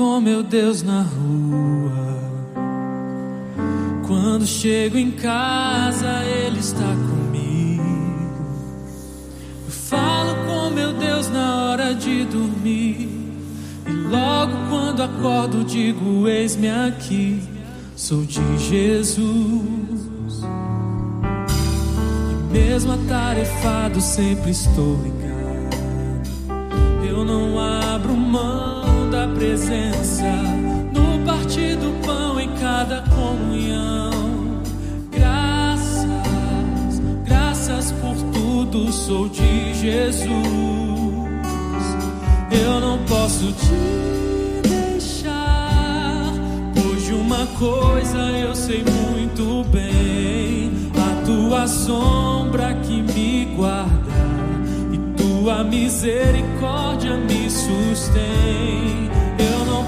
Com 0.00 0.18
meu 0.18 0.42
Deus 0.42 0.82
na 0.82 1.02
rua. 1.02 1.92
Quando 4.06 4.46
chego 4.46 4.96
em 4.96 5.10
casa, 5.10 6.24
Ele 6.24 6.58
está 6.58 6.80
comigo. 6.80 7.84
Eu 9.66 9.70
falo 9.70 10.34
com 10.46 10.70
meu 10.70 10.94
Deus 10.94 11.28
na 11.28 11.66
hora 11.66 11.94
de 11.94 12.24
dormir. 12.24 13.10
E 13.86 13.92
logo 14.10 14.52
quando 14.70 15.02
acordo, 15.02 15.62
digo: 15.64 16.26
Eis-me 16.26 16.70
aqui, 16.70 17.42
sou 17.94 18.24
de 18.24 18.40
Jesus. 18.56 19.20
E 22.30 22.52
mesmo 22.54 22.92
atarefado, 22.92 24.00
sempre 24.00 24.50
estou 24.50 24.96
presença 29.40 30.30
no 30.92 31.24
partir 31.24 31.74
do 31.76 31.98
pão 32.04 32.38
em 32.38 32.54
cada 32.56 33.00
comunhão. 33.08 34.60
Graças, 35.10 37.00
graças 37.24 37.90
por 37.92 38.16
tudo, 38.34 38.92
sou 38.92 39.30
de 39.30 39.72
Jesus. 39.72 40.28
Eu 42.52 42.80
não 42.80 42.98
posso 43.06 43.50
te 43.52 44.68
deixar, 44.68 46.34
pois 46.74 47.06
de 47.06 47.14
uma 47.14 47.46
coisa 47.58 48.18
eu 48.18 48.54
sei 48.54 48.84
muito 48.84 49.64
bem: 49.70 50.70
a 50.94 51.24
tua 51.24 51.66
sombra 51.66 52.74
que 52.82 53.00
me 53.00 53.54
guarda 53.56 54.10
tua 55.16 55.64
misericórdia 55.64 57.16
me 57.16 57.50
sustém. 57.50 59.10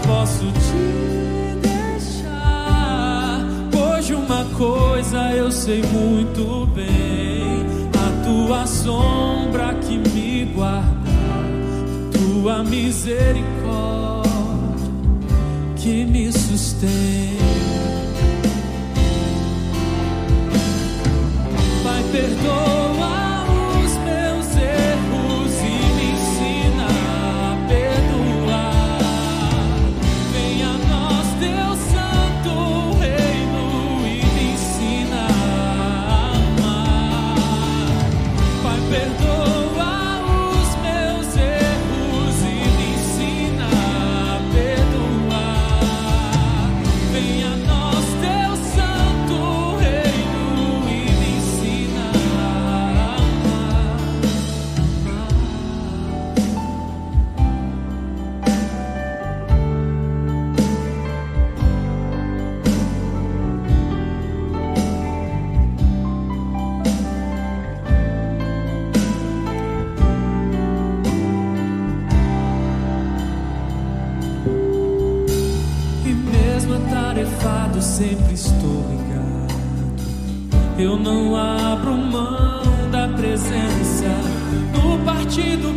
Posso 0.06 0.44
te 0.52 1.68
deixar. 1.68 3.40
Hoje 3.74 4.14
uma 4.14 4.44
coisa 4.56 5.32
eu 5.32 5.50
sei 5.50 5.82
muito 5.82 6.66
bem: 6.74 7.66
a 7.94 8.24
tua 8.24 8.66
sombra 8.66 9.74
que 9.74 9.98
me 9.98 10.44
guarda, 10.54 11.10
tua 12.12 12.62
misericórdia 12.64 13.52
que 15.82 16.04
me 16.04 16.32
sustém. 16.32 17.36
Pai, 21.82 22.04
perdoa. 22.12 22.81
Sempre 78.02 78.34
estou 78.34 78.84
ligado. 78.90 79.54
Eu 80.76 80.96
não 80.96 81.36
abro 81.36 81.96
mão 81.96 82.90
da 82.90 83.06
presença 83.06 84.08
do 84.72 84.98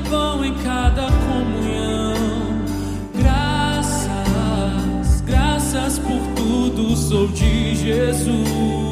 pão 0.10 0.44
em 0.44 0.56
cada 0.64 1.04
comunhão. 1.04 2.16
Graças, 3.16 4.10
graças 5.22 6.00
por 6.00 6.20
tudo, 6.36 6.96
sou 6.98 7.28
de 7.28 7.76
Jesus. 7.76 8.85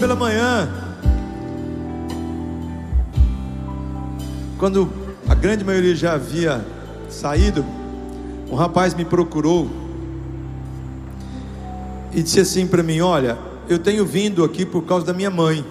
Pela 0.00 0.16
manhã, 0.16 0.66
quando 4.58 4.90
a 5.28 5.34
grande 5.34 5.62
maioria 5.62 5.94
já 5.94 6.14
havia 6.14 6.64
saído, 7.10 7.62
um 8.50 8.54
rapaz 8.54 8.94
me 8.94 9.04
procurou 9.04 9.70
e 12.14 12.22
disse 12.22 12.40
assim 12.40 12.66
para 12.66 12.82
mim: 12.82 13.02
Olha, 13.02 13.38
eu 13.68 13.78
tenho 13.78 14.06
vindo 14.06 14.42
aqui 14.42 14.64
por 14.64 14.82
causa 14.86 15.04
da 15.04 15.12
minha 15.12 15.30
mãe. 15.30 15.62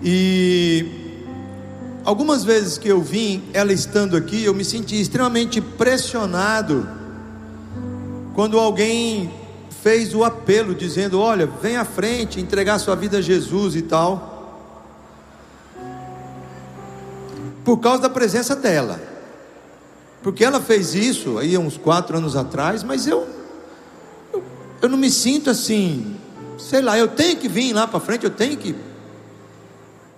E 0.00 0.86
algumas 2.04 2.44
vezes 2.44 2.78
que 2.78 2.86
eu 2.86 3.02
vim, 3.02 3.42
ela 3.52 3.72
estando 3.72 4.16
aqui, 4.16 4.44
eu 4.44 4.54
me 4.54 4.64
senti 4.64 5.00
extremamente 5.00 5.60
pressionado 5.60 6.88
quando 8.34 8.56
alguém 8.56 9.39
fez 9.82 10.14
o 10.14 10.24
apelo 10.24 10.74
dizendo: 10.74 11.20
Olha, 11.20 11.46
vem 11.46 11.76
à 11.76 11.84
frente, 11.84 12.40
entregar 12.40 12.78
sua 12.78 12.94
vida 12.94 13.18
a 13.18 13.20
Jesus 13.20 13.74
e 13.74 13.82
tal. 13.82 14.38
Por 17.64 17.78
causa 17.78 18.02
da 18.02 18.10
presença 18.10 18.56
dela. 18.56 19.00
Porque 20.22 20.44
ela 20.44 20.60
fez 20.60 20.94
isso 20.94 21.38
aí 21.38 21.56
uns 21.56 21.76
quatro 21.76 22.16
anos 22.16 22.36
atrás, 22.36 22.82
mas 22.82 23.06
eu, 23.06 23.26
eu, 24.32 24.42
eu 24.82 24.88
não 24.88 24.98
me 24.98 25.10
sinto 25.10 25.48
assim, 25.48 26.16
sei 26.58 26.82
lá, 26.82 26.98
eu 26.98 27.08
tenho 27.08 27.38
que 27.38 27.48
vir 27.48 27.72
lá 27.72 27.86
para 27.86 28.00
frente, 28.00 28.24
eu 28.24 28.30
tenho 28.30 28.56
que 28.56 28.74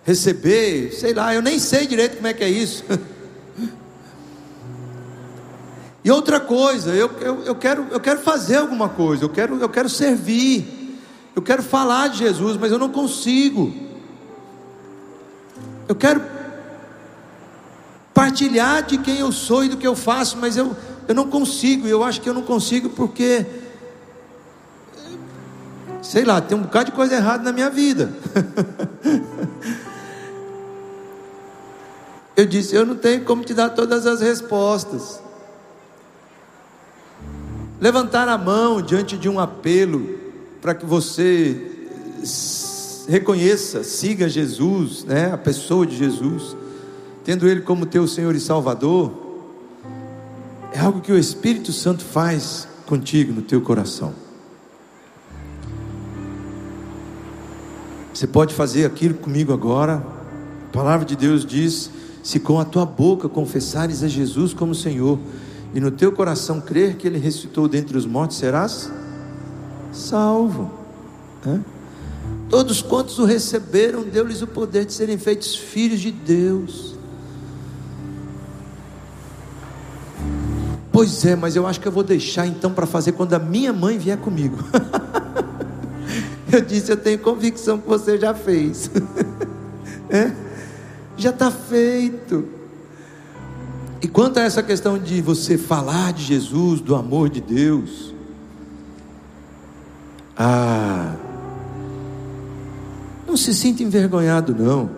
receber, 0.04 0.92
sei 0.92 1.14
lá, 1.14 1.32
eu 1.32 1.40
nem 1.40 1.58
sei 1.60 1.86
direito 1.86 2.16
como 2.16 2.26
é 2.26 2.32
que 2.32 2.42
é 2.42 2.48
isso. 2.48 2.84
E 6.04 6.10
outra 6.10 6.40
coisa, 6.40 6.90
eu, 6.90 7.08
eu, 7.20 7.44
eu, 7.44 7.54
quero, 7.54 7.86
eu 7.90 8.00
quero 8.00 8.20
fazer 8.20 8.56
alguma 8.56 8.88
coisa, 8.88 9.24
eu 9.24 9.28
quero, 9.28 9.60
eu 9.60 9.68
quero 9.68 9.88
servir, 9.88 10.98
eu 11.34 11.40
quero 11.40 11.62
falar 11.62 12.08
de 12.08 12.18
Jesus, 12.18 12.56
mas 12.56 12.72
eu 12.72 12.78
não 12.78 12.88
consigo. 12.88 13.72
Eu 15.88 15.94
quero 15.94 16.20
partilhar 18.12 18.82
de 18.82 18.98
quem 18.98 19.18
eu 19.18 19.30
sou 19.30 19.64
e 19.64 19.68
do 19.68 19.76
que 19.76 19.86
eu 19.86 19.94
faço, 19.94 20.36
mas 20.38 20.56
eu, 20.56 20.74
eu 21.06 21.14
não 21.14 21.28
consigo, 21.28 21.86
eu 21.86 22.02
acho 22.02 22.20
que 22.20 22.28
eu 22.28 22.34
não 22.34 22.42
consigo 22.42 22.90
porque, 22.90 23.46
sei 26.02 26.24
lá, 26.24 26.40
tem 26.40 26.58
um 26.58 26.62
bocado 26.62 26.86
de 26.86 26.92
coisa 26.92 27.14
errada 27.14 27.44
na 27.44 27.52
minha 27.52 27.70
vida. 27.70 28.12
eu 32.36 32.44
disse: 32.44 32.74
Eu 32.74 32.84
não 32.84 32.96
tenho 32.96 33.24
como 33.24 33.44
te 33.44 33.54
dar 33.54 33.70
todas 33.70 34.04
as 34.04 34.20
respostas. 34.20 35.22
Levantar 37.82 38.28
a 38.28 38.38
mão 38.38 38.80
diante 38.80 39.18
de 39.18 39.28
um 39.28 39.40
apelo 39.40 40.16
para 40.60 40.72
que 40.72 40.86
você 40.86 41.60
reconheça, 43.08 43.82
siga 43.82 44.28
Jesus, 44.28 45.02
né, 45.02 45.32
a 45.32 45.36
pessoa 45.36 45.84
de 45.84 45.96
Jesus, 45.96 46.56
tendo 47.24 47.48
Ele 47.48 47.62
como 47.62 47.84
teu 47.84 48.06
Senhor 48.06 48.36
e 48.36 48.40
Salvador, 48.40 49.12
é 50.72 50.78
algo 50.78 51.00
que 51.00 51.10
o 51.10 51.18
Espírito 51.18 51.72
Santo 51.72 52.04
faz 52.04 52.68
contigo 52.86 53.32
no 53.32 53.42
teu 53.42 53.60
coração. 53.60 54.14
Você 58.14 58.28
pode 58.28 58.54
fazer 58.54 58.84
aquilo 58.84 59.14
comigo 59.14 59.52
agora. 59.52 60.06
A 60.68 60.72
palavra 60.72 61.04
de 61.04 61.16
Deus 61.16 61.44
diz: 61.44 61.90
se 62.22 62.38
com 62.38 62.60
a 62.60 62.64
tua 62.64 62.86
boca 62.86 63.28
confessares 63.28 64.04
a 64.04 64.08
Jesus 64.08 64.54
como 64.54 64.72
Senhor, 64.72 65.18
e 65.74 65.80
no 65.80 65.90
teu 65.90 66.12
coração 66.12 66.60
crer 66.60 66.96
que 66.96 67.06
Ele 67.06 67.18
ressuscitou 67.18 67.66
dentre 67.66 67.96
os 67.96 68.06
mortos, 68.06 68.36
serás 68.36 68.90
salvo. 69.92 70.70
Todos 72.48 72.82
quantos 72.82 73.18
o 73.18 73.24
receberam, 73.24 74.02
deu-lhes 74.02 74.42
o 74.42 74.46
poder 74.46 74.84
de 74.84 74.92
serem 74.92 75.18
feitos 75.18 75.56
filhos 75.56 76.00
de 76.00 76.10
Deus. 76.10 76.92
Pois 80.90 81.24
é, 81.24 81.34
mas 81.34 81.56
eu 81.56 81.66
acho 81.66 81.80
que 81.80 81.88
eu 81.88 81.92
vou 81.92 82.02
deixar 82.02 82.46
então 82.46 82.72
para 82.72 82.86
fazer 82.86 83.12
quando 83.12 83.32
a 83.32 83.38
minha 83.38 83.72
mãe 83.72 83.96
vier 83.96 84.18
comigo. 84.18 84.58
eu 86.52 86.60
disse, 86.60 86.92
eu 86.92 86.96
tenho 86.96 87.18
convicção 87.18 87.78
que 87.78 87.88
você 87.88 88.18
já 88.18 88.34
fez. 88.34 88.90
é? 90.10 90.32
Já 91.16 91.30
está 91.30 91.50
feito. 91.50 92.46
E 94.02 94.08
quanto 94.08 94.38
a 94.38 94.42
essa 94.42 94.64
questão 94.64 94.98
de 94.98 95.22
você 95.22 95.56
falar 95.56 96.12
de 96.12 96.24
Jesus, 96.24 96.80
do 96.80 96.96
amor 96.96 97.28
de 97.28 97.40
Deus, 97.40 98.12
ah, 100.36 101.14
não 103.24 103.36
se 103.36 103.54
sinta 103.54 103.84
envergonhado, 103.84 104.56
não. 104.56 104.90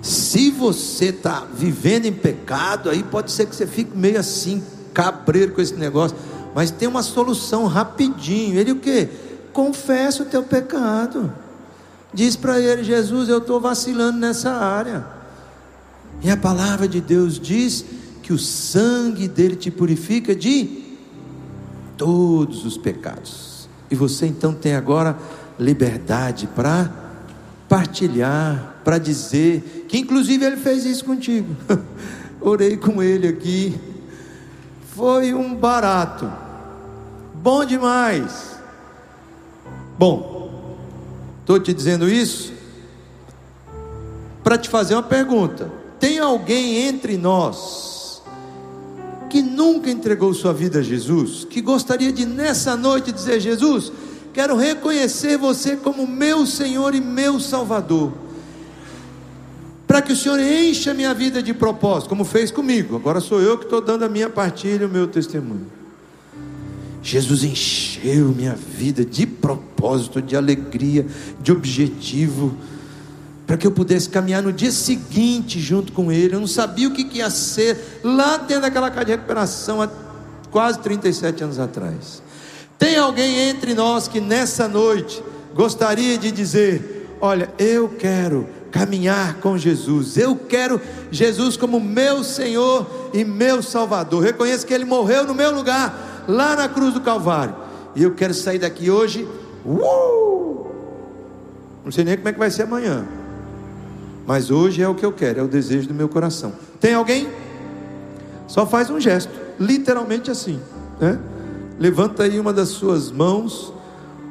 Se 0.00 0.50
você 0.50 1.06
está 1.06 1.46
vivendo 1.52 2.06
em 2.06 2.12
pecado, 2.14 2.88
aí 2.88 3.02
pode 3.02 3.30
ser 3.30 3.44
que 3.44 3.54
você 3.54 3.66
fique 3.66 3.94
meio 3.94 4.18
assim, 4.18 4.64
cabreiro 4.94 5.52
com 5.52 5.60
esse 5.60 5.74
negócio. 5.74 6.16
Mas 6.54 6.70
tem 6.70 6.88
uma 6.88 7.02
solução 7.02 7.66
rapidinho. 7.66 8.58
Ele 8.58 8.72
o 8.72 8.76
que? 8.76 9.06
Confessa 9.52 10.22
o 10.22 10.26
teu 10.26 10.42
pecado. 10.42 11.30
Diz 12.14 12.36
para 12.36 12.58
ele, 12.58 12.82
Jesus, 12.82 13.28
eu 13.28 13.38
estou 13.38 13.60
vacilando 13.60 14.18
nessa 14.18 14.50
área. 14.50 15.19
E 16.22 16.30
a 16.30 16.36
palavra 16.36 16.86
de 16.86 17.00
Deus 17.00 17.38
diz 17.38 17.84
que 18.22 18.32
o 18.32 18.38
sangue 18.38 19.26
dele 19.26 19.56
te 19.56 19.70
purifica 19.70 20.34
de 20.34 20.96
todos 21.96 22.64
os 22.64 22.76
pecados. 22.76 23.68
E 23.90 23.94
você 23.94 24.26
então 24.26 24.54
tem 24.54 24.74
agora 24.74 25.18
liberdade 25.58 26.46
para 26.46 26.90
partilhar, 27.68 28.80
para 28.84 28.98
dizer, 28.98 29.86
que 29.88 29.98
inclusive 29.98 30.44
ele 30.44 30.56
fez 30.56 30.84
isso 30.84 31.04
contigo. 31.04 31.56
Orei 32.40 32.76
com 32.76 33.02
ele 33.02 33.28
aqui. 33.28 33.78
Foi 34.94 35.34
um 35.34 35.54
barato. 35.54 36.30
Bom 37.34 37.64
demais. 37.64 38.58
Bom, 39.98 40.76
estou 41.40 41.58
te 41.60 41.72
dizendo 41.72 42.08
isso 42.08 42.52
para 44.42 44.56
te 44.56 44.68
fazer 44.68 44.94
uma 44.94 45.02
pergunta. 45.02 45.79
Tem 46.00 46.18
alguém 46.18 46.88
entre 46.88 47.16
nós 47.16 48.22
que 49.28 49.42
nunca 49.42 49.88
entregou 49.88 50.34
sua 50.34 50.52
vida 50.52 50.80
a 50.80 50.82
Jesus, 50.82 51.44
que 51.44 51.60
gostaria 51.60 52.10
de 52.10 52.26
nessa 52.26 52.76
noite 52.76 53.12
dizer: 53.12 53.38
Jesus, 53.38 53.92
Quero 54.32 54.56
reconhecer 54.56 55.36
você 55.36 55.76
como 55.76 56.06
meu 56.06 56.46
Senhor 56.46 56.94
e 56.94 57.00
meu 57.00 57.40
Salvador. 57.40 58.12
Para 59.86 60.00
que 60.00 60.12
o 60.12 60.16
Senhor 60.16 60.38
encha 60.38 60.94
minha 60.94 61.12
vida 61.12 61.42
de 61.42 61.52
propósito, 61.52 62.08
como 62.08 62.24
fez 62.24 62.50
comigo. 62.50 62.94
Agora 62.94 63.20
sou 63.20 63.40
eu 63.40 63.58
que 63.58 63.64
estou 63.64 63.80
dando 63.80 64.04
a 64.04 64.08
minha 64.08 64.30
partilha, 64.30 64.86
o 64.86 64.90
meu 64.90 65.08
testemunho. 65.08 65.66
Jesus 67.02 67.42
encheu 67.42 68.28
minha 68.28 68.54
vida 68.54 69.04
de 69.04 69.26
propósito, 69.26 70.22
de 70.22 70.36
alegria, 70.36 71.04
de 71.40 71.50
objetivo, 71.50 72.54
para 73.50 73.56
que 73.56 73.66
eu 73.66 73.72
pudesse 73.72 74.08
caminhar 74.08 74.44
no 74.44 74.52
dia 74.52 74.70
seguinte 74.70 75.58
junto 75.58 75.90
com 75.90 76.12
Ele. 76.12 76.36
Eu 76.36 76.38
não 76.38 76.46
sabia 76.46 76.86
o 76.86 76.92
que, 76.92 77.02
que 77.02 77.18
ia 77.18 77.28
ser 77.30 77.98
lá 78.00 78.36
dentro 78.36 78.62
daquela 78.62 78.88
casa 78.88 79.06
de 79.06 79.10
recuperação 79.10 79.82
há 79.82 79.88
quase 80.52 80.78
37 80.78 81.42
anos 81.42 81.58
atrás. 81.58 82.22
Tem 82.78 82.96
alguém 82.96 83.48
entre 83.48 83.74
nós 83.74 84.06
que 84.06 84.20
nessa 84.20 84.68
noite 84.68 85.20
gostaria 85.52 86.16
de 86.16 86.30
dizer: 86.30 87.08
Olha, 87.20 87.52
eu 87.58 87.88
quero 87.88 88.48
caminhar 88.70 89.38
com 89.40 89.58
Jesus, 89.58 90.16
eu 90.16 90.36
quero 90.36 90.80
Jesus 91.10 91.56
como 91.56 91.80
meu 91.80 92.22
Senhor 92.22 93.10
e 93.12 93.24
meu 93.24 93.64
Salvador. 93.64 94.22
Reconheço 94.22 94.64
que 94.64 94.72
Ele 94.72 94.84
morreu 94.84 95.26
no 95.26 95.34
meu 95.34 95.52
lugar, 95.52 96.24
lá 96.28 96.54
na 96.54 96.68
cruz 96.68 96.94
do 96.94 97.00
Calvário, 97.00 97.56
e 97.96 98.04
eu 98.04 98.14
quero 98.14 98.32
sair 98.32 98.60
daqui 98.60 98.92
hoje. 98.92 99.26
Uh! 99.66 100.66
Não 101.84 101.90
sei 101.90 102.04
nem 102.04 102.16
como 102.16 102.28
é 102.28 102.32
que 102.32 102.38
vai 102.38 102.50
ser 102.52 102.62
amanhã, 102.62 103.08
mas 104.30 104.48
hoje 104.48 104.80
é 104.80 104.86
o 104.86 104.94
que 104.94 105.04
eu 105.04 105.10
quero, 105.10 105.40
é 105.40 105.42
o 105.42 105.48
desejo 105.48 105.88
do 105.88 105.94
meu 105.94 106.08
coração. 106.08 106.52
Tem 106.78 106.94
alguém? 106.94 107.28
Só 108.46 108.64
faz 108.64 108.88
um 108.88 109.00
gesto, 109.00 109.32
literalmente 109.58 110.30
assim, 110.30 110.60
né? 111.00 111.18
Levanta 111.80 112.22
aí 112.22 112.38
uma 112.38 112.52
das 112.52 112.68
suas 112.68 113.10
mãos. 113.10 113.74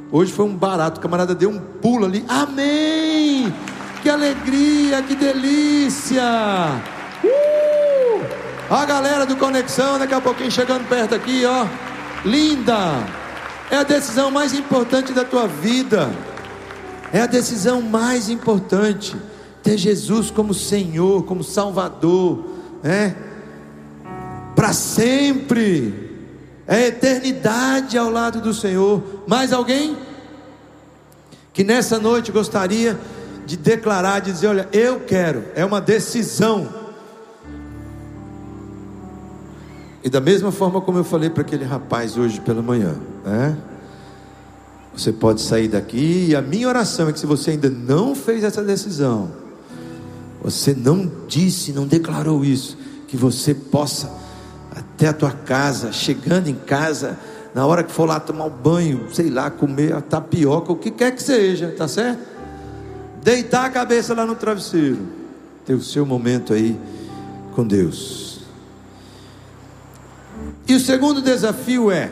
Hoje 0.09 0.31
foi 0.31 0.45
um 0.45 0.55
barato, 0.55 0.99
o 0.99 1.03
camarada 1.03 1.35
deu 1.35 1.49
um 1.49 1.59
pulo 1.59 2.05
ali. 2.05 2.23
Amém! 2.29 3.53
Que 4.01 4.09
alegria, 4.09 5.01
que 5.01 5.15
delícia! 5.15 6.23
Uh! 7.21 8.23
A 8.73 8.85
galera 8.85 9.25
do 9.25 9.35
Conexão, 9.35 9.99
daqui 9.99 10.13
a 10.13 10.21
pouquinho 10.21 10.49
chegando 10.49 10.87
perto 10.87 11.13
aqui, 11.13 11.43
ó. 11.45 11.67
Linda! 12.23 13.03
É 13.69 13.75
a 13.75 13.83
decisão 13.83 14.31
mais 14.31 14.53
importante 14.53 15.11
da 15.11 15.25
tua 15.25 15.45
vida. 15.45 16.09
É 17.11 17.19
a 17.19 17.27
decisão 17.27 17.81
mais 17.81 18.29
importante. 18.29 19.17
Ter 19.63 19.77
Jesus 19.77 20.31
como 20.31 20.53
Senhor, 20.53 21.23
como 21.23 21.43
Salvador, 21.43 22.45
né? 22.83 23.15
Para 24.55 24.73
sempre 24.73 26.09
é 26.67 26.87
eternidade 26.87 27.97
ao 27.97 28.11
lado 28.11 28.41
do 28.41 28.53
Senhor. 28.53 29.01
Mais 29.25 29.51
alguém 29.51 29.97
que 31.51 31.63
nessa 31.63 31.97
noite 31.97 32.31
gostaria 32.31 32.99
de 33.45 33.57
declarar, 33.57 34.19
de 34.19 34.31
dizer: 34.31 34.47
Olha, 34.47 34.69
eu 34.71 34.99
quero, 34.99 35.45
é 35.55 35.65
uma 35.65 35.81
decisão. 35.81 36.69
E 40.03 40.09
da 40.09 40.21
mesma 40.21 40.51
forma 40.51 40.79
como 40.79 40.99
eu 40.99 41.03
falei 41.03 41.29
para 41.29 41.41
aquele 41.41 41.65
rapaz 41.65 42.17
hoje 42.17 42.39
pela 42.39 42.61
manhã, 42.61 42.95
né? 43.25 43.57
Você 44.95 45.11
pode 45.11 45.41
sair 45.41 45.67
daqui 45.67 46.27
e 46.29 46.35
a 46.35 46.41
minha 46.41 46.67
oração 46.67 47.09
é 47.09 47.13
que 47.13 47.19
se 47.19 47.25
você 47.25 47.51
ainda 47.51 47.69
não 47.69 48.13
fez 48.13 48.43
essa 48.43 48.63
decisão, 48.63 49.31
você 50.41 50.73
não 50.73 51.11
disse, 51.27 51.73
não 51.73 51.85
declarou 51.85 52.43
isso, 52.45 52.77
que 53.07 53.17
você 53.17 53.53
possa 53.53 54.11
até 54.71 55.07
a 55.07 55.13
tua 55.13 55.31
casa, 55.31 55.91
chegando 55.91 56.47
em 56.47 56.55
casa, 56.55 57.17
na 57.53 57.65
hora 57.65 57.83
que 57.83 57.91
for 57.91 58.07
lá 58.07 58.19
tomar 58.19 58.45
um 58.45 58.49
banho, 58.49 59.07
sei 59.11 59.29
lá, 59.29 59.49
comer 59.49 59.93
a 59.93 60.01
tapioca, 60.01 60.71
o 60.71 60.75
que 60.75 60.91
quer 60.91 61.15
que 61.15 61.21
seja, 61.21 61.73
tá 61.75 61.87
certo? 61.87 62.21
Deitar 63.23 63.65
a 63.65 63.69
cabeça 63.69 64.13
lá 64.13 64.25
no 64.25 64.35
travesseiro, 64.35 64.99
ter 65.65 65.73
o 65.73 65.81
seu 65.81 66.05
momento 66.05 66.53
aí 66.53 66.79
com 67.53 67.65
Deus. 67.65 68.39
E 70.67 70.75
o 70.75 70.79
segundo 70.79 71.21
desafio 71.21 71.91
é: 71.91 72.11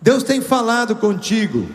Deus 0.00 0.22
tem 0.22 0.40
falado 0.40 0.96
contigo, 0.96 1.68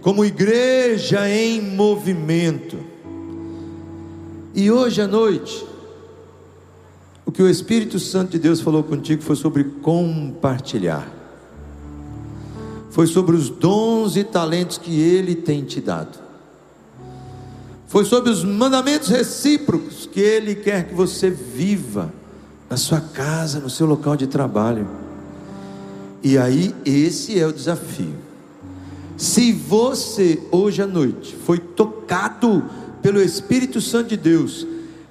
como 0.00 0.24
igreja 0.24 1.28
em 1.28 1.60
movimento, 1.60 2.78
e 4.54 4.70
hoje 4.70 5.00
à 5.00 5.06
noite, 5.06 5.64
o 7.24 7.30
que 7.32 7.42
o 7.42 7.48
Espírito 7.48 7.98
Santo 7.98 8.32
de 8.32 8.38
Deus 8.38 8.60
falou 8.60 8.82
contigo 8.82 9.22
foi 9.22 9.36
sobre 9.36 9.64
compartilhar. 9.64 11.06
Foi 12.90 13.06
sobre 13.06 13.36
os 13.36 13.50
dons 13.50 14.16
e 14.16 14.24
talentos 14.24 14.78
que 14.78 14.98
Ele 14.98 15.34
tem 15.34 15.62
te 15.62 15.80
dado. 15.80 16.18
Foi 17.86 18.04
sobre 18.04 18.30
os 18.30 18.42
mandamentos 18.44 19.08
recíprocos 19.08 20.06
que 20.06 20.20
Ele 20.20 20.54
quer 20.54 20.88
que 20.88 20.94
você 20.94 21.30
viva 21.30 22.12
na 22.68 22.76
sua 22.76 23.00
casa, 23.00 23.60
no 23.60 23.70
seu 23.70 23.86
local 23.86 24.16
de 24.16 24.26
trabalho. 24.26 24.88
E 26.22 26.36
aí, 26.36 26.74
esse 26.84 27.38
é 27.38 27.46
o 27.46 27.52
desafio. 27.52 28.14
Se 29.16 29.52
você, 29.52 30.42
hoje 30.50 30.82
à 30.82 30.86
noite, 30.86 31.36
foi 31.44 31.58
tocado 31.58 32.64
pelo 33.08 33.22
Espírito 33.22 33.80
Santo 33.80 34.08
de 34.08 34.18
Deus, 34.18 34.66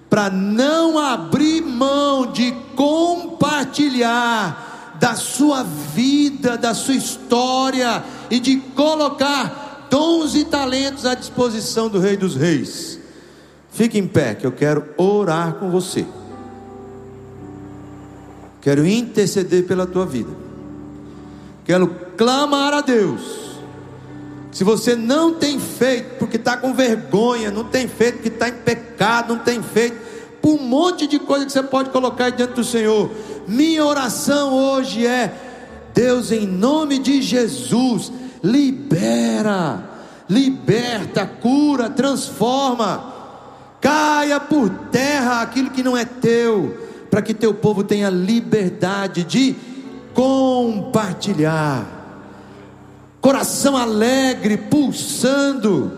para 0.08 0.30
não 0.30 1.00
abrir 1.00 1.64
mão 1.64 2.32
de 2.32 2.52
compartilhar 2.76 4.93
da 5.00 5.16
sua 5.16 5.64
vida, 5.64 6.60
da 6.60 6.76
sua 6.76 6.93
história 6.93 8.04
e 8.30 8.39
de 8.39 8.58
colocar 8.58 9.88
dons 9.89 10.36
e 10.36 10.45
talentos 10.45 11.08
à 11.08 11.16
disposição 11.16 11.89
do 11.89 12.00
Rei 12.00 12.16
dos 12.16 12.36
Reis. 12.36 13.00
Fique 13.72 13.98
em 13.98 14.08
pé, 14.08 14.36
que 14.36 14.45
eu 14.45 14.52
quero 14.52 14.89
orar 14.95 15.56
com 15.56 15.72
você. 15.72 16.06
Quero 18.62 18.86
interceder 18.86 19.66
pela 19.66 19.88
tua 19.88 20.06
vida. 20.06 20.30
Quero 21.66 21.88
clamar 22.16 22.76
a 22.76 22.82
Deus. 22.82 23.47
Se 24.52 24.64
você 24.64 24.95
não 24.95 25.34
tem 25.34 25.60
feito, 25.60 26.18
porque 26.18 26.38
está 26.38 26.58
com 26.58 26.74
vergonha, 26.74 27.52
não 27.52 27.64
tem 27.64 27.88
feito, 27.88 28.16
porque 28.16 28.30
está 28.30 28.50
em 28.50 28.54
pecado, 28.54 29.36
não 29.36 29.43
tem 29.43 29.62
feito, 29.62 29.98
por 30.41 30.60
um 30.60 30.64
monte 30.64 31.06
de 31.08 31.20
coisa 31.20 31.45
que 31.45 31.52
você 31.52 31.64
pode 31.64 31.89
colocar 31.89 32.30
diante 32.30 32.54
do 32.54 32.64
Senhor. 32.64 33.12
Minha 33.48 33.86
oração 33.86 34.54
hoje 34.54 35.06
é: 35.06 35.34
Deus, 35.93 36.32
em 36.32 36.48
nome 36.48 37.00
de 37.00 37.22
Jesus, 37.22 38.12
libera, 38.43 39.84
liberta, 40.30 41.26
cura, 41.26 41.89
transforma, 41.89 43.14
caia 43.82 44.39
por 44.39 44.70
terra 44.91 45.41
aquilo 45.41 45.70
que 45.70 45.84
não 45.84 45.95
é 45.95 46.06
teu 46.06 46.88
para 47.10 47.22
que 47.22 47.34
teu 47.34 47.54
povo 47.54 47.84
tenha 47.84 48.10
liberdade 48.10 49.24
de 49.24 49.56
compartilhar. 50.14 51.97
Coração 53.28 53.75
alegre, 53.75 54.55
pulsando, 54.55 55.91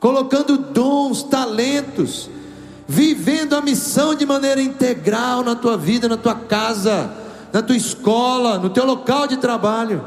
colocando 0.00 0.56
dons, 0.56 1.22
talentos, 1.22 2.30
vivendo 2.88 3.54
a 3.54 3.60
missão 3.60 4.14
de 4.14 4.24
maneira 4.24 4.62
integral 4.62 5.44
na 5.44 5.54
tua 5.54 5.76
vida, 5.76 6.08
na 6.08 6.16
tua 6.16 6.34
casa, 6.34 7.12
na 7.52 7.60
tua 7.60 7.76
escola, 7.76 8.58
no 8.58 8.70
teu 8.70 8.86
local 8.86 9.26
de 9.26 9.36
trabalho. 9.36 10.02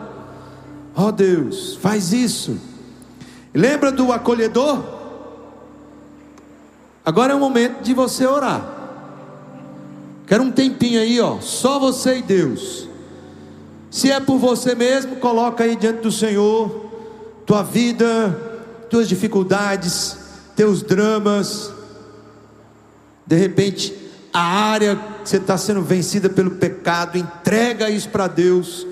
Ó 0.96 1.10
oh 1.10 1.12
Deus, 1.12 1.76
faz 1.76 2.12
isso. 2.12 2.60
Lembra 3.54 3.92
do 3.92 4.12
acolhedor? 4.12 4.84
Agora 7.06 7.34
é 7.34 7.36
o 7.36 7.40
momento 7.40 7.84
de 7.84 7.94
você 7.94 8.26
orar. 8.26 8.66
Quero 10.26 10.42
um 10.42 10.52
tempinho 10.52 11.02
aí, 11.02 11.22
ó, 11.22 11.40
só 11.40 11.78
você 11.78 12.18
e 12.18 12.22
Deus. 12.24 12.90
Se 13.92 14.10
é 14.10 14.22
por 14.22 14.38
você 14.38 14.74
mesmo, 14.74 15.18
coloca 15.18 15.66
aí 15.66 15.76
diante 15.76 16.00
do 16.00 16.12
Senhor 16.12 16.90
tua 17.46 17.62
vida, 17.62 18.30
tuas 18.90 19.10
dificuldades, 19.10 20.16
teus 20.56 20.82
dramas. 20.82 21.70
De 23.28 23.36
repente, 23.36 23.94
a 24.32 24.42
área 24.42 24.96
que 24.96 25.30
você 25.30 25.36
está 25.36 25.58
sendo 25.58 25.82
vencida 25.82 26.30
pelo 26.30 26.52
pecado, 26.52 27.18
entrega 27.18 27.90
isso 27.90 28.08
para 28.08 28.28
Deus, 28.28 28.88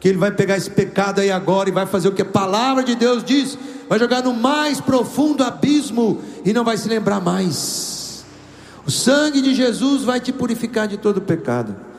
que 0.00 0.08
Ele 0.08 0.18
vai 0.18 0.32
pegar 0.32 0.56
esse 0.56 0.70
pecado 0.70 1.20
aí 1.20 1.30
agora 1.30 1.68
e 1.68 1.72
vai 1.72 1.86
fazer 1.86 2.08
o 2.08 2.12
que 2.12 2.22
a 2.22 2.24
palavra 2.24 2.82
de 2.82 2.96
Deus 2.96 3.22
diz, 3.22 3.56
vai 3.88 4.00
jogar 4.00 4.24
no 4.24 4.34
mais 4.34 4.80
profundo 4.80 5.44
abismo 5.44 6.20
e 6.44 6.52
não 6.52 6.64
vai 6.64 6.76
se 6.76 6.88
lembrar 6.88 7.20
mais. 7.20 8.24
O 8.84 8.90
sangue 8.90 9.40
de 9.40 9.54
Jesus 9.54 10.02
vai 10.02 10.18
te 10.18 10.32
purificar 10.32 10.88
de 10.88 10.96
todo 10.96 11.20
pecado. 11.20 11.89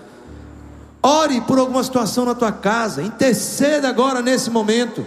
Ore 1.03 1.41
por 1.41 1.57
alguma 1.57 1.83
situação 1.83 2.25
na 2.25 2.35
tua 2.35 2.51
casa, 2.51 3.01
interceda 3.01 3.89
agora 3.89 4.21
nesse 4.21 4.51
momento. 4.51 5.03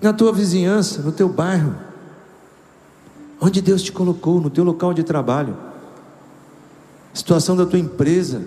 Na 0.00 0.12
tua 0.12 0.32
vizinhança, 0.32 1.02
no 1.02 1.10
teu 1.10 1.28
bairro, 1.28 1.74
onde 3.40 3.60
Deus 3.60 3.82
te 3.82 3.90
colocou, 3.90 4.40
no 4.40 4.50
teu 4.50 4.62
local 4.62 4.94
de 4.94 5.02
trabalho, 5.02 5.56
situação 7.12 7.56
da 7.56 7.66
tua 7.66 7.78
empresa, 7.78 8.42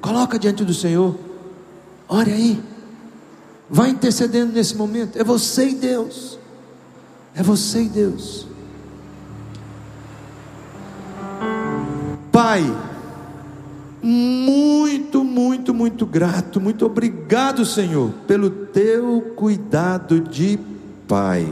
coloca 0.00 0.38
diante 0.38 0.64
do 0.64 0.74
Senhor. 0.74 1.16
Ore 2.08 2.32
aí. 2.32 2.62
Vai 3.68 3.90
intercedendo 3.90 4.52
nesse 4.52 4.76
momento. 4.76 5.16
É 5.16 5.24
você 5.24 5.68
e 5.68 5.74
Deus. 5.74 6.38
É 7.34 7.42
você 7.42 7.82
e 7.82 7.88
Deus. 7.88 8.46
Pai, 12.32 12.64
muito, 14.02 15.22
muito, 15.22 15.74
muito 15.74 16.06
grato, 16.06 16.60
muito 16.60 16.86
obrigado, 16.86 17.66
Senhor, 17.66 18.10
pelo 18.26 18.48
teu 18.48 19.32
cuidado 19.36 20.20
de 20.20 20.58
Pai, 21.06 21.46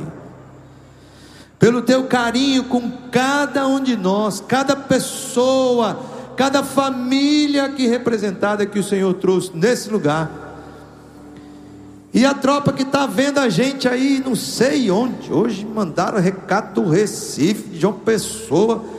pelo 1.58 1.82
teu 1.82 2.04
carinho 2.04 2.64
com 2.64 2.90
cada 3.10 3.66
um 3.66 3.80
de 3.80 3.96
nós, 3.96 4.40
cada 4.40 4.74
pessoa, 4.74 6.00
cada 6.36 6.62
família 6.62 7.64
aqui 7.64 7.86
representada 7.86 8.64
que 8.64 8.78
o 8.78 8.84
Senhor 8.84 9.12
trouxe 9.14 9.50
nesse 9.54 9.90
lugar. 9.90 10.46
E 12.14 12.24
a 12.24 12.32
tropa 12.32 12.72
que 12.72 12.82
está 12.82 13.06
vendo 13.06 13.38
a 13.38 13.48
gente 13.48 13.86
aí, 13.86 14.22
não 14.24 14.34
sei 14.34 14.90
onde, 14.90 15.30
hoje 15.32 15.66
mandaram 15.66 16.18
recado 16.18 16.80
do 16.80 16.88
Recife, 16.88 17.68
de 17.68 17.80
João 17.80 17.94
Pessoa 17.94 18.97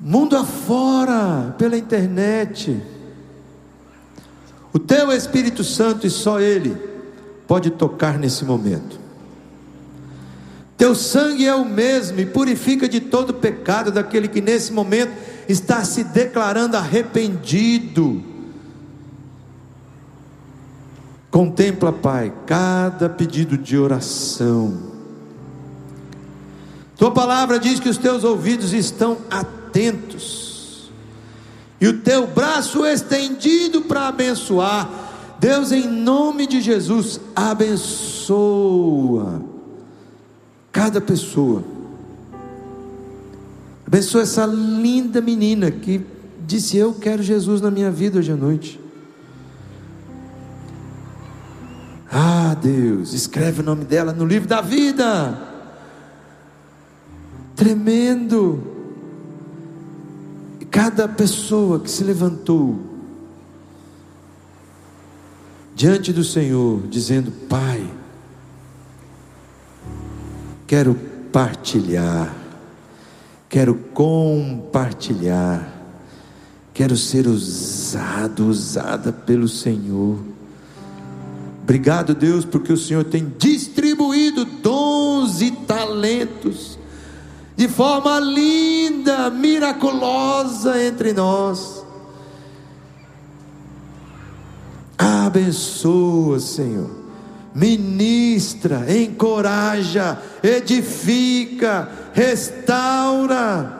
mundo 0.00 0.36
afora, 0.36 1.54
pela 1.58 1.76
internet. 1.76 2.82
O 4.72 4.78
teu 4.78 5.12
Espírito 5.12 5.62
Santo 5.62 6.06
e 6.06 6.10
só 6.10 6.40
Ele 6.40 6.74
pode 7.46 7.70
tocar 7.70 8.18
nesse 8.18 8.44
momento. 8.44 8.98
Teu 10.76 10.94
sangue 10.94 11.46
é 11.46 11.54
o 11.54 11.64
mesmo 11.64 12.20
e 12.20 12.24
purifica 12.24 12.88
de 12.88 13.00
todo 13.00 13.34
pecado 13.34 13.92
daquele 13.92 14.28
que 14.28 14.40
nesse 14.40 14.72
momento 14.72 15.12
está 15.46 15.84
se 15.84 16.02
declarando 16.02 16.76
arrependido. 16.76 18.22
Contempla, 21.30 21.92
Pai, 21.92 22.32
cada 22.46 23.10
pedido 23.10 23.58
de 23.58 23.76
oração. 23.76 24.90
Tua 26.96 27.10
palavra 27.10 27.58
diz 27.58 27.78
que 27.78 27.88
os 27.88 27.98
teus 27.98 28.24
ouvidos 28.24 28.72
estão 28.72 29.18
atentos 29.30 29.59
atentos, 29.70 30.90
e 31.80 31.86
o 31.86 32.00
teu 32.00 32.26
braço 32.26 32.84
estendido 32.84 33.82
para 33.82 34.08
abençoar. 34.08 35.08
Deus, 35.38 35.72
em 35.72 35.88
nome 35.88 36.46
de 36.46 36.60
Jesus, 36.60 37.18
abençoa 37.34 38.80
cada 40.70 41.00
pessoa. 41.00 41.64
Abençoa 43.86 44.22
essa 44.22 44.44
linda 44.44 45.22
menina 45.22 45.70
que 45.70 46.04
disse: 46.46 46.76
Eu 46.76 46.92
quero 46.92 47.22
Jesus 47.22 47.62
na 47.62 47.70
minha 47.70 47.90
vida 47.90 48.18
hoje 48.18 48.30
à 48.30 48.36
noite. 48.36 48.78
Ah, 52.12 52.54
Deus, 52.60 53.14
escreve 53.14 53.62
o 53.62 53.64
nome 53.64 53.84
dela 53.84 54.12
no 54.12 54.26
livro 54.26 54.48
da 54.48 54.60
vida. 54.60 55.38
Tremendo 57.56 58.69
cada 60.82 61.06
pessoa 61.06 61.78
que 61.78 61.90
se 61.90 62.02
levantou 62.02 62.74
diante 65.74 66.10
do 66.10 66.24
Senhor, 66.24 66.86
dizendo: 66.88 67.30
Pai, 67.50 67.86
quero 70.66 70.94
partilhar, 71.30 72.34
quero 73.46 73.74
compartilhar, 73.92 75.70
quero 76.72 76.96
ser 76.96 77.26
usado, 77.26 78.46
usada 78.46 79.12
pelo 79.12 79.48
Senhor. 79.48 80.18
Obrigado, 81.62 82.14
Deus, 82.14 82.46
porque 82.46 82.72
o 82.72 82.78
Senhor 82.78 83.04
tem 83.04 83.30
distribuído 83.36 84.46
dons 84.46 85.42
e 85.42 85.50
talentos 85.50 86.69
de 87.60 87.68
forma 87.68 88.18
linda, 88.18 89.28
miraculosa 89.28 90.82
entre 90.82 91.12
nós. 91.12 91.84
Abençoa, 94.96 96.40
Senhor. 96.40 96.88
Ministra, 97.54 98.86
encoraja, 98.90 100.18
edifica, 100.42 101.90
restaura. 102.14 103.78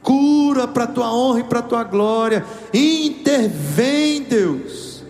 cura 0.00 0.66
para 0.66 0.84
a 0.84 0.86
tua 0.86 1.12
honra 1.12 1.40
e 1.40 1.44
para 1.44 1.58
a 1.58 1.62
tua 1.62 1.84
glória. 1.84 2.46
Intervém, 2.72 4.22
Deus. 4.22 5.02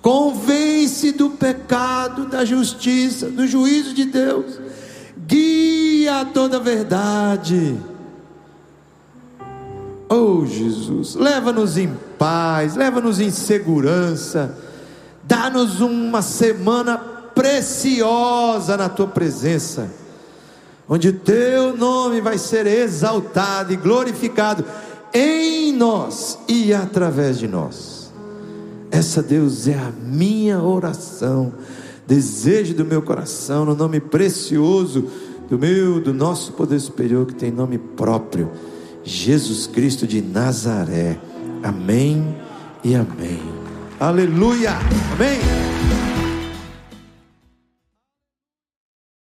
Convence 0.00 1.12
do 1.12 1.28
pecado, 1.30 2.24
da 2.28 2.46
justiça, 2.46 3.28
do 3.28 3.46
juízo 3.46 3.92
de 3.92 4.06
Deus. 4.06 4.61
Guia 5.32 6.20
a 6.20 6.24
toda 6.26 6.60
verdade. 6.60 7.80
Oh 10.06 10.44
Jesus, 10.44 11.14
leva-nos 11.14 11.78
em 11.78 11.96
paz, 12.18 12.76
leva-nos 12.76 13.18
em 13.18 13.30
segurança, 13.30 14.54
dá-nos 15.24 15.80
uma 15.80 16.20
semana 16.20 16.98
preciosa 16.98 18.76
na 18.76 18.90
tua 18.90 19.08
presença, 19.08 19.88
onde 20.86 21.14
teu 21.14 21.74
nome 21.78 22.20
vai 22.20 22.36
ser 22.36 22.66
exaltado 22.66 23.72
e 23.72 23.76
glorificado 23.76 24.66
em 25.14 25.72
nós 25.72 26.38
e 26.46 26.74
através 26.74 27.38
de 27.38 27.48
nós. 27.48 28.12
Essa, 28.90 29.22
Deus, 29.22 29.66
é 29.66 29.78
a 29.78 29.90
minha 29.90 30.62
oração, 30.62 31.54
desejo 32.06 32.74
do 32.74 32.84
meu 32.84 33.02
coração, 33.02 33.64
no 33.64 33.74
nome 33.74 34.00
precioso 34.00 35.08
do 35.48 35.58
meu, 35.58 36.00
do 36.00 36.14
nosso 36.14 36.52
poder 36.52 36.80
superior, 36.80 37.26
que 37.26 37.34
tem 37.34 37.50
nome 37.50 37.76
próprio, 37.76 38.50
Jesus 39.04 39.66
Cristo 39.66 40.06
de 40.06 40.22
Nazaré. 40.22 41.18
Amém 41.62 42.34
e 42.82 42.94
amém. 42.94 43.42
Aleluia. 44.00 44.72
Amém. 45.14 46.11